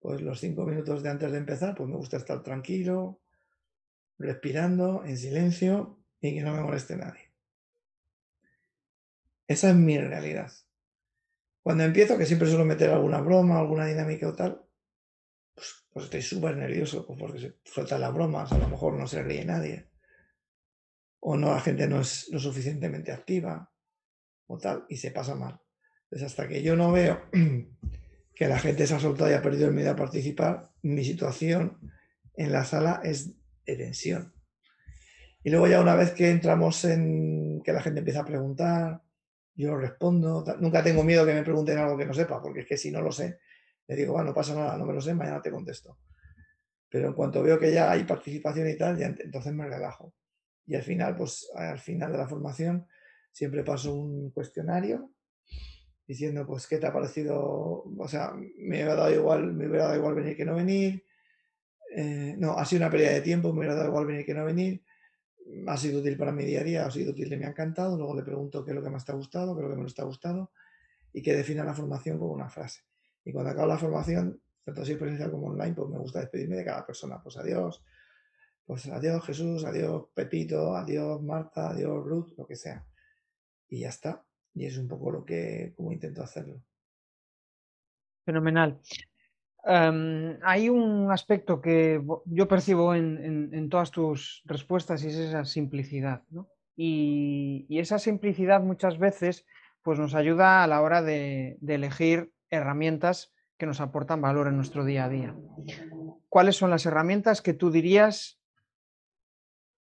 pues 0.00 0.20
los 0.22 0.40
cinco 0.40 0.64
minutos 0.64 1.02
de 1.02 1.10
antes 1.10 1.30
de 1.30 1.38
empezar, 1.38 1.74
pues 1.74 1.88
me 1.88 1.96
gusta 1.96 2.16
estar 2.16 2.42
tranquilo, 2.42 3.20
respirando 4.20 5.02
en 5.04 5.16
silencio 5.16 5.98
y 6.20 6.34
que 6.34 6.42
no 6.42 6.54
me 6.54 6.60
moleste 6.60 6.96
nadie. 6.96 7.32
Esa 9.48 9.70
es 9.70 9.76
mi 9.76 9.98
realidad. 9.98 10.52
Cuando 11.62 11.84
empiezo, 11.84 12.16
que 12.16 12.26
siempre 12.26 12.48
suelo 12.48 12.64
meter 12.64 12.90
alguna 12.90 13.20
broma, 13.20 13.58
alguna 13.58 13.86
dinámica 13.86 14.28
o 14.28 14.34
tal, 14.34 14.62
pues, 15.54 15.86
pues 15.92 16.04
estoy 16.04 16.22
súper 16.22 16.56
nervioso 16.56 17.06
pues 17.06 17.18
porque 17.18 17.40
se 17.40 17.58
sueltan 17.64 18.02
las 18.02 18.14
bromas, 18.14 18.52
a 18.52 18.58
lo 18.58 18.68
mejor 18.68 18.94
no 18.94 19.06
se 19.06 19.22
ríe 19.22 19.44
nadie, 19.44 19.88
o 21.20 21.36
no, 21.36 21.50
la 21.52 21.60
gente 21.60 21.88
no 21.88 22.00
es 22.00 22.28
lo 22.30 22.38
suficientemente 22.38 23.12
activa, 23.12 23.72
o 24.46 24.58
tal, 24.58 24.84
y 24.88 24.96
se 24.96 25.10
pasa 25.10 25.34
mal. 25.34 25.60
Entonces, 26.04 26.26
hasta 26.26 26.48
que 26.48 26.62
yo 26.62 26.76
no 26.76 26.92
veo 26.92 27.22
que 28.34 28.48
la 28.48 28.58
gente 28.58 28.86
se 28.86 28.94
ha 28.94 29.00
soltado 29.00 29.30
y 29.30 29.34
ha 29.34 29.42
perdido 29.42 29.68
el 29.68 29.74
miedo 29.74 29.90
a 29.90 29.96
participar, 29.96 30.70
mi 30.82 31.04
situación 31.04 31.78
en 32.34 32.52
la 32.52 32.64
sala 32.64 33.00
es 33.04 33.34
tensión. 33.76 34.32
Y 35.42 35.50
luego 35.50 35.66
ya 35.66 35.80
una 35.80 35.94
vez 35.94 36.12
que 36.12 36.30
entramos 36.30 36.84
en 36.84 37.62
que 37.62 37.72
la 37.72 37.82
gente 37.82 38.00
empieza 38.00 38.20
a 38.20 38.26
preguntar, 38.26 39.02
yo 39.54 39.76
respondo, 39.76 40.44
nunca 40.60 40.82
tengo 40.82 41.02
miedo 41.02 41.26
que 41.26 41.34
me 41.34 41.42
pregunten 41.42 41.78
algo 41.78 41.96
que 41.96 42.06
no 42.06 42.14
sepa, 42.14 42.40
porque 42.42 42.60
es 42.60 42.66
que 42.66 42.76
si 42.76 42.90
no 42.90 43.00
lo 43.00 43.12
sé, 43.12 43.38
le 43.86 43.96
digo, 43.96 44.12
bueno, 44.12 44.28
no 44.28 44.34
pasa 44.34 44.54
nada, 44.54 44.76
no 44.76 44.86
me 44.86 44.92
lo 44.92 45.00
sé, 45.00 45.14
mañana 45.14 45.42
te 45.42 45.50
contesto. 45.50 45.98
Pero 46.88 47.08
en 47.08 47.14
cuanto 47.14 47.42
veo 47.42 47.58
que 47.58 47.72
ya 47.72 47.90
hay 47.90 48.04
participación 48.04 48.68
y 48.68 48.76
tal, 48.76 48.98
ya 48.98 49.06
entonces 49.06 49.52
me 49.52 49.66
relajo. 49.66 50.14
Y 50.66 50.74
al 50.74 50.82
final, 50.82 51.16
pues 51.16 51.50
al 51.54 51.78
final 51.78 52.12
de 52.12 52.18
la 52.18 52.28
formación, 52.28 52.86
siempre 53.32 53.64
paso 53.64 53.94
un 53.94 54.30
cuestionario 54.30 55.10
diciendo, 56.06 56.46
pues, 56.46 56.66
¿qué 56.66 56.78
te 56.78 56.86
ha 56.86 56.92
parecido? 56.92 57.84
O 57.96 58.08
sea, 58.08 58.32
me 58.32 58.76
hubiera 58.76 58.96
dado 58.96 59.14
igual, 59.14 59.52
me 59.52 59.68
hubiera 59.68 59.84
dado 59.84 59.96
igual 59.96 60.14
venir 60.14 60.36
que 60.36 60.44
no 60.44 60.56
venir, 60.56 61.04
eh, 61.92 62.34
no, 62.38 62.52
ha 62.52 62.64
sido 62.64 62.82
una 62.82 62.90
pérdida 62.90 63.10
de 63.10 63.20
tiempo, 63.20 63.52
me 63.52 63.60
hubiera 63.60 63.74
dado 63.74 63.88
igual 63.88 64.06
venir 64.06 64.24
que 64.24 64.34
no 64.34 64.44
venir. 64.44 64.82
Ha 65.66 65.76
sido 65.76 66.00
útil 66.00 66.16
para 66.16 66.32
mi 66.32 66.44
día 66.44 66.60
a 66.60 66.64
día, 66.64 66.86
ha 66.86 66.90
sido 66.90 67.10
útil 67.10 67.32
y 67.32 67.36
me 67.36 67.46
ha 67.46 67.50
encantado. 67.50 67.96
Luego 67.96 68.14
le 68.14 68.22
pregunto 68.22 68.64
qué 68.64 68.70
es 68.70 68.76
lo 68.76 68.82
que 68.82 68.90
más 68.90 69.04
te 69.04 69.12
ha 69.12 69.16
gustado, 69.16 69.54
qué 69.54 69.60
es 69.60 69.64
lo 69.64 69.70
que 69.70 69.76
menos 69.76 69.94
te 69.94 70.02
ha 70.02 70.04
gustado 70.04 70.52
y 71.12 71.22
que 71.22 71.34
defina 71.34 71.64
la 71.64 71.74
formación 71.74 72.18
con 72.18 72.30
una 72.30 72.48
frase. 72.48 72.82
Y 73.24 73.32
cuando 73.32 73.50
acabo 73.50 73.66
la 73.66 73.78
formación, 73.78 74.40
tanto 74.64 74.82
así 74.82 74.94
presencial 74.94 75.30
como 75.30 75.48
online, 75.48 75.74
pues 75.74 75.88
me 75.88 75.98
gusta 75.98 76.20
despedirme 76.20 76.56
de 76.56 76.64
cada 76.64 76.86
persona. 76.86 77.20
Pues 77.22 77.36
adiós, 77.36 77.82
pues 78.64 78.86
adiós 78.86 79.24
Jesús, 79.24 79.64
adiós 79.64 80.04
Pepito, 80.14 80.76
adiós 80.76 81.20
Marta, 81.22 81.70
adiós 81.70 82.04
Ruth, 82.04 82.32
lo 82.36 82.46
que 82.46 82.54
sea. 82.54 82.86
Y 83.68 83.80
ya 83.80 83.88
está. 83.88 84.24
Y 84.54 84.66
es 84.66 84.78
un 84.78 84.88
poco 84.88 85.10
lo 85.10 85.24
que, 85.24 85.72
como 85.76 85.92
intento 85.92 86.22
hacerlo. 86.22 86.62
Fenomenal. 88.24 88.80
Em, 89.64 90.38
hay 90.42 90.68
un 90.68 91.10
aspecto 91.10 91.60
que 91.60 92.02
yo 92.26 92.48
percibo 92.48 92.94
en, 92.94 93.68
todas 93.68 93.90
tus 93.90 94.42
respuestas 94.46 95.04
y 95.04 95.08
es 95.08 95.16
esa 95.16 95.44
simplicidad. 95.44 96.22
Y, 96.76 97.66
esa 97.78 97.98
simplicidad 97.98 98.62
muchas 98.62 98.98
veces 98.98 99.46
pues 99.82 99.98
nos 99.98 100.14
ayuda 100.14 100.62
a 100.62 100.66
la 100.66 100.82
hora 100.82 101.02
de, 101.02 101.58
elegir 101.66 102.32
herramientas 102.50 103.32
que 103.58 103.66
nos 103.66 103.80
aportan 103.80 104.20
valor 104.20 104.48
en 104.48 104.56
nuestro 104.56 104.84
día 104.84 105.04
a 105.04 105.08
día. 105.08 105.34
¿Cuáles 106.28 106.56
son 106.56 106.70
las 106.70 106.86
herramientas 106.86 107.42
que 107.42 107.54
tú 107.54 107.70
dirías 107.70 108.38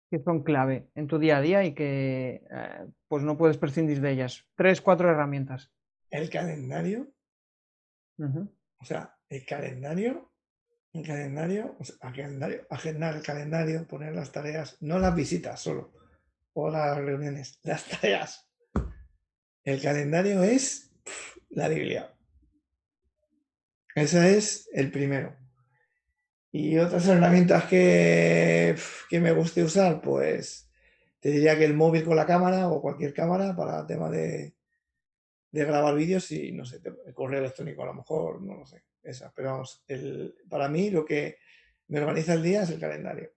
que 0.10 0.20
son 0.20 0.44
clave 0.44 0.90
en 0.96 1.06
tu 1.06 1.20
día 1.20 1.38
a 1.38 1.42
día 1.42 1.64
y 1.64 1.74
que 1.76 2.44
eh, 2.50 2.88
pues 3.08 3.24
no 3.24 3.38
puedes 3.38 3.58
prescindir 3.58 4.02
de 4.02 4.12
ellas? 4.12 4.48
Tres, 4.56 4.82
cuatro 4.82 5.10
herramientas. 5.10 5.72
El 6.10 6.30
calendario. 6.30 7.12
O 8.18 8.86
sea, 8.86 9.19
el 9.30 9.46
calendario, 9.46 10.32
el 10.94 11.06
calendario, 11.06 11.78
calendario, 12.00 12.66
agendar 12.70 13.16
el 13.16 13.22
calendario, 13.22 13.88
poner 13.88 14.16
las 14.16 14.32
tareas, 14.32 14.78
no 14.82 15.00
las 15.00 15.16
visitas 15.16 15.60
solo, 15.62 15.94
o 16.54 16.70
las 16.70 16.98
reuniones, 16.98 17.60
las 17.64 17.86
tareas. 17.86 18.50
El 19.64 19.82
calendario 19.82 20.44
es 20.44 20.92
la 21.50 21.68
Biblia. 21.68 22.14
Ese 23.94 24.38
es 24.38 24.70
el 24.74 24.92
primero. 24.92 25.36
Y 26.52 26.78
otras 26.80 27.08
herramientas 27.08 27.66
que, 27.66 28.76
que 29.10 29.20
me 29.20 29.32
guste 29.32 29.64
usar, 29.64 30.02
pues 30.02 30.72
te 31.20 31.30
diría 31.30 31.58
que 31.58 31.66
el 31.66 31.76
móvil 31.76 32.04
con 32.04 32.16
la 32.16 32.26
cámara 32.26 32.70
o 32.70 32.82
cualquier 32.82 33.14
cámara 33.14 33.56
para 33.56 33.86
tema 33.86 34.10
de, 34.10 34.56
de 35.52 35.66
grabar 35.66 35.96
vídeos 35.96 36.32
y 36.32 36.52
no 36.52 36.66
sé, 36.66 36.82
el 37.06 37.14
correo 37.14 37.40
electrónico 37.40 37.84
a 37.84 37.88
lo 37.88 37.94
mejor, 37.94 38.42
no 38.42 38.56
lo 38.56 38.66
sé, 38.66 38.84
esa. 39.10 39.32
Pero 39.36 39.52
vamos, 39.52 39.84
el, 39.88 40.36
para 40.50 40.68
mí 40.68 40.90
lo 40.90 41.06
que 41.06 41.38
me 41.88 42.00
organiza 42.00 42.34
el 42.34 42.44
día 42.44 42.64
es 42.64 42.70
el 42.70 42.80
calendario. 42.80 43.32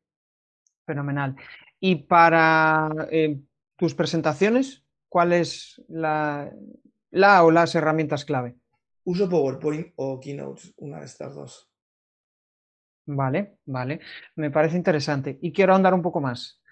Fenomenal. 0.85 1.37
¿Y 1.81 1.97
para 1.97 2.89
eh, 3.11 3.41
tus 3.77 3.95
presentaciones, 3.95 4.85
cuál 5.09 5.33
es 5.33 5.83
la, 5.89 6.53
la 7.11 7.45
o 7.45 7.51
las 7.51 7.75
herramientas 7.75 8.25
clave. 8.25 8.57
Uso 9.05 9.29
PowerPoint 9.29 9.93
o 9.97 10.21
Keynote, 10.21 10.63
una 10.77 11.01
de 11.01 11.07
estas 11.07 11.35
dos. 11.35 11.69
Vale, 13.07 13.59
vale. 13.67 14.01
Me 14.37 14.51
parece 14.51 14.77
interesante. 14.77 15.39
Y 15.43 15.53
quiero 15.53 15.75
andar 15.75 15.95
un 15.95 16.03
poco 16.03 16.21
más. 16.21 16.63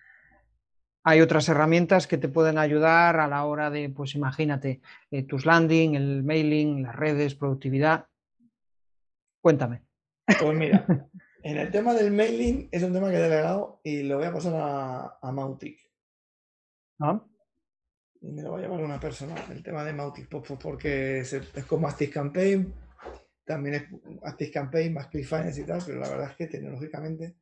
Hay 1.03 1.21
otras 1.21 1.49
herramientas 1.49 2.07
que 2.07 2.19
te 2.19 2.29
pueden 2.29 2.59
ayudar 2.59 3.19
a 3.19 3.27
la 3.27 3.45
hora 3.45 3.71
de, 3.71 3.89
pues 3.91 4.15
imagínate, 4.15 4.81
eh, 5.11 5.25
tus 5.25 5.45
landing, 5.47 5.97
el 5.97 6.23
mailing, 6.23 6.83
las 6.83 6.95
redes, 6.95 7.35
productividad. 7.35 8.07
Cuéntame. 9.41 9.85
Pues 10.39 10.57
mira, 10.57 10.85
en 11.43 11.59
el 11.59 11.71
tema 11.71 11.95
del 11.95 12.13
mailing 12.13 12.69
es 12.71 12.83
un 12.83 12.93
tema 12.93 13.11
que 13.11 13.17
he 13.17 13.21
delegado 13.21 13.81
y 13.83 14.03
lo 14.03 14.19
voy 14.19 14.27
a 14.27 14.33
pasar 14.33 14.55
a, 14.55 15.19
a 15.21 15.33
Mautic. 15.33 15.79
¿Ah? 17.01 17.25
Y 18.21 18.31
me 18.33 18.43
lo 18.43 18.53
va 18.53 18.59
a 18.59 18.61
llevar 18.61 18.85
una 18.85 19.01
persona. 19.01 19.35
El 19.51 19.63
tema 19.63 19.83
de 19.85 19.95
Mautic, 19.95 20.29
pues, 20.29 20.45
pues 20.47 20.61
porque 20.63 21.21
es, 21.21 21.33
es 21.33 21.65
como 21.65 21.89
Campaign, 22.13 22.75
también 23.45 23.75
es 23.75 23.85
Active 24.23 24.51
Campaign, 24.51 24.95
más 24.95 25.09
ClickFinance 25.09 25.61
y 25.61 25.65
tal, 25.65 25.83
pero 25.85 25.99
la 25.99 26.09
verdad 26.09 26.31
es 26.31 26.37
que 26.37 26.47
tecnológicamente, 26.47 27.37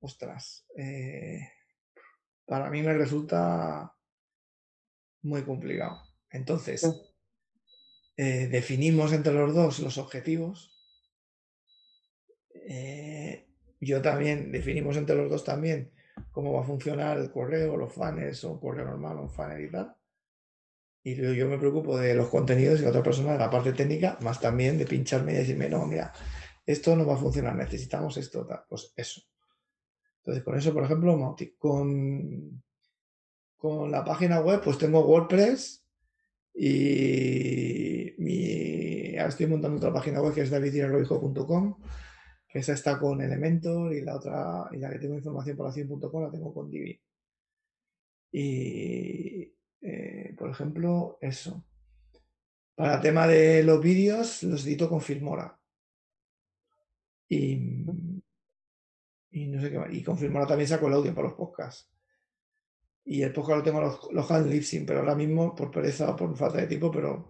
ostras, 0.00 0.66
eh, 0.76 1.40
para 2.44 2.70
mí 2.70 2.82
me 2.82 2.94
resulta 2.94 3.92
muy 5.22 5.42
complicado. 5.42 6.00
Entonces, 6.30 6.84
eh, 8.16 8.48
definimos 8.48 9.12
entre 9.12 9.32
los 9.32 9.54
dos 9.54 9.80
los 9.80 9.98
objetivos. 9.98 10.75
Eh, 12.68 13.46
yo 13.80 14.02
también, 14.02 14.50
definimos 14.50 14.96
entre 14.96 15.16
los 15.16 15.30
dos 15.30 15.44
también 15.44 15.92
cómo 16.30 16.52
va 16.52 16.60
a 16.60 16.64
funcionar 16.64 17.18
el 17.18 17.30
correo, 17.30 17.76
los 17.76 17.92
fans 17.92 18.44
o 18.44 18.52
un 18.52 18.60
correo 18.60 18.84
normal, 18.84 19.18
un 19.18 19.30
funnel 19.30 19.64
y 19.64 19.70
tal. 19.70 19.94
Y 21.02 21.14
yo 21.14 21.48
me 21.48 21.58
preocupo 21.58 21.96
de 21.98 22.14
los 22.14 22.28
contenidos 22.28 22.80
y 22.80 22.82
la 22.82 22.90
otra 22.90 23.02
persona 23.02 23.32
de 23.32 23.38
la 23.38 23.50
parte 23.50 23.72
técnica, 23.72 24.18
más 24.22 24.40
también 24.40 24.76
de 24.76 24.86
pincharme 24.86 25.32
y 25.32 25.36
decirme, 25.36 25.68
no, 25.68 25.86
mira, 25.86 26.12
esto 26.64 26.96
no 26.96 27.06
va 27.06 27.14
a 27.14 27.18
funcionar, 27.18 27.54
necesitamos 27.54 28.16
esto, 28.16 28.44
tal. 28.44 28.64
pues 28.68 28.92
eso. 28.96 29.22
Entonces, 30.18 30.42
con 30.42 30.58
eso, 30.58 30.74
por 30.74 30.82
ejemplo, 30.82 31.36
con, 31.58 32.62
con 33.56 33.90
la 33.92 34.04
página 34.04 34.40
web, 34.40 34.60
pues 34.64 34.78
tengo 34.78 35.06
WordPress 35.06 35.84
y 36.52 38.14
mi, 38.18 39.16
ahora 39.16 39.28
estoy 39.28 39.46
montando 39.46 39.76
otra 39.76 39.92
página 39.92 40.20
web 40.20 40.34
que 40.34 40.40
es 40.40 40.50
davidierroijo.com, 40.50 41.76
esa 42.56 42.72
está 42.72 42.98
con 42.98 43.20
Elementor 43.20 43.92
y 43.94 44.02
la 44.02 44.16
otra, 44.16 44.68
y 44.72 44.78
la 44.78 44.90
que 44.90 44.98
tengo 44.98 45.16
información 45.16 45.56
por 45.56 45.66
la 45.66 45.72
100.com 45.72 46.22
la 46.22 46.30
tengo 46.30 46.52
con 46.52 46.70
Divi. 46.70 47.00
Y, 48.32 49.54
eh, 49.80 50.34
por 50.36 50.50
ejemplo, 50.50 51.18
eso. 51.20 51.64
Para 52.74 52.96
el 52.96 53.00
tema 53.00 53.26
de 53.26 53.62
los 53.62 53.80
vídeos, 53.80 54.42
los 54.42 54.66
edito 54.66 54.88
con 54.88 55.00
Filmora. 55.00 55.58
Y, 57.28 57.84
y 59.30 59.46
no 59.48 59.60
sé 59.60 59.70
qué 59.70 59.78
más. 59.78 59.92
Y 59.92 60.02
con 60.02 60.18
Filmora 60.18 60.46
también 60.46 60.68
saco 60.68 60.88
el 60.88 60.94
audio 60.94 61.14
para 61.14 61.28
los 61.28 61.36
podcasts. 61.36 61.90
Y 63.04 63.22
el 63.22 63.32
podcast 63.32 63.58
lo 63.58 63.62
tengo 63.62 63.80
los, 63.80 64.12
los 64.12 64.26
pero 64.86 64.98
ahora 64.98 65.14
mismo, 65.14 65.54
por 65.54 65.70
pereza 65.70 66.10
o 66.10 66.16
por 66.16 66.36
falta 66.36 66.58
de 66.58 66.66
tiempo, 66.66 66.90
pero 66.90 67.28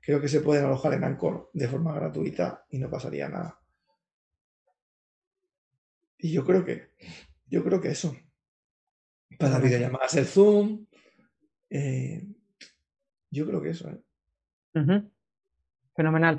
creo 0.00 0.20
que 0.20 0.28
se 0.28 0.40
pueden 0.40 0.64
alojar 0.64 0.94
en 0.94 1.04
Anchor 1.04 1.50
de 1.52 1.68
forma 1.68 1.92
gratuita 1.92 2.64
y 2.70 2.78
no 2.78 2.88
pasaría 2.88 3.28
nada. 3.28 3.57
Y 6.18 6.32
yo 6.32 6.44
creo 6.44 6.64
que, 6.64 6.88
yo 7.46 7.62
creo 7.62 7.80
que 7.80 7.90
eso. 7.90 8.16
Para 9.38 9.58
videollamadas 9.58 10.16
el 10.16 10.26
Zoom, 10.26 10.86
eh, 11.70 12.26
yo 13.30 13.46
creo 13.46 13.62
que 13.62 13.70
eso. 13.70 13.88
¿eh? 13.90 15.02
Fenomenal. 15.94 16.38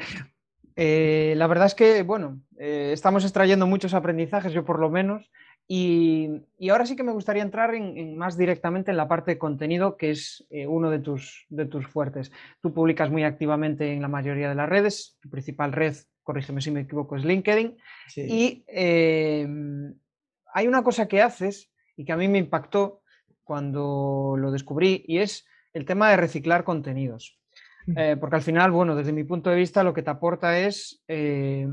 Eh, 0.75 1.33
la 1.37 1.47
verdad 1.47 1.67
es 1.67 1.75
que, 1.75 2.03
bueno, 2.03 2.41
estamos 2.57 3.23
extrayendo 3.23 3.67
muchos 3.67 3.93
aprendizajes, 3.93 4.51
yo 4.53 4.65
por 4.65 4.79
lo 4.79 4.89
menos, 4.89 5.31
y, 5.67 6.41
ahora 6.69 6.85
sí 6.85 6.95
que 6.95 7.03
me 7.03 7.11
gustaría 7.11 7.43
entrar 7.43 7.73
en, 7.75 8.17
más 8.17 8.37
directamente 8.37 8.91
en 8.91 8.97
la 8.97 9.07
parte 9.07 9.31
de 9.31 9.37
contenido, 9.37 9.97
que 9.97 10.11
es 10.11 10.45
uno 10.67 10.89
de 10.89 10.99
tus, 10.99 11.45
de 11.49 11.65
tus 11.65 11.87
fuertes. 11.87 12.31
Tú 12.61 12.73
publicas 12.73 13.11
muy 13.11 13.23
activamente 13.23 13.93
en 13.93 14.01
la 14.01 14.07
mayoría 14.07 14.49
de 14.49 14.55
las 14.55 14.67
redes, 14.67 15.17
tu 15.21 15.29
principal 15.29 15.71
red, 15.71 15.95
corrígeme 16.29 16.61
si 16.61 16.69
me 16.69 16.81
equivoco, 16.81 17.15
es 17.15 17.25
LinkedIn, 17.25 17.75
y 18.15 18.63
hay 20.53 20.67
una 20.67 20.83
cosa 20.83 21.07
que 21.07 21.23
haces 21.23 21.71
y 21.97 22.05
que 22.05 22.11
a 22.11 22.17
mí 22.17 22.27
me 22.27 22.37
impactó, 22.37 23.01
cuando 23.49 24.35
lo 24.37 24.51
descubrí 24.51 25.03
y 25.07 25.17
es 25.17 25.47
el 25.73 25.83
tema 25.83 26.11
de 26.11 26.17
reciclar 26.17 26.63
contenidos. 26.63 27.39
Eh, 27.95 28.15
porque 28.19 28.35
al 28.35 28.43
final, 28.43 28.69
bueno, 28.69 28.95
desde 28.95 29.11
mi 29.11 29.23
punto 29.23 29.49
de 29.49 29.55
vista 29.55 29.83
lo 29.83 29.91
que 29.91 30.03
te 30.03 30.11
aporta 30.11 30.59
es 30.59 31.03
eh, 31.07 31.67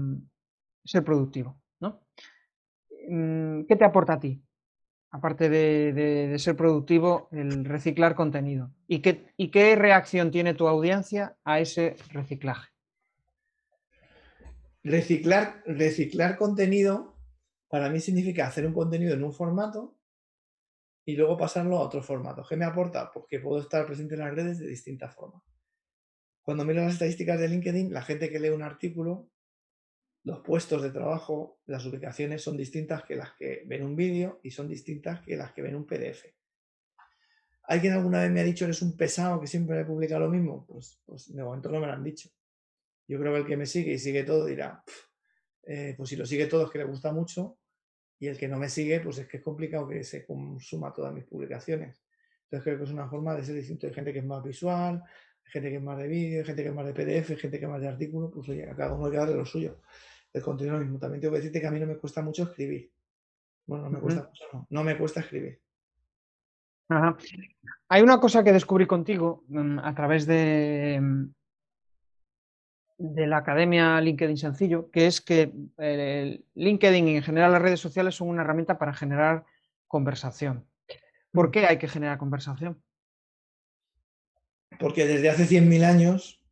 ser 0.82 1.04
productivo. 1.04 1.60
¿no? 1.80 2.00
Mm, 3.10 3.66
¿Qué 3.68 3.76
te 3.76 3.84
aporta 3.84 4.14
a 4.14 4.20
ti? 4.20 4.42
Aparte 5.10 5.50
de, 5.50 6.34
ser 6.38 6.56
productivo, 6.56 7.28
el 7.30 7.66
reciclar 7.66 8.14
contenido. 8.14 8.70
¿Y 8.88 9.00
qué, 9.00 9.26
¿Y 9.36 9.50
qué 9.50 9.76
reacción 9.76 10.30
tiene 10.30 10.54
tu 10.54 10.68
audiencia 10.68 11.36
a 11.44 11.60
ese 11.60 11.96
reciclaje? 12.10 12.70
Reciclar, 14.88 15.64
reciclar 15.66 16.36
contenido 16.36 17.18
para 17.66 17.90
mí 17.90 17.98
significa 17.98 18.46
hacer 18.46 18.64
un 18.64 18.72
contenido 18.72 19.14
en 19.14 19.24
un 19.24 19.32
formato 19.32 19.98
y 21.04 21.16
luego 21.16 21.36
pasarlo 21.36 21.78
a 21.78 21.80
otro 21.80 22.04
formato. 22.04 22.44
¿Qué 22.48 22.54
me 22.54 22.66
aporta? 22.66 23.10
Pues 23.12 23.26
que 23.28 23.40
puedo 23.40 23.60
estar 23.60 23.84
presente 23.84 24.14
en 24.14 24.20
las 24.20 24.32
redes 24.32 24.60
de 24.60 24.68
distintas 24.68 25.12
formas. 25.12 25.42
Cuando 26.40 26.64
miro 26.64 26.84
las 26.84 26.92
estadísticas 26.92 27.40
de 27.40 27.48
LinkedIn, 27.48 27.92
la 27.92 28.02
gente 28.02 28.30
que 28.30 28.38
lee 28.38 28.50
un 28.50 28.62
artículo, 28.62 29.28
los 30.22 30.38
puestos 30.38 30.80
de 30.82 30.92
trabajo, 30.92 31.58
las 31.66 31.84
ubicaciones 31.84 32.42
son 32.42 32.56
distintas 32.56 33.02
que 33.02 33.16
las 33.16 33.32
que 33.32 33.64
ven 33.66 33.82
un 33.82 33.96
vídeo 33.96 34.38
y 34.44 34.52
son 34.52 34.68
distintas 34.68 35.20
que 35.22 35.36
las 35.36 35.50
que 35.50 35.62
ven 35.62 35.74
un 35.74 35.84
PDF. 35.84 36.32
¿Alguien 37.64 37.94
alguna 37.94 38.20
vez 38.20 38.30
me 38.30 38.38
ha 38.38 38.44
dicho 38.44 38.66
eres 38.66 38.82
un 38.82 38.96
pesado 38.96 39.40
que 39.40 39.48
siempre 39.48 39.84
publica 39.84 40.16
lo 40.20 40.28
mismo? 40.28 40.64
Pues, 40.64 41.00
pues 41.04 41.34
de 41.34 41.42
momento 41.42 41.72
no 41.72 41.80
me 41.80 41.88
lo 41.88 41.92
han 41.92 42.04
dicho. 42.04 42.30
Yo 43.08 43.18
creo 43.18 43.32
que 43.32 43.40
el 43.40 43.46
que 43.46 43.56
me 43.56 43.66
sigue 43.66 43.92
y 43.92 43.98
sigue 43.98 44.24
todo 44.24 44.46
dirá, 44.46 44.82
eh, 45.64 45.94
pues 45.96 46.08
si 46.08 46.16
lo 46.16 46.26
sigue 46.26 46.46
todo 46.46 46.64
es 46.64 46.70
que 46.70 46.78
le 46.78 46.84
gusta 46.84 47.12
mucho 47.12 47.58
y 48.18 48.28
el 48.28 48.38
que 48.38 48.48
no 48.48 48.58
me 48.58 48.68
sigue, 48.68 49.00
pues 49.00 49.18
es 49.18 49.28
que 49.28 49.38
es 49.38 49.42
complicado 49.42 49.88
que 49.88 50.02
se 50.04 50.24
consuma 50.24 50.92
todas 50.92 51.12
mis 51.12 51.24
publicaciones. 51.24 52.02
Entonces 52.44 52.64
creo 52.64 52.78
que 52.78 52.84
es 52.84 52.90
una 52.90 53.08
forma 53.08 53.34
de 53.34 53.44
ser 53.44 53.54
distinto. 53.56 53.86
Hay 53.86 53.94
gente 53.94 54.12
que 54.12 54.20
es 54.20 54.24
más 54.24 54.42
visual, 54.42 55.02
hay 55.44 55.52
gente 55.52 55.70
que 55.70 55.76
es 55.76 55.82
más 55.82 55.98
de 55.98 56.08
vídeo, 56.08 56.40
hay 56.40 56.44
gente 56.44 56.62
que 56.62 56.68
es 56.68 56.74
más 56.74 56.86
de 56.86 56.92
PDF, 56.92 57.30
hay 57.30 57.36
gente 57.36 57.58
que 57.58 57.64
es 57.64 57.70
más 57.70 57.80
de 57.80 57.88
artículo, 57.88 58.30
pues 58.30 58.48
oye, 58.48 58.68
a 58.68 58.74
cada 58.74 58.94
uno 58.94 59.06
hay 59.06 59.12
que 59.12 59.18
darle 59.18 59.34
lo 59.34 59.44
suyo. 59.44 59.80
El 60.32 60.42
contenido 60.42 60.78
mismo. 60.78 60.98
También 60.98 61.20
tengo 61.20 61.32
que 61.32 61.38
decirte 61.38 61.60
que 61.60 61.66
a 61.66 61.70
mí 61.70 61.80
no 61.80 61.86
me 61.86 61.96
cuesta 61.96 62.22
mucho 62.22 62.44
escribir. 62.44 62.90
Bueno, 63.66 63.84
no 63.84 63.90
me 63.90 64.00
cuesta 64.00 64.24
mucho, 64.28 64.44
no. 64.52 64.66
No 64.70 64.84
me 64.84 64.96
cuesta 64.96 65.20
escribir. 65.20 65.60
Hay 67.88 68.02
una 68.02 68.20
cosa 68.20 68.44
que 68.44 68.52
descubrí 68.52 68.86
contigo 68.86 69.44
mm, 69.48 69.80
a 69.80 69.94
través 69.94 70.26
de, 70.26 70.98
mm, 71.00 71.34
de 72.98 73.26
la 73.26 73.38
Academia 73.38 74.00
LinkedIn 74.00 74.36
Sencillo, 74.36 74.90
que 74.90 75.06
es 75.06 75.20
que 75.20 75.52
eh, 75.78 76.40
LinkedIn 76.54 77.08
y 77.08 77.16
en 77.16 77.22
general 77.22 77.52
las 77.52 77.62
redes 77.62 77.80
sociales 77.80 78.14
son 78.14 78.28
una 78.28 78.42
herramienta 78.42 78.78
para 78.78 78.94
generar 78.94 79.44
conversación. 79.86 80.66
¿Por 81.32 81.48
mm. 81.48 81.50
qué 81.50 81.66
hay 81.66 81.78
que 81.78 81.88
generar 81.88 82.18
conversación? 82.18 82.82
Porque 84.78 85.06
desde 85.06 85.30
hace 85.30 85.46
100.000 85.46 85.84
años, 85.84 86.42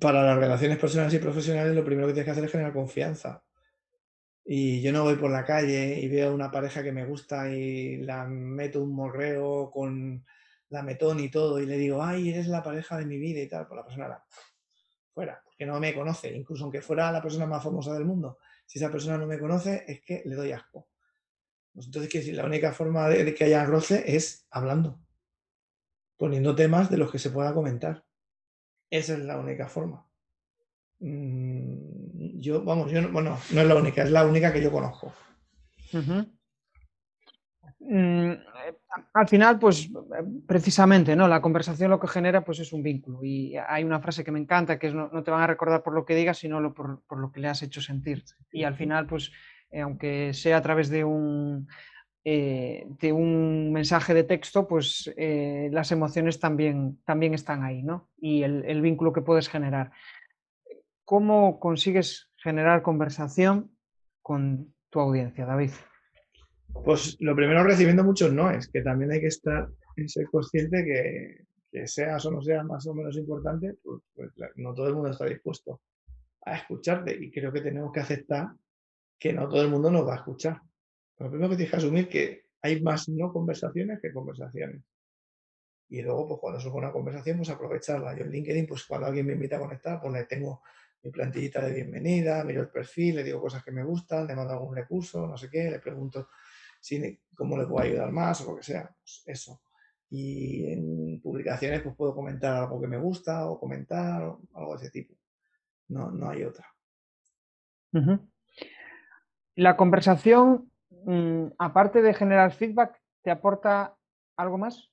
para 0.00 0.22
las 0.22 0.36
relaciones 0.36 0.78
personales 0.78 1.14
y 1.14 1.18
profesionales, 1.18 1.74
lo 1.74 1.84
primero 1.84 2.08
que 2.08 2.14
tienes 2.14 2.26
que 2.26 2.30
hacer 2.32 2.44
es 2.44 2.50
generar 2.50 2.72
confianza. 2.72 3.44
Y 4.44 4.82
yo 4.82 4.90
no 4.92 5.04
voy 5.04 5.16
por 5.16 5.30
la 5.30 5.44
calle 5.44 6.00
y 6.00 6.08
veo 6.08 6.34
una 6.34 6.50
pareja 6.50 6.82
que 6.82 6.92
me 6.92 7.06
gusta 7.06 7.48
y 7.48 7.98
la 7.98 8.26
meto 8.26 8.82
un 8.82 8.94
morreo 8.94 9.70
con 9.70 10.24
la 10.70 10.82
metón 10.82 11.20
y 11.20 11.30
todo 11.30 11.60
y 11.60 11.66
le 11.66 11.76
digo, 11.76 12.02
ay, 12.02 12.30
eres 12.30 12.48
la 12.48 12.62
pareja 12.62 12.96
de 12.98 13.06
mi 13.06 13.18
vida 13.18 13.40
y 13.40 13.48
tal, 13.48 13.66
por 13.66 13.68
pues 13.68 13.76
la 13.76 13.84
persona 13.84 14.08
la 14.08 14.24
fuera, 15.12 15.40
porque 15.44 15.66
no 15.66 15.78
me 15.78 15.94
conoce, 15.94 16.34
incluso 16.34 16.64
aunque 16.64 16.80
fuera 16.80 17.12
la 17.12 17.22
persona 17.22 17.46
más 17.46 17.62
famosa 17.62 17.92
del 17.94 18.04
mundo, 18.04 18.38
si 18.66 18.78
esa 18.78 18.90
persona 18.90 19.18
no 19.18 19.26
me 19.26 19.38
conoce 19.38 19.84
es 19.86 20.00
que 20.02 20.22
le 20.24 20.34
doy 20.34 20.52
asco. 20.52 20.88
Pues 21.74 21.86
entonces, 21.86 22.10
quiero 22.10 22.24
decir, 22.24 22.36
la 22.36 22.44
única 22.44 22.72
forma 22.72 23.08
de, 23.08 23.34
que 23.34 23.44
haya 23.44 23.64
roce 23.64 24.04
es 24.14 24.46
hablando, 24.50 25.00
poniendo 26.16 26.54
temas 26.54 26.90
de 26.90 26.98
los 26.98 27.10
que 27.10 27.18
se 27.18 27.30
pueda 27.30 27.54
comentar. 27.54 28.04
Esa 28.90 29.14
es 29.14 29.20
la 29.20 29.38
única 29.38 29.68
forma. 29.68 30.06
Mm, 31.00 32.40
yo, 32.40 32.62
vamos, 32.62 32.90
yo 32.90 33.10
bueno, 33.10 33.38
no 33.52 33.60
es 33.60 33.66
la 33.66 33.74
única, 33.74 34.02
es 34.02 34.10
la 34.10 34.26
única 34.26 34.52
que 34.52 34.62
yo 34.62 34.70
conozco. 34.70 35.14
Mm, 37.80 38.32
al 39.14 39.28
final, 39.28 39.58
pues 39.58 39.90
precisamente, 40.46 41.16
¿no? 41.16 41.26
La 41.26 41.40
conversación 41.40 41.90
lo 41.90 42.00
que 42.00 42.08
genera 42.08 42.44
pues 42.44 42.58
es 42.58 42.72
un 42.72 42.82
vínculo. 42.82 43.24
Y 43.24 43.56
hay 43.56 43.84
una 43.84 44.00
frase 44.00 44.24
que 44.24 44.32
me 44.32 44.38
encanta, 44.38 44.78
que 44.78 44.88
es 44.88 44.94
no, 44.94 45.22
te 45.22 45.30
van 45.30 45.42
a 45.42 45.46
recordar 45.46 45.82
por 45.82 45.94
lo 45.94 46.04
que 46.04 46.14
digas, 46.14 46.38
sino 46.38 46.74
por, 46.74 47.02
lo 47.18 47.32
que 47.32 47.40
le 47.40 47.48
has 47.48 47.62
hecho 47.62 47.80
sentir. 47.80 48.24
Y 48.50 48.64
al 48.64 48.74
final, 48.74 49.06
pues, 49.06 49.32
eh, 49.70 49.80
aunque 49.80 50.34
sea 50.34 50.58
a 50.58 50.62
través 50.62 50.90
de 50.90 51.04
un, 51.04 51.68
eh, 52.24 52.86
de 53.00 53.12
un 53.12 53.72
mensaje 53.72 54.14
de 54.14 54.24
texto, 54.24 54.68
pues 54.68 55.12
eh, 55.16 55.70
las 55.72 55.90
emociones 55.90 56.38
también, 56.38 57.00
también 57.04 57.34
están 57.34 57.64
ahí, 57.64 57.82
¿no? 57.82 58.10
Y 58.18 58.42
el, 58.42 58.80
vínculo 58.82 59.12
que 59.12 59.22
puedes 59.22 59.48
generar. 59.48 59.90
¿Cómo 61.04 61.58
consigues 61.58 62.30
generar 62.36 62.82
conversación 62.82 63.70
con 64.20 64.74
tu 64.90 65.00
audiencia, 65.00 65.46
David? 65.46 65.70
Pues 66.84 67.16
lo 67.20 67.36
primero 67.36 67.62
recibiendo 67.62 68.02
muchos 68.02 68.32
no 68.32 68.50
es 68.50 68.68
que 68.68 68.82
también 68.82 69.12
hay 69.12 69.20
que 69.20 69.28
estar 69.28 69.68
en 69.96 70.08
ser 70.08 70.26
consciente 70.26 70.84
que, 70.84 71.44
que 71.70 71.86
seas 71.86 72.24
o 72.26 72.30
no 72.30 72.42
seas 72.42 72.64
más 72.64 72.86
o 72.86 72.94
menos 72.94 73.16
importante, 73.16 73.74
pues, 73.82 74.02
pues 74.14 74.30
no 74.56 74.74
todo 74.74 74.88
el 74.88 74.94
mundo 74.94 75.10
está 75.10 75.24
dispuesto 75.24 75.80
a 76.44 76.56
escucharte 76.56 77.16
y 77.18 77.30
creo 77.30 77.52
que 77.52 77.60
tenemos 77.60 77.92
que 77.92 78.00
aceptar 78.00 78.48
que 79.18 79.32
no 79.32 79.48
todo 79.48 79.62
el 79.62 79.68
mundo 79.68 79.90
nos 79.90 80.06
va 80.06 80.14
a 80.14 80.18
escuchar. 80.18 80.60
Lo 81.18 81.30
primero 81.30 81.50
que 81.50 81.56
tienes 81.56 81.70
que 81.70 81.76
asumir 81.76 82.08
que 82.08 82.46
hay 82.60 82.82
más 82.82 83.08
no 83.08 83.32
conversaciones 83.32 84.00
que 84.00 84.12
conversaciones. 84.12 84.82
Y 85.88 86.02
luego, 86.02 86.26
pues 86.26 86.40
cuando 86.40 86.58
surge 86.60 86.78
una 86.78 86.90
conversación, 86.90 87.36
pues 87.36 87.50
aprovecharla. 87.50 88.16
Yo 88.16 88.24
en 88.24 88.32
LinkedIn, 88.32 88.66
pues 88.66 88.84
cuando 88.84 89.06
alguien 89.06 89.26
me 89.26 89.34
invita 89.34 89.56
a 89.56 89.60
conectar, 89.60 90.00
pues 90.00 90.12
le 90.12 90.24
tengo 90.24 90.62
mi 91.02 91.10
plantillita 91.10 91.60
de 91.64 91.72
bienvenida, 91.72 92.42
miro 92.44 92.62
el 92.62 92.68
perfil, 92.68 93.16
le 93.16 93.24
digo 93.24 93.40
cosas 93.40 93.62
que 93.62 93.72
me 93.72 93.84
gustan, 93.84 94.26
le 94.26 94.34
mando 94.34 94.52
algún 94.52 94.74
recurso, 94.74 95.26
no 95.26 95.36
sé 95.36 95.50
qué, 95.50 95.70
le 95.70 95.80
pregunto 95.80 96.28
si, 96.82 97.20
cómo 97.34 97.56
le 97.56 97.66
puedo 97.66 97.84
ayudar 97.84 98.12
más 98.12 98.42
o 98.42 98.50
lo 98.50 98.56
que 98.56 98.62
sea. 98.62 98.94
Pues 99.00 99.22
eso. 99.26 99.62
Y 100.10 100.70
en 100.70 101.20
publicaciones, 101.22 101.80
pues 101.80 101.96
puedo 101.96 102.14
comentar 102.14 102.54
algo 102.54 102.80
que 102.80 102.88
me 102.88 102.98
gusta 102.98 103.48
o 103.48 103.58
comentar 103.58 104.22
algo 104.54 104.76
de 104.76 104.82
ese 104.82 104.90
tipo. 104.90 105.14
No, 105.88 106.10
no 106.10 106.28
hay 106.28 106.44
otra. 106.44 106.66
La 109.54 109.76
conversación 109.76 110.72
Mm, 111.04 111.46
aparte 111.58 112.00
de 112.00 112.14
generar 112.14 112.52
feedback, 112.52 113.00
¿te 113.22 113.30
aporta 113.30 113.96
algo 114.36 114.58
más? 114.58 114.88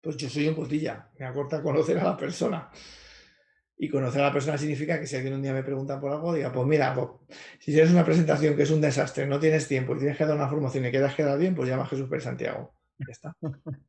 Pues 0.00 0.16
yo 0.16 0.28
soy 0.28 0.48
un 0.48 0.54
putilla, 0.54 1.10
me 1.18 1.26
aporta 1.26 1.62
conocer 1.62 1.98
a 1.98 2.04
la 2.04 2.16
persona. 2.16 2.70
Y 3.82 3.88
conocer 3.88 4.20
a 4.20 4.26
la 4.26 4.32
persona 4.32 4.56
significa 4.56 5.00
que 5.00 5.08
si 5.08 5.16
alguien 5.16 5.34
un 5.34 5.42
día 5.42 5.52
me 5.52 5.64
pregunta 5.64 5.98
por 6.00 6.12
algo, 6.12 6.32
diga, 6.32 6.52
pues 6.52 6.64
mira, 6.68 6.94
pues, 6.94 7.08
si 7.58 7.72
tienes 7.72 7.90
una 7.90 8.04
presentación 8.04 8.54
que 8.54 8.62
es 8.62 8.70
un 8.70 8.80
desastre, 8.80 9.26
no 9.26 9.40
tienes 9.40 9.66
tiempo 9.66 9.96
y 9.96 9.98
tienes 9.98 10.16
que 10.16 10.24
dar 10.24 10.36
una 10.36 10.46
formación 10.46 10.86
y 10.86 10.90
quieras 10.92 11.16
quedar 11.16 11.36
bien, 11.36 11.52
pues 11.56 11.68
llama 11.68 11.82
a 11.82 11.86
Jesús 11.86 12.08
Pérez 12.08 12.22
Santiago. 12.22 12.76
Ya 12.98 13.10
está. 13.10 13.36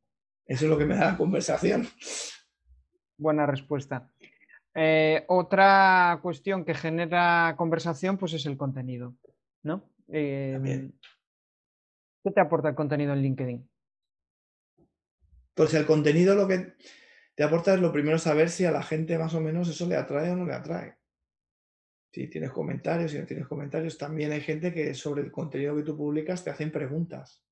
Eso 0.46 0.64
es 0.64 0.68
lo 0.68 0.76
que 0.76 0.84
me 0.84 0.96
da 0.96 1.12
la 1.12 1.16
conversación. 1.16 1.86
Buena 3.16 3.46
respuesta. 3.46 4.10
Eh, 4.74 5.24
otra 5.28 6.18
cuestión 6.20 6.64
que 6.64 6.74
genera 6.74 7.54
conversación, 7.56 8.18
pues 8.18 8.32
es 8.32 8.46
el 8.46 8.56
contenido, 8.56 9.14
¿no? 9.62 9.88
Em, 10.08 10.90
¿Qué 12.24 12.32
te 12.32 12.40
aporta 12.40 12.68
el 12.68 12.74
contenido 12.74 13.12
en 13.12 13.22
LinkedIn? 13.22 13.70
Pues 15.54 15.72
el 15.74 15.86
contenido 15.86 16.34
lo 16.34 16.48
que 16.48 16.74
te 17.34 17.42
aporta 17.42 17.74
es 17.74 17.80
lo 17.80 17.92
primero 17.92 18.18
saber 18.18 18.48
si 18.50 18.64
a 18.64 18.70
la 18.70 18.82
gente 18.82 19.18
más 19.18 19.34
o 19.34 19.40
menos 19.40 19.68
eso 19.68 19.88
le 19.88 19.96
atrae 19.96 20.30
o 20.30 20.36
no 20.36 20.46
le 20.46 20.54
atrae. 20.54 20.96
Si 22.12 22.28
tienes 22.28 22.52
comentarios, 22.52 23.10
si 23.10 23.18
no 23.18 23.26
tienes 23.26 23.48
comentarios, 23.48 23.98
también 23.98 24.30
hay 24.32 24.40
gente 24.40 24.72
que 24.72 24.94
sobre 24.94 25.22
el 25.22 25.32
contenido 25.32 25.74
que 25.74 25.82
tú 25.82 25.96
publicas 25.96 26.44
te 26.44 26.50
hacen 26.50 26.70
preguntas. 26.70 27.42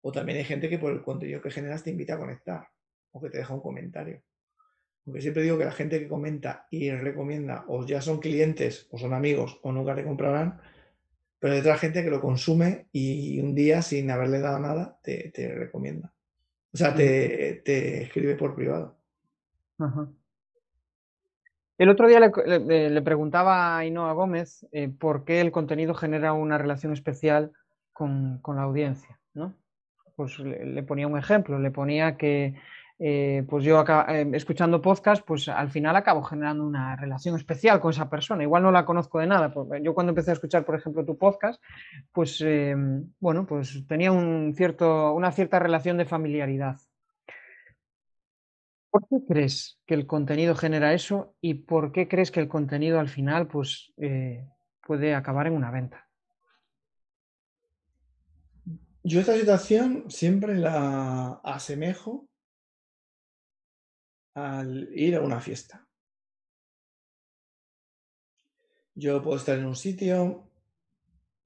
O 0.00 0.12
también 0.12 0.38
hay 0.38 0.44
gente 0.44 0.68
que 0.68 0.78
por 0.78 0.92
el 0.92 1.02
contenido 1.02 1.42
que 1.42 1.50
generas 1.50 1.84
te 1.84 1.90
invita 1.90 2.14
a 2.14 2.18
conectar 2.18 2.68
o 3.12 3.20
que 3.20 3.28
te 3.28 3.38
deja 3.38 3.52
un 3.52 3.60
comentario. 3.60 4.22
Porque 5.04 5.20
siempre 5.20 5.42
digo 5.42 5.58
que 5.58 5.64
la 5.64 5.72
gente 5.72 6.00
que 6.00 6.08
comenta 6.08 6.66
y 6.70 6.90
recomienda 6.90 7.64
o 7.68 7.84
ya 7.84 8.00
son 8.00 8.18
clientes 8.18 8.88
o 8.90 8.98
son 8.98 9.12
amigos 9.12 9.60
o 9.62 9.72
nunca 9.72 9.94
le 9.94 10.04
comprarán, 10.04 10.60
pero 11.38 11.54
hay 11.54 11.60
otra 11.60 11.78
gente 11.78 12.02
que 12.02 12.10
lo 12.10 12.20
consume 12.20 12.88
y 12.92 13.38
un 13.40 13.54
día, 13.54 13.82
sin 13.82 14.10
haberle 14.10 14.40
dado 14.40 14.58
nada, 14.58 14.98
te, 15.02 15.30
recomienda. 15.54 16.12
O 16.76 16.78
sea, 16.78 16.94
te, 16.94 18.02
escribe 18.02 18.34
por 18.34 18.54
privado. 18.54 18.98
El 21.78 21.88
otro 21.88 22.06
día 22.06 22.20
le, 22.20 23.00
preguntaba 23.00 23.56
a 23.56 23.78
Ainhoa 23.78 24.12
Gómez 24.12 24.66
eh, 24.72 24.90
por 24.90 25.24
qué 25.24 25.40
el 25.40 25.52
contenido 25.52 25.94
genera 25.94 26.34
una 26.34 26.58
relación 26.58 26.92
especial 26.92 27.52
con, 27.94 28.42
la 28.46 28.62
audiencia. 28.62 29.18
¿no? 29.32 29.54
Pues 30.16 30.38
le, 30.38 30.82
ponía 30.82 31.06
un 31.06 31.16
ejemplo, 31.16 31.58
le 31.58 31.70
ponía 31.70 32.18
que 32.18 32.60
eh, 32.98 33.44
pues 33.48 33.62
yo 33.64 33.84
eh, 34.08 34.30
escuchando 34.32 34.80
podcast, 34.80 35.22
pues 35.26 35.48
al 35.48 35.70
final 35.70 35.96
acabo 35.96 36.22
generando 36.22 36.64
una 36.64 36.96
relación 36.96 37.36
especial 37.36 37.80
con 37.80 37.90
esa 37.90 38.08
persona. 38.08 38.42
Igual 38.42 38.62
no 38.62 38.72
la 38.72 38.86
conozco 38.86 39.18
de 39.18 39.26
nada. 39.26 39.52
Yo 39.82 39.94
cuando 39.94 40.10
empecé 40.10 40.30
a 40.30 40.34
escuchar, 40.34 40.64
por 40.64 40.76
ejemplo, 40.76 41.04
tu 41.04 41.18
podcast, 41.18 41.62
pues 42.12 42.40
em, 42.40 43.12
bueno, 43.20 43.46
pues 43.46 43.86
tenía 43.86 44.12
un 44.12 44.54
cierto, 44.56 45.12
una 45.12 45.30
cierta 45.32 45.58
relación 45.58 45.98
de 45.98 46.06
familiaridad. 46.06 46.76
¿Por 48.90 49.06
qué 49.08 49.16
crees 49.28 49.78
que 49.86 49.92
el 49.92 50.06
contenido 50.06 50.54
genera 50.54 50.94
eso 50.94 51.34
y 51.42 51.54
por 51.54 51.92
qué 51.92 52.08
crees 52.08 52.30
que 52.30 52.40
el 52.40 52.48
contenido 52.48 52.98
al 52.98 53.08
final 53.08 53.46
pues, 53.46 53.92
eh, 53.98 54.48
puede 54.86 55.14
acabar 55.14 55.48
en 55.48 55.52
una 55.52 55.70
venta? 55.70 56.08
Yo 59.02 59.20
esta 59.20 59.36
situación 59.36 60.04
siempre 60.08 60.56
la 60.56 61.40
asemejo 61.44 62.26
al 64.36 64.90
ir 64.92 65.16
a 65.16 65.22
una 65.22 65.40
fiesta. 65.40 65.88
Yo 68.94 69.22
puedo 69.22 69.38
estar 69.38 69.58
en 69.58 69.64
un 69.64 69.74
sitio, 69.74 70.50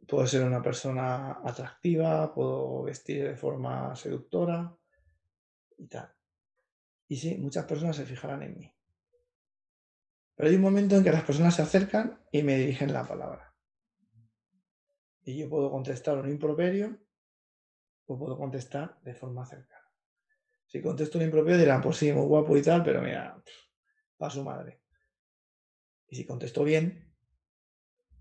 puedo 0.09 0.26
ser 0.26 0.45
una 0.45 0.61
persona 0.61 1.38
atractiva, 1.45 2.34
puedo 2.34 2.82
vestir 2.82 3.22
de 3.22 3.36
forma 3.36 3.95
seductora 3.95 4.76
y 5.78 5.86
tal. 5.86 6.12
Y 7.07 7.16
sí, 7.16 7.38
muchas 7.38 7.64
personas 7.64 7.95
se 7.95 8.07
fijarán 8.07 8.43
en 8.43 8.59
mí. 8.59 8.74
Pero 10.34 10.49
hay 10.49 10.57
un 10.57 10.62
momento 10.62 10.97
en 10.97 11.05
que 11.05 11.12
las 11.12 11.22
personas 11.22 11.55
se 11.55 11.62
acercan 11.62 12.20
y 12.32 12.43
me 12.43 12.57
dirigen 12.57 12.93
la 12.93 13.07
palabra. 13.07 13.55
Y 15.22 15.38
yo 15.38 15.49
puedo 15.49 15.70
contestar 15.70 16.18
un 16.18 16.28
improperio 16.28 16.99
o 18.07 18.18
puedo 18.18 18.36
contestar 18.36 19.01
de 19.03 19.14
forma 19.14 19.47
cercana. 19.47 19.80
Si 20.70 20.80
contesto 20.80 21.18
un 21.18 21.24
impropio 21.24 21.58
dirán, 21.58 21.82
pues 21.82 21.96
sí, 21.96 22.12
muy 22.12 22.26
guapo 22.26 22.56
y 22.56 22.62
tal, 22.62 22.84
pero 22.84 23.02
mira, 23.02 23.42
para 24.16 24.30
su 24.30 24.44
madre. 24.44 24.80
Y 26.08 26.14
si 26.14 26.24
contesto 26.24 26.62
bien, 26.62 27.12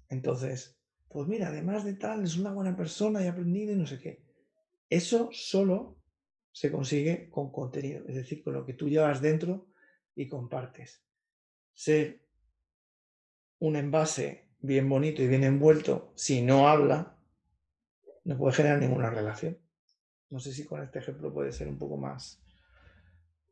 entonces, 0.09 0.75
pues 1.09 1.27
mira, 1.27 1.49
además 1.49 1.85
de 1.85 1.93
tal, 1.93 2.23
es 2.23 2.37
una 2.37 2.51
buena 2.51 2.75
persona 2.75 3.21
y 3.21 3.27
ha 3.27 3.33
aprendido 3.33 3.73
y 3.73 3.75
no 3.75 3.85
sé 3.85 3.99
qué. 3.99 4.23
Eso 4.89 5.29
solo 5.31 6.01
se 6.51 6.71
consigue 6.71 7.29
con 7.29 7.51
contenido, 7.51 8.03
es 8.07 8.15
decir, 8.15 8.43
con 8.43 8.55
lo 8.55 8.65
que 8.65 8.73
tú 8.73 8.89
llevas 8.89 9.21
dentro 9.21 9.67
y 10.15 10.27
compartes. 10.27 11.03
Ser 11.75 12.25
un 13.59 13.75
envase 13.75 14.49
bien 14.57 14.89
bonito 14.89 15.21
y 15.21 15.27
bien 15.27 15.43
envuelto, 15.43 16.13
si 16.15 16.41
no 16.41 16.67
habla, 16.67 17.15
no 18.23 18.39
puede 18.39 18.55
generar 18.55 18.79
ninguna 18.79 19.11
relación. 19.11 19.59
No 20.29 20.39
sé 20.39 20.53
si 20.53 20.65
con 20.65 20.83
este 20.83 20.99
ejemplo 20.99 21.33
puede 21.33 21.51
ser 21.51 21.67
un 21.67 21.77
poco 21.77 21.97
más. 21.97 22.39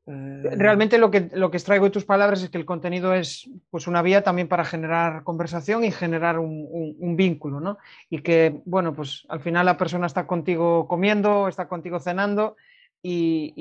Eh, 0.08 0.56
Realmente 0.56 0.98
lo 0.98 1.12
que, 1.12 1.30
lo 1.34 1.52
que 1.52 1.58
extraigo 1.58 1.86
de 1.86 1.92
tus 1.92 2.06
palabras 2.06 2.42
es 2.42 2.50
que 2.50 2.58
el 2.58 2.66
contenido 2.66 3.14
es 3.14 3.50
pues, 3.70 3.88
una 3.88 4.02
vía 4.02 4.24
también 4.24 4.48
para 4.48 4.64
generar 4.64 5.24
conversación 5.24 5.84
y 5.84 5.92
generar 5.92 6.40
un, 6.40 7.16
vínculo, 7.18 7.60
¿no? 7.60 7.78
Y 8.10 8.22
que, 8.22 8.62
bueno, 8.66 8.96
pues 8.96 9.26
al 9.28 9.42
final 9.42 9.66
la 9.66 9.78
persona 9.78 10.08
está 10.08 10.26
contigo 10.26 10.88
comiendo, 10.88 11.48
está 11.48 11.68
contigo 11.68 12.00
cenando 12.00 12.56
y, 13.02 13.54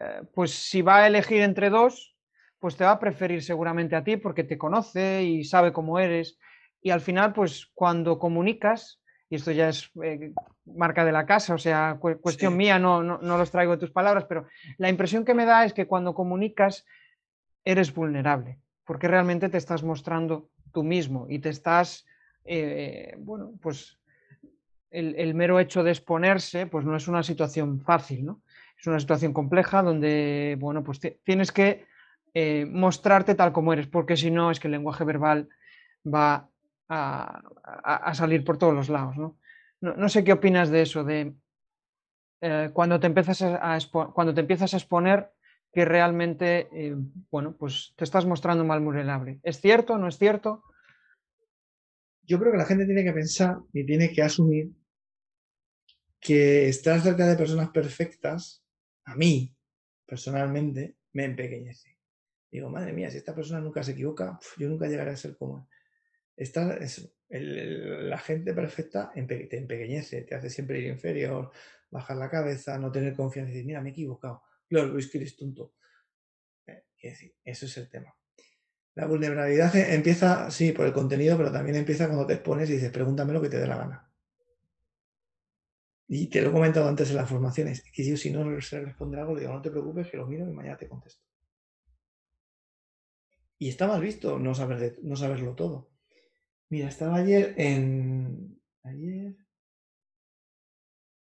eh, 0.00 0.22
pues 0.34 0.50
si 0.50 0.82
va 0.82 1.04
a 1.04 1.06
elegir 1.06 1.40
entre 1.42 1.70
dos, 1.70 2.16
pues 2.58 2.76
te 2.76 2.84
va 2.84 2.92
a 2.92 2.98
preferir 2.98 3.42
seguramente 3.42 3.94
a 3.94 4.02
ti 4.02 4.16
porque 4.16 4.42
te 4.42 4.58
conoce 4.58 5.22
y 5.22 5.44
sabe 5.44 5.72
cómo 5.72 5.98
eres. 6.00 6.38
Y 6.82 6.90
al 6.90 7.00
final, 7.00 7.32
pues 7.32 7.70
cuando 7.74 8.18
comunicas, 8.18 9.00
y 9.28 9.36
esto 9.36 9.50
ya 9.50 9.68
es 9.68 9.90
eh, 10.02 10.32
marca 10.66 11.04
de 11.04 11.12
la 11.12 11.26
casa, 11.26 11.54
o 11.54 11.58
sea, 11.58 11.98
cuestión 11.98 12.56
mía, 12.56 12.78
no, 12.78 13.02
no, 13.02 13.18
no, 13.18 13.38
los 13.38 13.50
traigo 13.50 13.72
de 13.72 13.78
tus 13.78 13.90
palabras, 13.90 14.26
pero 14.28 14.46
la 14.78 14.88
impresión 14.88 15.24
que 15.24 15.34
me 15.34 15.44
da 15.44 15.64
es 15.64 15.72
que 15.72 15.86
cuando 15.86 16.14
comunicas 16.14 16.86
eres 17.64 17.94
vulnerable, 17.94 18.58
porque 18.84 19.08
realmente 19.08 19.48
te 19.48 19.58
estás 19.58 19.82
mostrando 19.82 20.50
tú 20.72 20.82
mismo 20.82 21.26
y 21.28 21.38
te 21.38 21.48
estás, 21.48 22.06
eh, 22.44 23.14
bueno, 23.18 23.52
pues 23.60 23.98
el, 24.90 25.34
mero 25.34 25.58
hecho 25.58 25.82
de 25.82 25.90
exponerse, 25.90 26.66
pues 26.66 26.84
no 26.84 26.94
es 26.94 27.08
una 27.08 27.22
situación 27.22 27.80
fácil, 27.80 28.24
¿no? 28.24 28.42
Es 28.78 28.86
una 28.86 29.00
situación 29.00 29.32
compleja 29.32 29.82
donde, 29.82 30.56
bueno, 30.60 30.84
pues 30.84 31.00
tienes 31.24 31.50
que 31.50 31.86
eh, 32.32 32.66
mostrarte 32.70 33.34
tal 33.34 33.52
como 33.52 33.72
eres, 33.72 33.88
porque 33.88 34.16
si 34.16 34.30
no 34.30 34.50
es 34.50 34.60
que 34.60 34.68
el 34.68 34.72
lenguaje 34.72 35.04
verbal 35.04 35.48
va 36.06 36.48
a, 36.88 38.12
salir 38.14 38.44
por 38.44 38.58
todos 38.58 38.74
los 38.74 38.88
lados. 38.88 39.16
¿no? 39.16 39.38
No, 39.80 40.08
sé 40.08 40.24
qué 40.24 40.32
opinas 40.32 40.70
de 40.70 40.82
eso, 40.82 41.04
de 41.04 41.34
eh, 42.40 42.70
cuando, 42.72 43.00
te 43.00 43.06
empiezas 43.06 43.42
a, 43.42 43.78
cuando 44.12 44.34
te 44.34 44.40
empiezas 44.40 44.74
a 44.74 44.76
exponer 44.76 45.30
que 45.72 45.84
realmente, 45.84 46.68
eh, 46.72 46.94
bueno, 47.30 47.56
pues 47.56 47.94
te 47.96 48.04
estás 48.04 48.24
mostrando 48.26 48.64
mal 48.64 48.80
vulnerable. 48.80 49.40
¿Es 49.42 49.60
cierto? 49.60 49.98
¿No 49.98 50.08
es 50.08 50.18
cierto? 50.18 50.62
Yo 52.22 52.38
creo 52.38 52.52
que 52.52 52.58
la 52.58 52.64
gente 52.64 52.86
tiene 52.86 53.04
que 53.04 53.12
pensar 53.12 53.58
y 53.72 53.84
tiene 53.84 54.12
que 54.12 54.22
asumir 54.22 54.70
que 56.20 56.68
estar 56.68 57.00
cerca 57.00 57.26
de 57.26 57.36
personas 57.36 57.68
perfectas, 57.68 58.64
a 59.04 59.14
mí, 59.14 59.54
personalmente, 60.06 60.96
me 61.12 61.24
empequeñece. 61.24 61.98
Digo, 62.50 62.70
madre 62.70 62.92
mía, 62.92 63.10
si 63.10 63.18
esta 63.18 63.34
persona 63.34 63.60
nunca 63.60 63.82
se 63.82 63.92
equivoca, 63.92 64.38
yo 64.56 64.68
nunca 64.68 64.86
llegaré 64.86 65.10
a 65.10 65.16
ser 65.16 65.36
como 65.36 65.68
Esta, 66.36 66.76
es, 66.76 67.14
la 67.28 68.18
gente 68.18 68.52
perfecta 68.52 69.12
te 69.14 69.56
empequeñece, 69.56 70.22
te 70.22 70.34
hace 70.34 70.50
siempre 70.50 70.80
ir 70.80 70.86
inferior, 70.86 71.50
bajar 71.90 72.16
la 72.16 72.28
cabeza, 72.28 72.78
no 72.78 72.90
tener 72.90 73.14
confianza 73.14 73.50
y 73.50 73.54
decir, 73.54 73.66
mira, 73.66 73.80
me 73.80 73.90
he 73.90 73.92
equivocado. 73.92 74.42
Claro, 74.68 74.98
es 74.98 75.08
que 75.08 75.18
eres 75.18 75.36
tonto. 75.36 75.74
Eh, 76.66 76.84
decir, 77.02 77.34
eso 77.44 77.66
es 77.66 77.76
el 77.76 77.88
tema. 77.88 78.14
La 78.94 79.06
vulnerabilidad 79.06 79.74
e, 79.76 79.94
empieza, 79.94 80.50
sí, 80.50 80.72
por 80.72 80.86
el 80.86 80.92
contenido, 80.92 81.36
pero 81.36 81.52
también 81.52 81.76
empieza 81.76 82.06
cuando 82.06 82.26
te 82.26 82.34
expones 82.34 82.70
y 82.70 82.74
dices, 82.74 82.90
pregúntame 82.90 83.32
lo 83.32 83.42
que 83.42 83.48
te 83.48 83.58
dé 83.58 83.66
la 83.66 83.76
gana. 83.76 84.10
Y 86.06 86.28
te 86.28 86.42
lo 86.42 86.50
he 86.50 86.52
comentado 86.52 86.88
antes 86.88 87.10
en 87.10 87.16
las 87.16 87.28
formaciones, 87.28 87.82
que 87.92 88.04
yo 88.04 88.16
si 88.16 88.30
no 88.30 88.60
se 88.60 88.80
responde 88.80 89.18
algo, 89.18 89.34
le 89.34 89.40
digo, 89.40 89.52
no 89.52 89.62
te 89.62 89.70
preocupes, 89.70 90.10
que 90.10 90.16
lo 90.16 90.26
miro 90.26 90.48
y 90.48 90.52
mañana 90.52 90.76
te 90.76 90.88
contesto. 90.88 91.22
Y 93.58 93.68
está 93.68 93.86
mal 93.86 94.00
visto 94.00 94.38
no, 94.38 94.54
saber 94.54 94.98
no 95.02 95.16
saberlo 95.16 95.54
todo. 95.54 95.93
Mira, 96.70 96.88
estaba 96.88 97.16
ayer 97.16 97.54
en... 97.58 98.60
Ayer... 98.82 99.36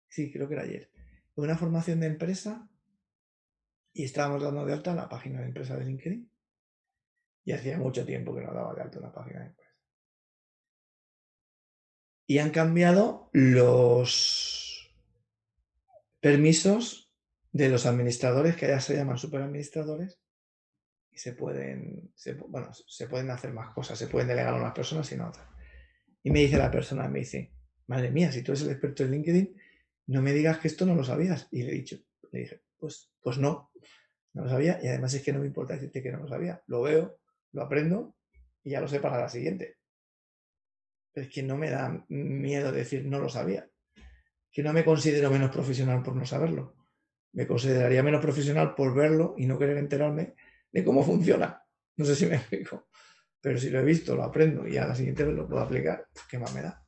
Sí, 0.10 0.32
creo 0.32 0.48
que 0.48 0.56
era 0.56 0.64
ayer. 0.64 0.92
Una 1.36 1.58
formación 1.58 2.00
de 2.00 2.08
empresa 2.08 2.70
y 3.94 4.04
estábamos 4.04 4.42
dando 4.42 4.66
de 4.66 4.74
alta 4.74 4.96
la 4.96 5.10
página 5.10 5.40
de 5.40 5.48
empresa 5.48 5.76
de 5.76 5.86
LinkedIn. 5.86 6.32
Y 7.46 7.52
hacía 7.52 7.78
mucho 7.78 8.06
tiempo 8.06 8.36
que 8.36 8.42
no 8.42 8.54
daba 8.54 8.74
de 8.74 8.82
alta 8.82 9.00
una 9.00 9.12
página 9.12 9.40
de 9.42 9.48
empresa. 9.48 9.76
Y 12.28 12.38
han 12.38 12.52
cambiado 12.52 13.30
los 13.34 14.96
permisos 16.20 17.12
de 17.52 17.70
los 17.70 17.86
administradores, 17.86 18.56
que 18.56 18.68
ya 18.68 18.80
se 18.80 18.96
llaman 18.96 19.18
superadministradores, 19.18 20.22
se 21.20 21.34
pueden, 21.34 22.14
bueno, 22.48 22.72
se 22.74 23.08
pueden 23.10 23.30
hacer 23.30 23.52
más 23.52 23.74
cosas, 23.74 24.00
se 24.00 24.08
pueden 24.08 24.30
delegar 24.30 24.54
a 24.54 24.58
unas 24.58 24.74
personas 24.74 25.12
y 25.12 25.18
no 25.18 25.26
a 25.26 25.30
otras. 25.30 25.48
Y 26.24 26.32
me 26.32 26.40
dice 26.40 26.58
la 26.58 26.72
persona, 26.72 27.10
me 27.10 27.20
dice, 27.20 27.52
madre 27.88 28.10
mía, 28.10 28.32
si 28.32 28.42
tú 28.42 28.54
eres 28.54 28.64
el 28.64 28.72
experto 28.72 29.04
en 29.04 29.12
LinkedIn, 29.12 29.62
no 30.08 30.22
me 30.22 30.32
digas 30.32 30.60
que 30.60 30.70
esto 30.70 30.86
no 30.86 30.96
lo 30.96 31.04
sabías. 31.04 31.50
Y 31.52 31.64
le 31.64 31.72
he 31.72 31.76
dicho, 31.76 31.98
le 32.32 32.40
dije, 32.40 32.62
pues, 32.78 33.12
pues 33.20 33.38
no, 33.38 33.70
no 34.32 34.44
lo 34.46 34.50
sabía 34.50 34.80
y 34.82 34.88
además 34.88 35.14
es 35.14 35.22
que 35.22 35.34
no 35.34 35.40
me 35.40 35.48
importa 35.48 35.74
decirte 35.74 36.02
que 36.02 36.10
no 36.10 36.20
lo 36.20 36.28
sabía. 36.30 36.64
Lo 36.68 36.84
veo, 36.84 37.20
lo 37.52 37.64
aprendo 37.64 38.16
y 38.64 38.70
ya 38.70 38.80
lo 38.80 38.88
sé 38.88 39.02
para 39.02 39.20
la 39.20 39.28
siguiente. 39.28 39.76
Pero 41.12 41.28
es 41.28 41.34
que 41.34 41.44
no 41.44 41.58
me 41.58 41.70
da 41.70 42.06
miedo 42.08 42.72
decir 42.72 43.04
no 43.06 43.20
lo 43.20 43.28
sabía. 43.28 43.70
Que 44.50 44.64
no 44.64 44.72
me 44.72 44.86
considero 44.86 45.30
menos 45.30 45.52
profesional 45.52 46.02
por 46.02 46.16
no 46.16 46.26
saberlo. 46.26 46.76
Me 47.34 47.46
consideraría 47.46 48.04
menos 48.04 48.22
profesional 48.22 48.74
por 48.74 48.96
verlo 48.96 49.36
y 49.38 49.48
no 49.48 49.60
querer 49.60 49.78
enterarme 49.80 50.36
de 50.72 50.84
cómo 50.84 51.04
funciona. 51.04 51.64
No 51.98 52.06
sé 52.06 52.16
si 52.16 52.26
me 52.26 52.36
explico. 52.38 52.88
Pero 53.42 53.58
si 53.58 53.70
lo 53.70 53.80
he 53.80 53.84
visto, 53.84 54.16
lo 54.16 54.24
aprendo 54.24 54.68
y 54.68 54.78
a 54.78 54.88
la 54.88 54.96
siguiente 54.96 55.24
vez 55.24 55.36
lo 55.36 55.48
puedo 55.48 55.62
aplicar, 55.62 56.08
pues 56.14 56.26
qué 56.28 56.38
más 56.38 56.54
me 56.54 56.62
da. 56.62 56.84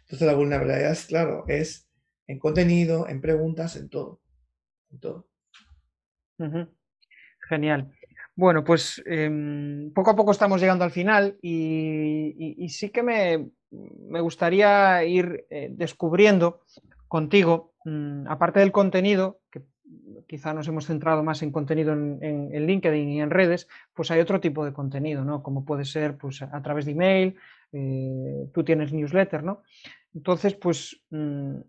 Entonces 0.00 0.26
la 0.26 0.34
vulnerabilidad 0.34 0.90
es, 0.90 1.06
claro, 1.06 1.44
es 1.46 1.88
en 2.26 2.38
contenido, 2.38 3.08
en 3.08 3.20
preguntas, 3.20 3.76
en 3.76 3.88
todo. 3.88 4.20
En 4.90 5.00
todo. 5.00 5.28
Genial. 7.48 7.92
Bueno, 8.34 8.64
pues 8.64 9.02
em, 9.06 9.92
poco 9.92 10.10
a 10.10 10.16
poco 10.16 10.32
estamos 10.32 10.60
llegando 10.60 10.84
al 10.84 10.90
final 10.90 11.38
y, 11.42 12.68
sí 12.68 12.90
que 12.90 13.02
me, 13.02 13.50
gustaría 14.20 15.04
ir 15.04 15.46
eh, 15.50 15.68
descubriendo 15.70 16.62
contigo, 17.08 17.74
mm, 17.84 18.26
aparte 18.28 18.60
del 18.60 18.72
contenido, 18.72 19.40
que 19.50 19.62
quizá 20.26 20.52
nos 20.54 20.68
hemos 20.68 20.86
centrado 20.86 21.22
más 21.22 21.42
en 21.42 21.50
contenido 21.50 21.92
en, 21.92 22.66
LinkedIn 22.66 23.08
y 23.08 23.20
en 23.20 23.30
redes, 23.30 23.68
pues 23.92 24.10
hay 24.10 24.20
otro 24.20 24.40
tipo 24.40 24.64
de 24.64 24.72
contenido, 24.72 25.24
¿no? 25.24 25.42
Como 25.42 25.64
puede 25.64 25.84
ser 25.84 26.16
pues, 26.16 26.42
a 26.42 26.62
través 26.62 26.86
de 26.86 26.92
email, 26.92 27.36
eh, 27.72 28.48
tú 28.52 28.64
tienes 28.64 28.92
newsletter, 28.92 29.42
¿no? 29.42 29.62
Entonces, 30.14 30.54
pues 30.54 31.02
mm, 31.10 31.60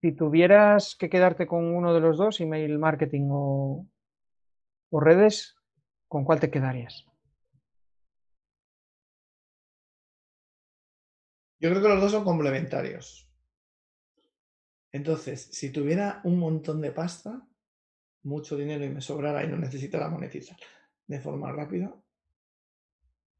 si 0.00 0.12
tuvieras 0.12 0.96
que 0.96 1.08
quedarte 1.08 1.46
con 1.46 1.64
uno 1.64 1.94
de 1.94 2.00
los 2.00 2.16
dos, 2.16 2.40
email 2.40 2.78
marketing 2.78 3.28
o, 3.30 3.86
o 4.90 5.00
redes, 5.00 5.56
¿con 6.08 6.24
cuál 6.24 6.40
te 6.40 6.50
quedarías? 6.50 7.06
Yo 11.60 11.70
creo 11.70 11.82
que 11.82 11.88
los 11.88 12.00
dos 12.00 12.12
son 12.12 12.24
complementarios. 12.24 13.26
Entonces, 14.94 15.48
si 15.50 15.70
tuviera 15.70 16.20
un 16.22 16.38
montón 16.38 16.80
de 16.80 16.92
pasta, 16.92 17.44
mucho 18.22 18.56
dinero 18.56 18.84
y 18.84 18.90
me 18.90 19.00
sobrara 19.00 19.42
y 19.42 19.48
no 19.48 19.56
necesitara 19.56 20.08
monetizar 20.08 20.56
de 21.08 21.18
forma 21.18 21.50
rápida, 21.50 21.92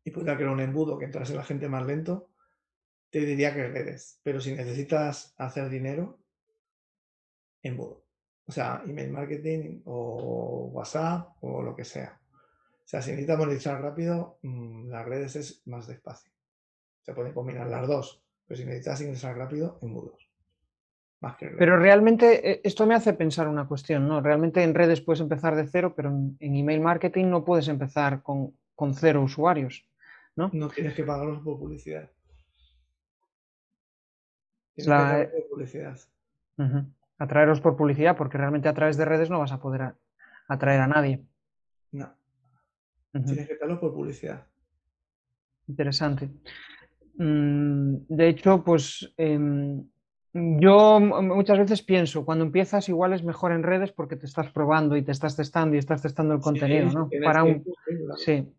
y 0.02 0.10
pudiera 0.10 0.34
crear 0.34 0.50
un 0.50 0.58
embudo 0.58 0.98
que 0.98 1.04
entrase 1.04 1.32
la 1.32 1.44
gente 1.44 1.68
más 1.68 1.86
lento, 1.86 2.32
te 3.08 3.20
diría 3.20 3.54
que 3.54 3.68
redes. 3.68 4.18
Pero 4.24 4.40
si 4.40 4.52
necesitas 4.52 5.32
hacer 5.38 5.68
dinero, 5.70 6.18
embudo. 7.62 8.04
O 8.46 8.50
sea, 8.50 8.82
email 8.84 9.12
marketing 9.12 9.82
o 9.84 10.70
WhatsApp 10.72 11.36
o 11.40 11.62
lo 11.62 11.76
que 11.76 11.84
sea. 11.84 12.20
O 12.84 12.88
sea, 12.88 13.00
si 13.00 13.10
necesitas 13.10 13.38
monetizar 13.38 13.80
rápido, 13.80 14.40
mm, 14.42 14.88
las 14.88 15.06
redes 15.06 15.36
es 15.36 15.62
más 15.68 15.86
despacio. 15.86 16.32
Se 17.02 17.14
pueden 17.14 17.32
combinar 17.32 17.68
las 17.68 17.86
dos, 17.86 18.24
pero 18.44 18.58
si 18.58 18.64
necesitas 18.64 19.02
ingresar 19.02 19.38
rápido, 19.38 19.78
embudos. 19.82 20.23
Pero 21.58 21.78
realmente 21.78 22.50
eh, 22.50 22.60
esto 22.64 22.86
me 22.86 22.94
hace 22.94 23.12
pensar 23.12 23.48
una 23.48 23.66
cuestión, 23.66 24.08
¿no? 24.08 24.20
Realmente 24.20 24.62
en 24.62 24.74
redes 24.74 25.00
puedes 25.00 25.20
empezar 25.20 25.54
de 25.56 25.66
cero, 25.66 25.94
pero 25.96 26.10
en, 26.10 26.36
email 26.40 26.80
marketing 26.80 27.26
no 27.26 27.44
puedes 27.44 27.68
empezar 27.68 28.22
con, 28.22 28.54
cero 28.94 29.22
usuarios, 29.22 29.86
¿no? 30.36 30.50
No 30.52 30.68
tienes 30.68 30.94
que 30.94 31.04
pagarlos 31.04 31.40
por 31.40 31.58
publicidad. 31.58 32.10
Tienes 34.74 34.86
que 34.86 34.90
pagar 34.90 35.30
por 35.30 35.48
publicidad 35.48 35.96
atraeros 37.18 37.60
por 37.60 37.76
publicidad, 37.76 38.16
porque 38.16 38.38
realmente 38.38 38.68
a 38.68 38.74
través 38.74 38.96
de 38.96 39.04
redes 39.04 39.30
no 39.30 39.38
vas 39.38 39.52
a 39.52 39.60
poder 39.60 39.94
atraer 40.48 40.80
a 40.80 40.86
nadie. 40.86 41.24
No. 41.92 42.12
Tienes 43.12 43.48
que 43.48 43.56
darlo 43.56 43.80
por 43.80 43.94
publicidad. 43.94 44.46
Interesante. 45.68 46.30
Mm, 47.16 48.06
de 48.08 48.28
hecho, 48.28 48.64
pues 48.64 49.12
em, 49.16 49.86
yo 50.34 50.98
muchas 50.98 51.58
veces 51.60 51.82
pienso, 51.82 52.24
cuando 52.24 52.44
empiezas 52.44 52.88
igual 52.88 53.12
es 53.12 53.22
mejor 53.22 53.52
en 53.52 53.62
redes 53.62 53.92
porque 53.92 54.16
te 54.16 54.26
estás 54.26 54.50
probando 54.50 54.96
y 54.96 55.02
te 55.02 55.12
estás 55.12 55.36
testando 55.36 55.76
y 55.76 55.78
estás 55.78 56.02
testando 56.02 56.34
el 56.34 56.40
contenido, 56.40 56.90
¿no? 56.90 57.08
Para 57.24 57.44
un... 57.44 57.64
Sí. 58.16 58.52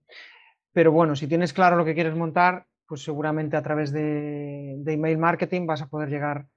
Pero 0.71 0.93
bueno, 0.93 1.17
si 1.17 1.27
tienes 1.27 1.51
claro 1.51 1.75
lo 1.75 1.83
que 1.83 1.93
quieres 1.93 2.15
montar, 2.15 2.65
pues 2.87 3.03
seguramente 3.03 3.57
a 3.57 3.61
través 3.61 3.91
de, 3.91 4.81
email 4.87 5.17
marketing 5.17 5.65
vas 5.65 5.81
a 5.81 5.89
poder 5.89 6.09
llegar 6.09 6.47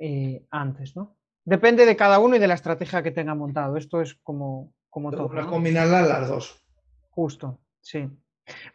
eh, 0.00 0.46
antes, 0.50 0.96
¿no? 0.96 1.16
Depende 1.44 1.84
de 1.84 1.96
cada 1.96 2.18
uno 2.18 2.36
y 2.36 2.38
de 2.38 2.46
la 2.46 2.54
estrategia 2.54 3.02
que 3.02 3.10
tenga 3.10 3.34
montado. 3.34 3.76
Esto 3.76 4.00
es 4.00 4.14
como, 4.22 4.72
como 4.88 5.10
todo. 5.10 5.28
¿no? 5.28 5.50
combinarlas 5.50 6.08
las 6.08 6.28
dos. 6.28 6.64
Justo, 7.10 7.60
sí. 7.82 8.08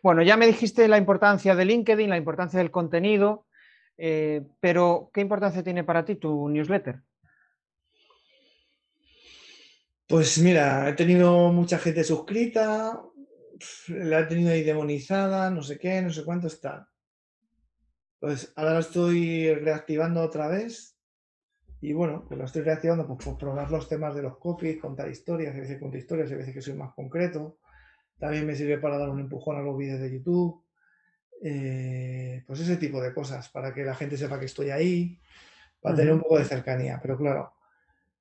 Bueno, 0.04 0.22
ya 0.22 0.38
me 0.38 0.46
dijiste 0.46 0.88
la 0.88 0.98
importancia 1.00 1.56
de 1.56 1.66
LinkedIn, 1.66 2.10
la 2.10 2.18
importancia 2.18 2.60
del 2.60 2.70
contenido, 2.70 3.47
eh, 3.98 4.46
pero 4.60 5.10
¿qué 5.14 5.22
importancia 5.22 5.64
tiene 5.64 5.84
para 5.84 6.06
ti 6.06 6.16
tu 6.16 6.48
newsletter? 6.50 7.02
Pues 10.08 10.38
mira, 10.38 10.88
he 10.88 10.94
tenido 10.94 11.52
mucha 11.52 11.78
gente 11.80 12.04
suscrita, 12.04 13.02
la 13.90 14.20
he 14.20 14.26
tenido 14.26 14.52
ahí 14.52 14.64
demonizada, 14.64 15.50
no 15.50 15.62
sé 15.62 15.78
qué, 15.78 16.02
no 16.02 16.12
sé 16.12 16.24
cuánto 16.24 16.48
está. 16.48 16.90
Pues 18.20 18.54
ahora 18.56 18.76
la 18.76 18.80
estoy 18.80 19.54
reactivando 19.54 20.22
otra 20.22 20.48
vez 20.48 20.98
y 21.82 21.94
bueno, 21.94 22.24
pues 22.28 22.40
lo 22.40 22.46
estoy 22.46 22.64
reactivando 22.64 23.06
pues, 23.06 23.24
por 23.24 23.38
probar 23.38 23.70
los 23.70 23.88
temas 23.88 24.16
de 24.16 24.24
los 24.24 24.38
copies, 24.38 24.80
contar 24.80 25.10
historias, 25.10 25.56
a 25.56 25.60
veces 25.60 25.78
cuento 25.80 25.98
historias, 25.98 26.32
a 26.32 26.36
veces 26.36 26.54
que 26.54 26.62
soy 26.62 26.74
más 26.74 26.94
concreto. 26.94 27.60
También 28.18 28.48
me 28.48 28.56
sirve 28.56 28.80
para 28.80 28.98
dar 28.98 29.10
un 29.10 29.20
empujón 29.20 29.58
a 29.58 29.62
los 29.62 29.78
vídeos 29.78 30.00
de 30.00 30.12
YouTube. 30.12 30.64
Eh, 31.44 32.44
pues 32.48 32.60
ese 32.60 32.78
tipo 32.78 33.02
de 33.02 33.14
cosas, 33.14 33.50
para 33.50 33.74
que 33.74 33.84
la 33.84 33.96
gente 33.96 34.18
sepa 34.18 34.40
que 34.40 34.46
estoy 34.46 34.70
ahí, 34.70 35.20
para 35.80 35.96
tener 35.96 36.14
un 36.14 36.22
poco 36.22 36.40
de 36.40 36.46
cercanía. 36.46 37.00
Pero 37.02 37.18
claro, 37.18 37.54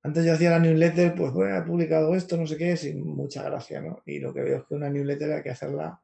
antes 0.03 0.25
yo 0.25 0.35
hacía 0.35 0.51
la 0.51 0.59
newsletter, 0.59 1.15
pues 1.15 1.33
bueno, 1.33 1.57
he 1.57 1.63
publicado 1.63 2.15
esto, 2.15 2.37
no 2.37 2.47
sé 2.47 2.57
qué, 2.57 2.77
sin 2.77 3.03
mucha 3.05 3.43
gracia, 3.43 3.81
¿no? 3.81 4.03
Y 4.07 4.19
lo 4.19 4.33
que 4.33 4.43
veo 4.43 4.59
es 4.59 4.65
que 4.65 4.75
una 4.75 4.91
newsletter 4.91 5.33
hay 5.33 5.43
que 5.43 5.51
hacerla, 5.51 6.01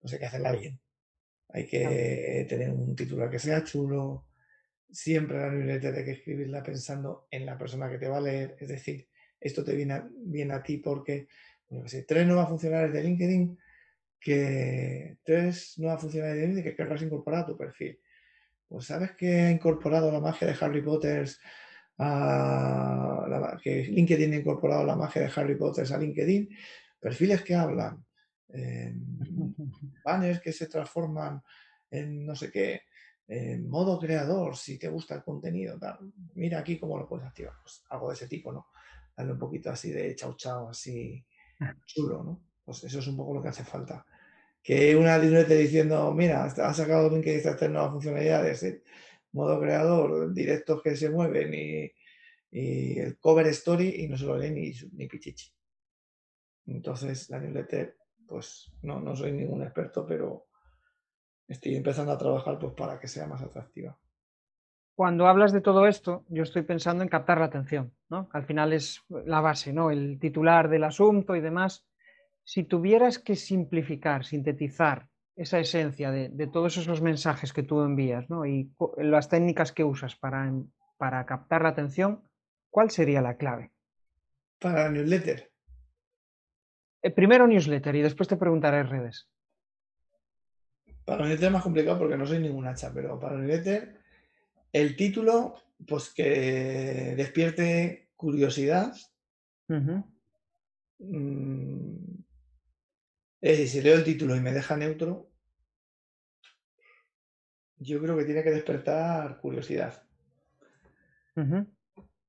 pues 0.00 0.12
hay 0.12 0.18
que 0.18 0.26
hacerla 0.26 0.52
bien. 0.52 0.78
Hay 1.48 1.66
que 1.66 2.46
tener 2.48 2.70
un 2.70 2.94
titular 2.96 3.30
que 3.30 3.38
sea 3.38 3.64
chulo, 3.64 4.26
siempre 4.90 5.38
la 5.38 5.50
newsletter 5.50 5.94
hay 5.94 6.04
que 6.04 6.12
escribirla 6.12 6.62
pensando 6.62 7.26
en 7.30 7.46
la 7.46 7.58
persona 7.58 7.90
que 7.90 7.98
te 7.98 8.08
va 8.08 8.18
a 8.18 8.20
leer. 8.20 8.56
Es 8.60 8.68
decir, 8.68 9.08
esto 9.40 9.64
te 9.64 9.74
viene 9.74 10.02
bien 10.16 10.52
a 10.52 10.62
ti 10.62 10.78
porque, 10.78 11.26
no 11.70 11.88
sé, 11.88 12.02
tres 12.02 12.26
nuevas 12.26 12.48
funcionalidades 12.48 12.94
de 12.94 13.02
LinkedIn 13.02 13.58
que 14.24 15.18
tres 15.22 15.74
nuevas 15.76 16.00
funcionalidades 16.00 16.64
que 16.64 16.74
querrás 16.74 17.02
incorporar 17.02 17.42
a 17.42 17.46
tu 17.46 17.58
perfil. 17.58 18.00
Pues 18.66 18.86
sabes 18.86 19.12
que 19.12 19.42
ha 19.42 19.50
incorporado 19.50 20.10
la 20.10 20.18
magia 20.18 20.48
de 20.48 20.56
Harry 20.58 20.80
Potter 20.80 21.28
a 21.98 23.58
que 23.62 23.84
LinkedIn 23.84 24.32
ha 24.32 24.36
incorporado 24.36 24.84
la 24.84 24.96
magia 24.96 25.22
de 25.22 25.32
Harry 25.36 25.56
Potter 25.56 25.86
a 25.92 25.98
LinkedIn, 25.98 26.48
perfiles 26.98 27.42
que 27.42 27.54
hablan, 27.54 28.02
banners 30.04 30.40
que 30.40 30.52
se 30.52 30.68
transforman 30.68 31.42
en 31.90 32.24
no 32.24 32.34
sé 32.34 32.50
qué, 32.50 32.80
en 33.28 33.68
modo 33.68 33.98
creador, 33.98 34.56
si 34.56 34.78
te 34.78 34.88
gusta 34.88 35.16
el 35.16 35.22
contenido, 35.22 35.78
mira 36.34 36.60
aquí 36.60 36.78
cómo 36.78 36.98
lo 36.98 37.06
puedes 37.06 37.26
activar, 37.26 37.54
pues 37.62 37.84
algo 37.90 38.08
de 38.08 38.14
ese 38.14 38.26
tipo, 38.26 38.52
¿no? 38.52 38.68
Darle 39.14 39.32
un 39.32 39.38
poquito 39.38 39.70
así 39.70 39.92
de 39.92 40.14
chau 40.16 40.34
chau, 40.34 40.68
así 40.68 41.24
chulo, 41.84 42.24
¿no? 42.24 42.40
Pues 42.64 42.82
eso 42.84 42.98
es 42.98 43.06
un 43.06 43.16
poco 43.16 43.34
lo 43.34 43.42
que 43.42 43.48
hace 43.48 43.64
falta. 43.64 44.04
Que 44.64 44.96
una 44.96 45.18
newsletter 45.18 45.58
diciendo, 45.58 46.12
mira, 46.12 46.44
ha 46.44 46.74
sacado 46.74 47.10
LinkedIn 47.10 47.36
estas 47.38 47.70
nuevas 47.70 47.92
funcionalidades, 47.92 48.62
¿eh? 48.64 48.82
modo 49.32 49.60
creador, 49.60 50.32
directos 50.32 50.82
que 50.82 50.96
se 50.96 51.10
mueven 51.10 51.52
y, 51.54 51.92
el 52.50 53.18
cover 53.18 53.48
story 53.48 54.04
y 54.04 54.08
no 54.08 54.16
se 54.16 54.26
lo 54.26 54.38
lee 54.38 54.50
ni, 54.50 54.72
ni 54.92 55.06
pichichi. 55.06 55.52
Entonces, 56.66 57.28
la 57.30 57.40
newsletter, 57.40 57.96
pues 58.26 58.72
no, 58.82 59.00
no 59.00 59.14
soy 59.14 59.32
ningún 59.32 59.62
experto, 59.62 60.06
pero 60.06 60.46
estoy 61.46 61.76
empezando 61.76 62.12
a 62.12 62.18
trabajar 62.18 62.58
pues, 62.58 62.72
para 62.74 62.98
que 62.98 63.08
sea 63.08 63.26
más 63.26 63.42
atractiva. 63.42 63.98
Cuando 64.94 65.26
hablas 65.26 65.52
de 65.52 65.60
todo 65.60 65.88
esto, 65.88 66.24
yo 66.28 66.44
estoy 66.44 66.62
pensando 66.62 67.02
en 67.02 67.08
captar 67.08 67.38
la 67.38 67.46
atención, 67.46 67.92
¿no? 68.08 68.28
Al 68.32 68.44
final 68.44 68.72
es 68.72 69.02
la 69.08 69.40
base, 69.40 69.72
¿no? 69.72 69.90
El 69.90 70.18
titular 70.20 70.68
del 70.68 70.84
asunto 70.84 71.34
y 71.34 71.40
demás. 71.40 71.84
Si 72.44 72.64
tuvieras 72.64 73.18
que 73.18 73.36
simplificar, 73.36 74.24
sintetizar 74.24 75.08
esa 75.36 75.58
esencia 75.58 76.10
de, 76.10 76.46
todos 76.46 76.76
esos 76.76 77.00
mensajes 77.00 77.52
que 77.52 77.62
tú 77.62 77.82
envías 77.82 78.30
¿no? 78.30 78.46
y 78.46 78.70
las 78.98 79.28
técnicas 79.28 79.72
que 79.72 79.82
usas 79.82 80.14
para, 80.14 80.52
para 80.96 81.26
captar 81.26 81.62
la 81.62 81.70
atención, 81.70 82.22
¿cuál 82.70 82.90
sería 82.90 83.20
la 83.20 83.36
clave? 83.36 83.72
Para 84.60 84.84
la 84.84 84.90
newsletter. 84.90 85.50
Eh, 87.02 87.10
primero 87.10 87.46
newsletter 87.46 87.96
y 87.96 88.02
después 88.02 88.28
te 88.28 88.36
preguntaré 88.36 88.84
redes. 88.84 89.28
Para 91.04 91.22
newsletter 91.22 91.46
es 91.46 91.52
más 91.52 91.62
complicado 91.62 91.98
porque 91.98 92.16
no 92.16 92.26
soy 92.26 92.38
ningún 92.38 92.66
hacha, 92.66 92.92
pero 92.94 93.18
para 93.18 93.36
newsletter 93.36 94.04
el 94.74 94.96
título, 94.96 95.54
pues 95.86 96.12
que 96.12 97.14
despierte 97.16 98.10
curiosidad. 98.16 98.92
Eh, 103.46 103.66
si 103.66 103.82
leo 103.82 103.96
el 103.96 104.04
título 104.04 104.34
y 104.34 104.40
me 104.40 104.54
deja 104.54 104.74
neutro, 104.74 105.30
yo 107.76 108.00
creo 108.00 108.16
que 108.16 108.24
tiene 108.24 108.42
que 108.42 108.50
despertar 108.50 109.38
curiosidad. 109.38 110.02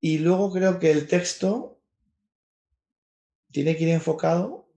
Y 0.01 0.18
luego 0.18 0.51
creo 0.51 0.78
que 0.78 0.91
el 0.91 1.07
texto 1.07 1.80
tiene 3.49 3.78
que 3.78 3.84
ir 3.84 3.89
enfocado 3.91 4.70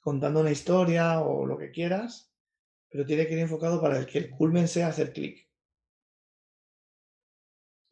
contando 0.00 0.40
una 0.40 0.50
historia 0.50 1.20
o 1.20 1.46
lo 1.46 1.56
que 1.56 1.70
quieras, 1.70 2.32
pero 2.90 3.06
tiene 3.06 3.28
que 3.28 3.34
ir 3.34 3.38
enfocado 3.38 3.80
para 3.80 3.96
el 3.96 4.06
que 4.06 4.18
el 4.18 4.30
culmen 4.30 4.66
sea 4.66 4.88
hacer 4.88 5.12
clic. 5.12 5.48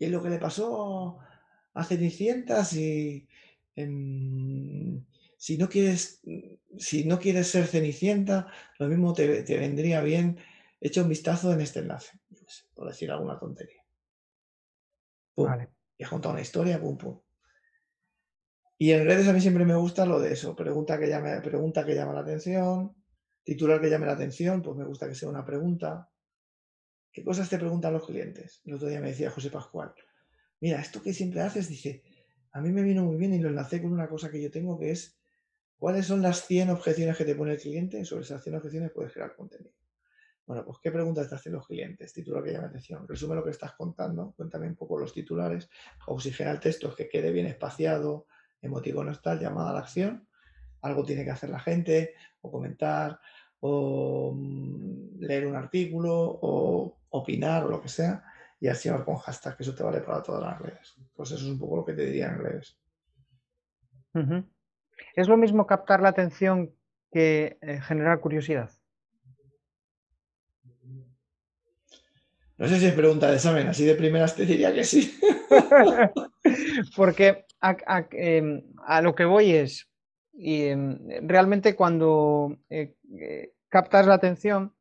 Y 0.00 0.06
es 0.06 0.10
lo 0.10 0.20
que 0.20 0.30
le 0.30 0.40
pasó 0.40 1.20
a 1.74 1.84
Cenicientas 1.84 2.72
y 2.72 3.28
si 5.36 5.58
no 5.58 5.68
quieres, 5.68 6.22
si 6.78 7.04
no 7.04 7.18
quieres 7.18 7.48
ser 7.48 7.66
cenicienta, 7.66 8.48
lo 8.78 8.88
mismo 8.88 9.12
te, 9.12 9.42
vendría 9.58 10.00
bien 10.00 10.38
echa 10.80 11.02
un 11.02 11.08
vistazo 11.08 11.52
en 11.52 11.60
este 11.60 11.80
enlace, 11.80 12.18
por 12.74 12.88
decir 12.88 13.10
alguna 13.10 13.38
tontería. 13.38 13.82
Vale. 15.36 15.68
Y 15.98 16.04
has 16.04 16.10
contado 16.10 16.32
una 16.32 16.42
historia, 16.42 16.80
pum, 16.80 16.96
pum. 16.96 17.20
Y 18.78 18.92
en 18.92 19.06
redes 19.06 19.26
a 19.28 19.32
mí 19.32 19.40
siempre 19.40 19.64
me 19.64 19.74
gusta 19.74 20.04
lo 20.04 20.20
de 20.20 20.32
eso, 20.32 20.54
pregunta 20.54 20.98
que 20.98 21.08
llame, 21.08 21.40
pregunta 21.40 21.84
que 21.84 21.94
llama 21.94 22.12
la 22.12 22.20
atención, 22.20 22.94
titular 23.42 23.80
que 23.80 23.88
llame 23.88 24.06
la 24.06 24.12
atención, 24.12 24.62
pues 24.62 24.76
me 24.76 24.84
gusta 24.84 25.08
que 25.08 25.14
sea 25.14 25.28
una 25.28 25.44
pregunta. 25.44 26.10
¿Qué 27.10 27.24
cosas 27.24 27.48
te 27.48 27.58
preguntan 27.58 27.94
los 27.94 28.04
clientes? 28.04 28.60
El 28.64 28.74
otro 28.74 28.88
día 28.88 29.00
me 29.00 29.08
decía 29.08 29.30
José 29.30 29.50
Pascual, 29.50 29.94
mira, 30.60 30.80
esto 30.80 31.02
que 31.02 31.14
siempre 31.14 31.40
haces, 31.40 31.68
dice, 31.68 32.02
a 32.52 32.60
mí 32.60 32.70
me 32.70 32.82
vino 32.82 33.04
muy 33.04 33.16
bien 33.16 33.32
y 33.32 33.38
lo 33.38 33.48
enlacé 33.48 33.80
con 33.80 33.92
una 33.92 34.08
cosa 34.08 34.30
que 34.30 34.42
yo 34.42 34.50
tengo 34.50 34.78
que 34.78 34.90
es 34.90 35.18
¿Cuáles 35.78 36.06
son 36.06 36.22
las 36.22 36.46
100 36.46 36.70
objeciones 36.70 37.16
que 37.16 37.24
te 37.24 37.34
pone 37.34 37.52
el 37.52 37.60
cliente? 37.60 38.04
Sobre 38.04 38.22
esas 38.22 38.42
100 38.42 38.56
objeciones 38.56 38.92
puedes 38.92 39.12
crear 39.12 39.34
contenido. 39.34 39.74
Bueno, 40.46 40.64
pues 40.64 40.78
¿qué 40.80 40.92
preguntas 40.92 41.28
te 41.28 41.34
hacen 41.34 41.52
los 41.52 41.66
clientes? 41.66 42.12
Titular 42.12 42.42
que 42.42 42.52
llama 42.52 42.68
atención. 42.68 43.06
Resume 43.06 43.34
lo 43.34 43.44
que 43.44 43.50
estás 43.50 43.72
contando, 43.72 44.32
cuéntame 44.36 44.68
un 44.68 44.76
poco 44.76 44.98
los 44.98 45.12
titulares, 45.12 45.68
oxigena 46.06 46.52
el 46.52 46.60
texto, 46.60 46.94
que 46.94 47.08
quede 47.08 47.32
bien 47.32 47.46
espaciado, 47.46 48.26
emoticono 48.62 49.12
tal, 49.20 49.40
llamada 49.40 49.70
a 49.70 49.72
la 49.74 49.80
acción. 49.80 50.28
Algo 50.82 51.04
tiene 51.04 51.24
que 51.24 51.30
hacer 51.30 51.50
la 51.50 51.58
gente, 51.58 52.14
o 52.40 52.50
comentar, 52.50 53.18
o 53.60 54.32
mm, 54.34 55.18
leer 55.18 55.46
un 55.46 55.56
artículo, 55.56 56.14
o 56.14 57.00
opinar, 57.10 57.64
o 57.64 57.68
lo 57.68 57.80
que 57.82 57.88
sea, 57.88 58.24
y 58.60 58.68
así 58.68 58.88
va 58.88 59.04
con 59.04 59.16
hashtag, 59.16 59.56
que 59.56 59.64
eso 59.64 59.74
te 59.74 59.82
vale 59.82 60.00
para 60.00 60.22
todas 60.22 60.42
las 60.42 60.60
redes. 60.60 60.94
Pues 61.12 61.32
eso 61.32 61.44
es 61.44 61.50
un 61.50 61.58
poco 61.58 61.76
lo 61.76 61.84
que 61.84 61.94
te 61.94 62.06
diría 62.06 62.28
en 62.28 62.38
redes. 62.38 62.78
¿Es 65.14 65.28
lo 65.28 65.36
mismo 65.36 65.66
captar 65.66 66.00
la 66.00 66.10
atención 66.10 66.74
que 67.12 67.58
eh, 67.60 67.80
generar 67.80 68.20
curiosidad? 68.20 68.70
No 72.58 72.68
sé 72.68 72.78
si 72.78 72.86
es 72.86 72.94
pregunta 72.94 73.28
de 73.28 73.36
examen, 73.36 73.68
así 73.68 73.84
de 73.84 73.94
primeras 73.94 74.34
te 74.34 74.46
diría 74.46 74.72
que 74.72 74.84
sí. 74.84 75.18
Porque 76.96 77.44
em, 78.12 78.62
a, 78.84 79.02
lo 79.02 79.14
que 79.14 79.26
voy 79.26 79.52
es, 79.52 79.90
em, 80.38 80.98
realmente 81.22 81.76
cuando 81.76 82.56
eh, 82.70 82.94
eh, 83.18 83.52
captas 83.68 84.06
la 84.06 84.14
atención, 84.14 84.72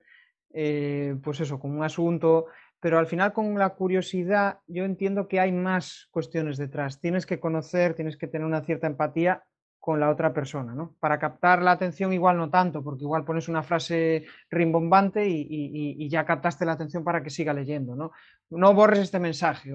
pues 0.52 1.42
eso, 1.42 1.60
con 1.60 1.72
un 1.72 1.84
asunto, 1.84 2.46
pero 2.80 2.98
al 2.98 3.08
final 3.08 3.34
con 3.34 3.58
la 3.58 3.72
curiosidad 3.72 4.60
yo 4.68 4.86
entiendo 4.86 5.28
que 5.28 5.42
hay 5.42 5.52
más 5.52 6.08
cuestiones 6.12 6.56
detrás. 6.58 7.02
Tienes 7.02 7.26
que 7.26 7.42
conocer, 7.42 7.94
tienes 7.94 8.16
que 8.16 8.28
tener 8.28 8.46
una 8.46 8.62
cierta 8.62 8.88
empatía 8.88 9.44
con 9.86 10.00
la 10.00 10.10
otra 10.10 10.34
persona, 10.34 10.74
¿no? 10.74 10.96
Para 11.00 11.20
captar 11.20 11.62
la 11.62 11.70
atención 11.70 12.12
igual 12.12 12.38
no 12.38 12.50
tanto, 12.50 12.84
porque 12.84 13.04
igual 13.04 13.24
pones 13.24 13.48
una 13.48 13.62
frase 13.62 14.26
rimbombante 14.50 15.24
y, 15.30 16.10
ya 16.10 16.26
captaste 16.26 16.66
la 16.66 16.72
atención 16.72 17.04
para 17.04 17.22
que 17.22 17.30
siga 17.30 17.54
leyendo, 17.54 17.96
¿no? 17.96 18.12
No 18.50 18.74
borres 18.74 18.98
este 18.98 19.20
mensaje, 19.20 19.72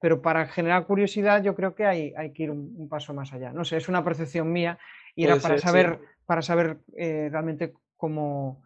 pero 0.00 0.20
para 0.20 0.48
generar 0.48 0.86
curiosidad 0.86 1.40
yo 1.40 1.54
creo 1.54 1.76
que 1.76 1.86
hay, 1.86 2.12
hay 2.16 2.32
que 2.32 2.42
ir 2.42 2.50
un, 2.50 2.88
paso 2.88 3.14
más 3.14 3.32
allá. 3.32 3.52
No 3.52 3.64
sé, 3.64 3.76
es 3.76 3.88
una 3.88 4.02
percepción 4.02 4.50
mía 4.50 4.76
y 5.14 5.22
era 5.22 5.36
para 5.36 5.58
saber, 5.58 6.00
para 6.26 6.42
saber 6.42 6.78
eh, 6.96 7.28
realmente 7.30 7.74
cómo, 7.96 8.64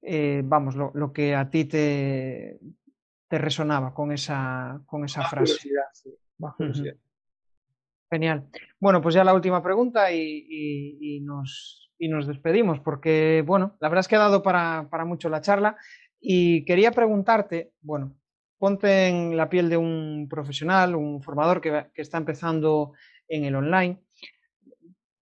eh, 0.00 0.42
vamos, 0.44 0.76
lo, 0.76 1.12
que 1.12 1.34
a 1.34 1.50
ti 1.50 1.64
te, 1.64 2.60
te 3.26 3.38
resonaba 3.38 3.92
con 3.92 4.12
esa, 4.12 4.80
con 4.86 5.04
esa 5.04 5.22
frase. 5.24 5.56
Curiosidad, 5.56 7.02
Genial. 8.10 8.46
Bueno, 8.78 9.02
pues 9.02 9.14
ya 9.14 9.24
la 9.24 9.34
última 9.34 9.62
pregunta 9.62 10.12
y, 10.12 11.20
nos, 11.22 11.90
despedimos, 11.98 12.78
porque, 12.80 13.42
bueno, 13.44 13.76
la 13.80 13.88
verdad 13.88 14.00
es 14.00 14.08
que 14.08 14.16
ha 14.16 14.20
dado 14.20 14.42
para, 14.42 14.86
mucho 15.04 15.28
la 15.28 15.40
charla 15.40 15.76
y 16.20 16.64
quería 16.64 16.92
preguntarte, 16.92 17.72
bueno, 17.80 18.16
ponte 18.58 19.08
en 19.08 19.36
la 19.36 19.48
piel 19.48 19.68
de 19.68 19.76
un 19.76 20.28
profesional, 20.30 20.94
un 20.94 21.20
formador 21.20 21.60
que, 21.60 21.86
está 21.96 22.18
empezando 22.18 22.92
en 23.28 23.44
el 23.44 23.56
online, 23.56 23.98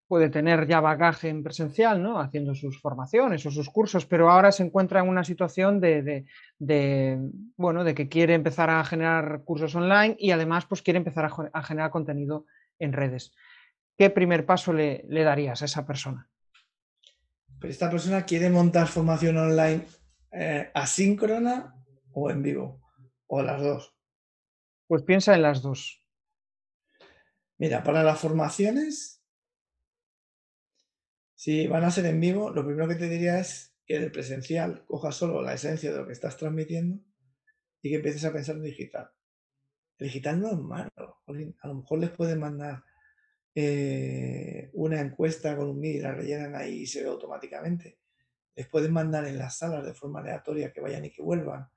puede 0.06 0.28
tener 0.28 0.66
ya 0.68 0.80
bagaje 0.80 1.30
en 1.30 1.42
presencial, 1.42 2.02
¿no? 2.02 2.20
Haciendo 2.20 2.54
sus 2.54 2.78
formaciones 2.82 3.46
o 3.46 3.50
sus 3.50 3.70
cursos, 3.70 4.04
pero 4.04 4.30
ahora 4.30 4.52
se 4.52 4.62
encuentra 4.62 5.00
en 5.00 5.08
una 5.08 5.24
situación 5.24 5.80
de, 5.80 6.26
bueno, 7.56 7.82
de 7.82 7.94
que 7.94 8.10
quiere 8.10 8.34
empezar 8.34 8.68
a 8.68 8.84
generar 8.84 9.42
cursos 9.44 9.74
online 9.74 10.16
y 10.18 10.32
además 10.32 10.66
pues 10.66 10.82
quiere 10.82 10.98
empezar 10.98 11.30
a 11.50 11.62
generar 11.62 11.90
contenido 11.90 12.44
en 12.78 12.92
redes. 12.92 13.32
¿Qué 13.96 14.10
primer 14.10 14.44
paso 14.44 14.72
le, 14.72 15.04
darías 15.08 15.62
a 15.62 15.66
esa 15.66 15.86
persona? 15.86 16.30
Pero 17.60 17.72
esta 17.72 17.90
persona 17.90 18.24
quiere 18.24 18.50
montar 18.50 18.88
formación 18.88 19.36
online 19.38 19.86
eh, 20.32 20.70
asíncrona 20.74 21.74
o 22.12 22.30
en 22.30 22.42
vivo, 22.42 22.82
o 23.26 23.42
las 23.42 23.60
dos. 23.62 23.94
Pues 24.86 25.02
piensa 25.02 25.34
en 25.34 25.42
las 25.42 25.62
dos. 25.62 26.04
Mira, 27.56 27.82
para 27.84 28.02
las 28.02 28.18
formaciones, 28.18 29.22
si 31.34 31.66
van 31.68 31.84
a 31.84 31.90
ser 31.90 32.06
en 32.06 32.20
vivo, 32.20 32.50
lo 32.50 32.64
primero 32.64 32.88
que 32.88 32.96
te 32.96 33.08
diría 33.08 33.38
es 33.38 33.76
que 33.86 34.00
del 34.00 34.10
presencial 34.10 34.84
cojas 34.86 35.14
solo 35.14 35.42
la 35.42 35.54
esencia 35.54 35.92
de 35.92 35.98
lo 35.98 36.06
que 36.06 36.12
estás 36.12 36.36
transmitiendo 36.36 37.02
y 37.80 37.90
que 37.90 37.96
empieces 37.96 38.24
a 38.24 38.32
pensar 38.32 38.56
en 38.56 38.62
digital. 38.62 39.10
El 40.04 40.10
digital 40.10 40.38
no 40.38 40.50
es 40.50 40.58
malo. 40.58 41.22
A 41.62 41.66
lo 41.66 41.74
mejor 41.76 41.98
les 41.98 42.10
pueden 42.10 42.38
mandar 42.38 42.84
eh, 43.54 44.68
una 44.74 45.00
encuesta 45.00 45.56
con 45.56 45.70
un 45.70 45.80
mail, 45.80 46.02
la 46.02 46.12
rellenan 46.12 46.54
ahí 46.54 46.82
y 46.82 46.86
se 46.86 47.02
ve 47.02 47.08
automáticamente. 47.08 48.00
Les 48.54 48.68
pueden 48.68 48.92
mandar 48.92 49.26
en 49.26 49.38
las 49.38 49.56
salas 49.56 49.82
de 49.82 49.94
forma 49.94 50.20
aleatoria 50.20 50.74
que 50.74 50.82
vayan 50.82 51.06
y 51.06 51.10
que 51.10 51.22
vuelvan. 51.22 51.70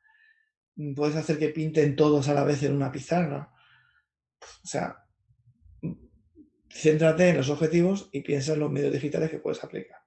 Mm, 0.76 0.94
puedes 0.94 1.16
hacer 1.16 1.40
que 1.40 1.48
pinten 1.48 1.96
todos 1.96 2.28
a 2.28 2.34
la 2.34 2.44
vez 2.44 2.62
en 2.64 2.76
una 2.76 2.92
pizarra. 2.92 3.50
O 4.62 4.68
sea, 4.68 5.06
céntrate 6.70 7.30
en 7.30 7.38
los 7.38 7.50
objetivos 7.50 8.10
y 8.12 8.24
piensa 8.24 8.56
en 8.56 8.60
los 8.60 8.70
medios 8.70 8.92
digitales 8.92 9.32
que 9.32 9.40
puedes 9.40 9.64
aplicar. 9.64 10.02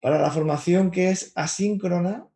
Para 0.00 0.20
la 0.20 0.30
formación 0.30 0.92
que 0.92 1.10
es 1.10 1.32
asíncrona, 1.34 2.28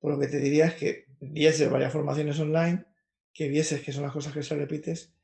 por 0.00 0.14
lo 0.14 0.18
que 0.18 0.26
te 0.26 0.40
diría 0.40 0.66
es 0.66 0.74
que 0.74 1.06
vieses 1.20 1.70
varias 1.70 1.92
formaciones 1.92 2.40
online, 2.40 2.86
que 3.32 3.48
vieses 3.48 3.82
que 3.82 3.92
son 3.92 4.02
las 4.02 4.12
cosas 4.12 4.32
que 4.32 4.42
se 4.42 4.54
repites 4.56 5.14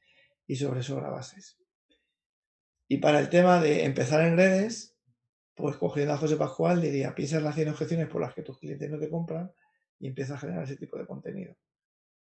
y 0.47 0.57
sobre 0.57 0.81
eso 0.81 1.01
bases. 1.01 1.59
Y 2.89 2.99
para 2.99 3.21
el 3.21 3.29
tema 3.29 3.61
de 3.61 3.85
empezar 3.85 4.23
en 4.23 4.37
redes, 4.37 4.97
pues 5.55 5.77
cogiendo 5.77 6.15
a 6.15 6.17
José 6.17 6.37
Pascual 6.37 6.81
diría, 6.81 7.15
piensa 7.15 7.39
en 7.39 7.45
las 7.45 7.55
100 7.55 7.69
objeciones 7.69 8.09
por 8.09 8.21
las 8.21 8.33
que 8.33 8.43
tus 8.43 8.59
clientes 8.59 8.91
no 8.91 8.99
te 8.99 9.11
compran 9.11 9.53
y 9.99 10.09
empieza 10.09 10.35
a 10.35 10.39
generar 10.39 10.65
ese 10.65 10.77
tipo 10.77 10.97
de 10.97 11.07
contenido. 11.07 11.57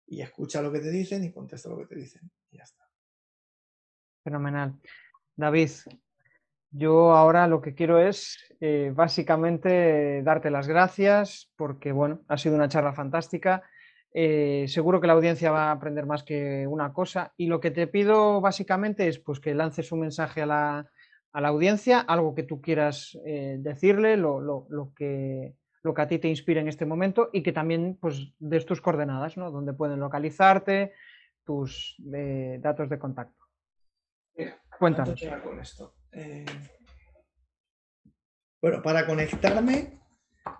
Y 0.07 0.21
escucha 0.21 0.61
lo 0.61 0.71
que 0.71 0.79
te 0.79 0.89
dicen 0.89 1.23
y 1.23 1.31
contesta 1.31 1.69
lo 1.69 1.77
que 1.77 1.85
te 1.85 1.95
dicen. 1.95 2.31
Y 2.49 2.57
ya 2.57 2.63
está. 2.63 2.89
Fenomenal. 4.23 4.79
David, 5.35 5.69
yo 6.71 7.11
ahora 7.11 7.47
lo 7.47 7.61
que 7.61 7.75
quiero 7.75 7.99
es 7.99 8.37
eh, 8.59 8.91
básicamente 8.93 10.23
darte 10.23 10.49
las 10.49 10.67
gracias 10.67 11.51
porque, 11.55 11.91
bueno, 11.91 12.21
ha 12.27 12.37
sido 12.37 12.55
una 12.55 12.69
charla 12.69 12.93
fantástica. 12.93 13.63
Eh, 14.13 14.65
seguro 14.67 14.99
que 14.99 15.07
la 15.07 15.13
audiencia 15.13 15.51
va 15.51 15.69
a 15.69 15.71
aprender 15.71 16.05
más 16.05 16.23
que 16.23 16.65
una 16.67 16.93
cosa 16.93 17.33
y 17.37 17.45
lo 17.45 17.59
que 17.59 17.69
te 17.69 17.85
pido 17.85 18.41
básicamente 18.41 19.07
es 19.07 19.19
pues, 19.19 19.39
que 19.39 19.53
lances 19.53 19.91
un 19.91 19.99
mensaje 19.99 20.41
a 20.41 20.45
la, 20.45 20.91
audiencia, 21.31 21.99
algo 21.99 22.33
que 22.33 22.43
tú 22.43 22.59
quieras 22.61 23.17
eh, 23.25 23.57
decirle, 23.59 24.17
lo, 24.17 24.67
que, 24.95 25.55
lo 25.83 25.93
que 25.93 26.01
a 26.01 26.07
ti 26.07 26.17
te 26.17 26.27
inspira 26.27 26.59
en 26.59 26.67
este 26.67 26.85
momento 26.85 27.29
y 27.31 27.43
que 27.43 27.51
también 27.53 27.97
pues, 28.01 28.33
des 28.39 28.65
tus 28.65 28.81
coordenadas, 28.81 29.37
¿no? 29.37 29.51
donde 29.51 29.73
pueden 29.73 29.99
localizarte, 29.99 30.93
tus 31.43 31.95
datos 31.97 32.89
de 32.89 32.99
contacto. 32.99 33.43
Cuéntanos. 34.77 35.21
Con 35.43 35.59
esto? 35.59 35.95
Eh, 36.11 36.45
bueno, 38.61 38.81
para 38.81 39.05
conectarme, 39.05 39.98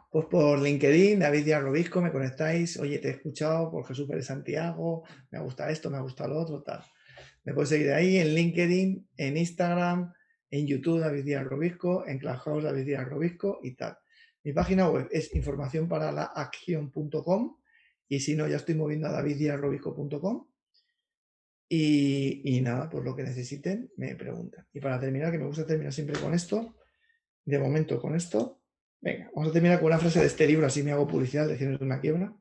pues 0.10 0.26
por 0.26 0.62
LinkedIn, 0.62 1.20
David 1.20 1.46
Díaz 1.46 1.62
Robisco, 1.62 2.02
me 2.02 2.12
conectáis, 2.12 2.78
oye, 2.80 3.00
te 3.00 3.10
he 3.10 3.12
escuchado 3.12 3.70
por 3.72 3.86
Jesús 3.88 4.08
Pérez 4.08 4.26
Santiago, 4.26 5.04
me 5.32 5.40
gusta 5.40 5.70
esto, 5.70 5.90
me 5.90 6.02
gusta 6.02 6.28
lo 6.28 6.40
otro, 6.40 6.62
tal. 6.64 6.84
Me 7.44 7.54
puedes 7.54 7.70
seguir 7.70 7.92
ahí 7.92 8.18
en 8.18 8.34
LinkedIn, 8.34 9.08
en 9.18 9.38
Instagram, 9.38 10.12
en 10.50 10.68
YouTube 10.68 11.00
David 11.00 11.24
Díaz 11.24 11.44
Robisco, 11.46 12.08
en 12.08 12.18
Clubhouse 12.20 12.64
David 12.64 12.86
Díaz 12.86 13.08
Robisco 13.08 13.60
y 13.64 13.76
tal. 13.76 13.98
Mi 14.44 14.54
página 14.54 14.90
web 14.90 15.08
es 15.12 15.36
información 15.36 15.88
para 15.88 16.12
la 16.12 16.24
acción.com 16.24 17.58
y 18.08 18.20
si 18.22 18.36
no, 18.36 18.48
ya 18.48 18.58
estoy 18.58 18.76
moviendo 18.76 19.08
a 19.08 19.12
daviddiazrobisco.com 19.12 20.48
y, 21.72 22.60
nada, 22.64 22.90
por 22.90 23.06
lo 23.06 23.16
que 23.16 23.22
necesiten, 23.22 23.92
me 23.96 24.16
preguntan. 24.16 24.66
Y 24.74 24.80
para 24.80 25.00
terminar, 25.00 25.32
que 25.32 25.38
me 25.38 25.46
gusta 25.46 25.68
terminar 25.68 25.94
siempre 25.94 26.20
con 26.20 26.34
esto, 26.34 26.76
de 27.46 27.60
momento 27.60 28.02
con 28.02 28.16
esto, 28.16 28.59
venga, 29.02 29.30
vamos 29.34 29.50
a 29.50 29.54
terminar 29.54 29.80
con 29.80 29.88
una 29.88 30.00
frase 30.00 30.20
de 30.20 30.26
este 30.28 30.48
libro, 30.48 30.68
así 30.68 30.84
me 30.84 30.92
hago 30.92 31.08
publicidad, 31.08 31.48
Lecciones 31.48 31.80
de 31.80 31.86
una 31.86 32.00
quiebra. 32.00 32.34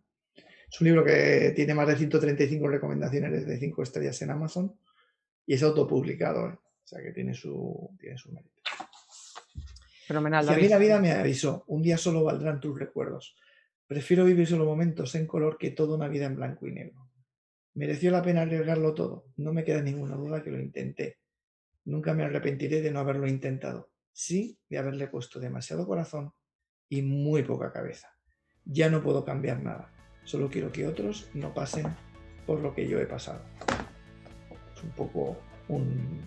Es 0.71 0.81
un 0.81 0.87
libro 0.87 1.05
que 1.05 1.53
tiene 1.57 1.75
más 1.75 1.89
de 1.89 1.97
135 1.97 2.69
recomendaciones 2.69 3.47
de 3.47 3.59
5 3.59 3.83
estrellas 3.83 4.21
en 4.23 4.31
Amazon 4.31 4.79
y 5.47 5.55
es 5.55 5.63
autopublicado, 5.63 6.51
¿eh? 6.51 6.53
o 6.53 6.87
sea 6.87 7.03
que 7.03 7.13
tiene 7.13 7.35
su, 7.35 7.97
tiene 7.99 8.19
su 8.19 8.31
mérito. 8.33 8.61
Fenomenal. 10.07 10.45
Y 10.45 10.49
a 10.49 10.57
mí 10.57 10.69
la 10.69 10.79
vida 10.79 11.01
me 11.01 11.13
avisó, 11.13 11.65
un 11.69 11.83
día 11.83 11.97
solo 11.97 12.25
valdrán 12.25 12.61
tus 12.61 12.79
recuerdos. 12.79 13.35
Prefiero 13.87 14.25
vivir 14.25 14.47
solo 14.47 14.67
momentos 14.67 15.15
en 15.15 15.27
color 15.27 15.57
que 15.57 15.71
toda 15.71 15.97
una 15.97 16.09
vida 16.09 16.27
en 16.27 16.37
blanco 16.37 16.67
y 16.67 16.73
negro. 16.73 17.11
Mereció 17.75 18.11
la 18.11 18.23
pena 18.23 18.43
arriesgarlo 18.43 18.93
todo. 18.93 19.27
No 19.37 19.53
me 19.53 19.65
queda 19.65 19.81
ninguna 19.81 20.17
duda 20.17 20.43
que 20.43 20.51
lo 20.51 20.61
intenté. 20.61 21.19
Nunca 21.85 22.13
me 22.13 22.25
arrepentiré 22.25 22.83
de 22.83 22.91
no 22.91 23.01
haberlo 23.01 23.27
intentado. 23.27 23.91
Sí, 24.13 24.59
de 24.69 24.79
haberle 24.79 25.09
puesto 25.09 25.41
demasiado 25.41 25.87
corazón 25.87 26.33
y 26.89 27.03
muy 27.03 27.43
poca 27.43 27.73
cabeza. 27.73 28.09
Ya 28.65 28.91
no 28.91 29.03
puedo 29.03 29.25
cambiar 29.25 29.63
nada. 29.63 29.91
Solo 30.25 30.49
quiero 30.51 30.71
que 30.73 30.87
otros 30.87 31.31
no 31.35 31.55
pasen 31.55 31.87
por 32.47 32.61
lo 32.61 32.75
que 32.75 32.89
yo 32.89 32.99
he 32.99 33.07
pasado. 33.07 33.43
Es 34.75 34.83
un 34.83 34.91
poco 34.91 35.37
un, 35.69 36.21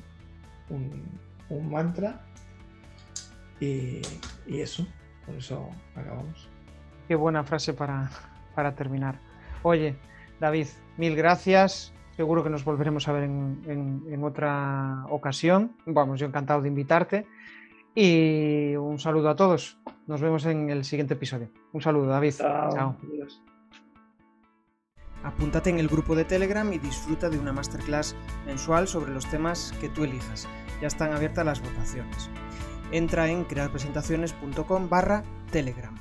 un, 0.70 1.72
mantra 1.72 2.26
y, 3.60 4.02
eso, 4.48 4.88
por 5.26 5.36
eso 5.36 5.70
acabamos. 5.96 6.50
Qué 7.08 7.16
buena 7.16 7.44
frase 7.44 7.74
para, 7.74 8.10
para 8.56 8.76
terminar. 8.76 9.20
Oye, 9.64 9.96
David, 10.40 10.68
mil 10.98 11.16
gracias. 11.16 11.94
Seguro 12.16 12.44
que 12.44 12.50
nos 12.50 12.66
volveremos 12.66 13.08
a 13.08 13.14
ver 13.14 13.24
en, 13.24 14.24
otra 14.24 15.06
ocasión. 15.10 15.76
Vamos, 15.86 16.20
yo 16.20 16.28
encantado 16.28 16.62
de 16.62 16.68
invitarte. 16.68 17.26
Y 17.96 18.76
un 18.76 19.00
saludo 19.00 19.30
a 19.30 19.36
todos. 19.36 19.78
Nos 20.08 20.22
vemos 20.22 20.46
en 20.46 20.70
el 20.70 20.86
siguiente 20.86 21.16
episodio. 21.16 21.50
Un 21.74 21.82
saludo, 21.82 22.08
David. 22.08 22.34
Chao. 22.38 22.98
Apúntate 25.24 25.70
en 25.70 25.80
el 25.80 25.88
grupo 25.88 26.16
de 26.16 26.26
Telegram 26.26 26.72
y 26.74 26.80
disfruta 26.80 27.30
de 27.30 27.38
una 27.38 27.54
masterclass 27.54 28.16
mensual 28.46 28.88
sobre 28.88 29.14
los 29.14 29.30
temas 29.30 29.74
que 29.80 29.90
tú 29.90 30.04
elijas. 30.04 30.48
Ya 30.82 30.88
están 30.88 31.14
abiertas 31.14 31.46
las 31.46 31.62
votaciones. 31.62 32.30
Entra 32.92 33.30
en 33.30 33.44
crearpresentaciones.com 33.44 34.90
barra 34.90 35.24
Telegram. 35.52 35.96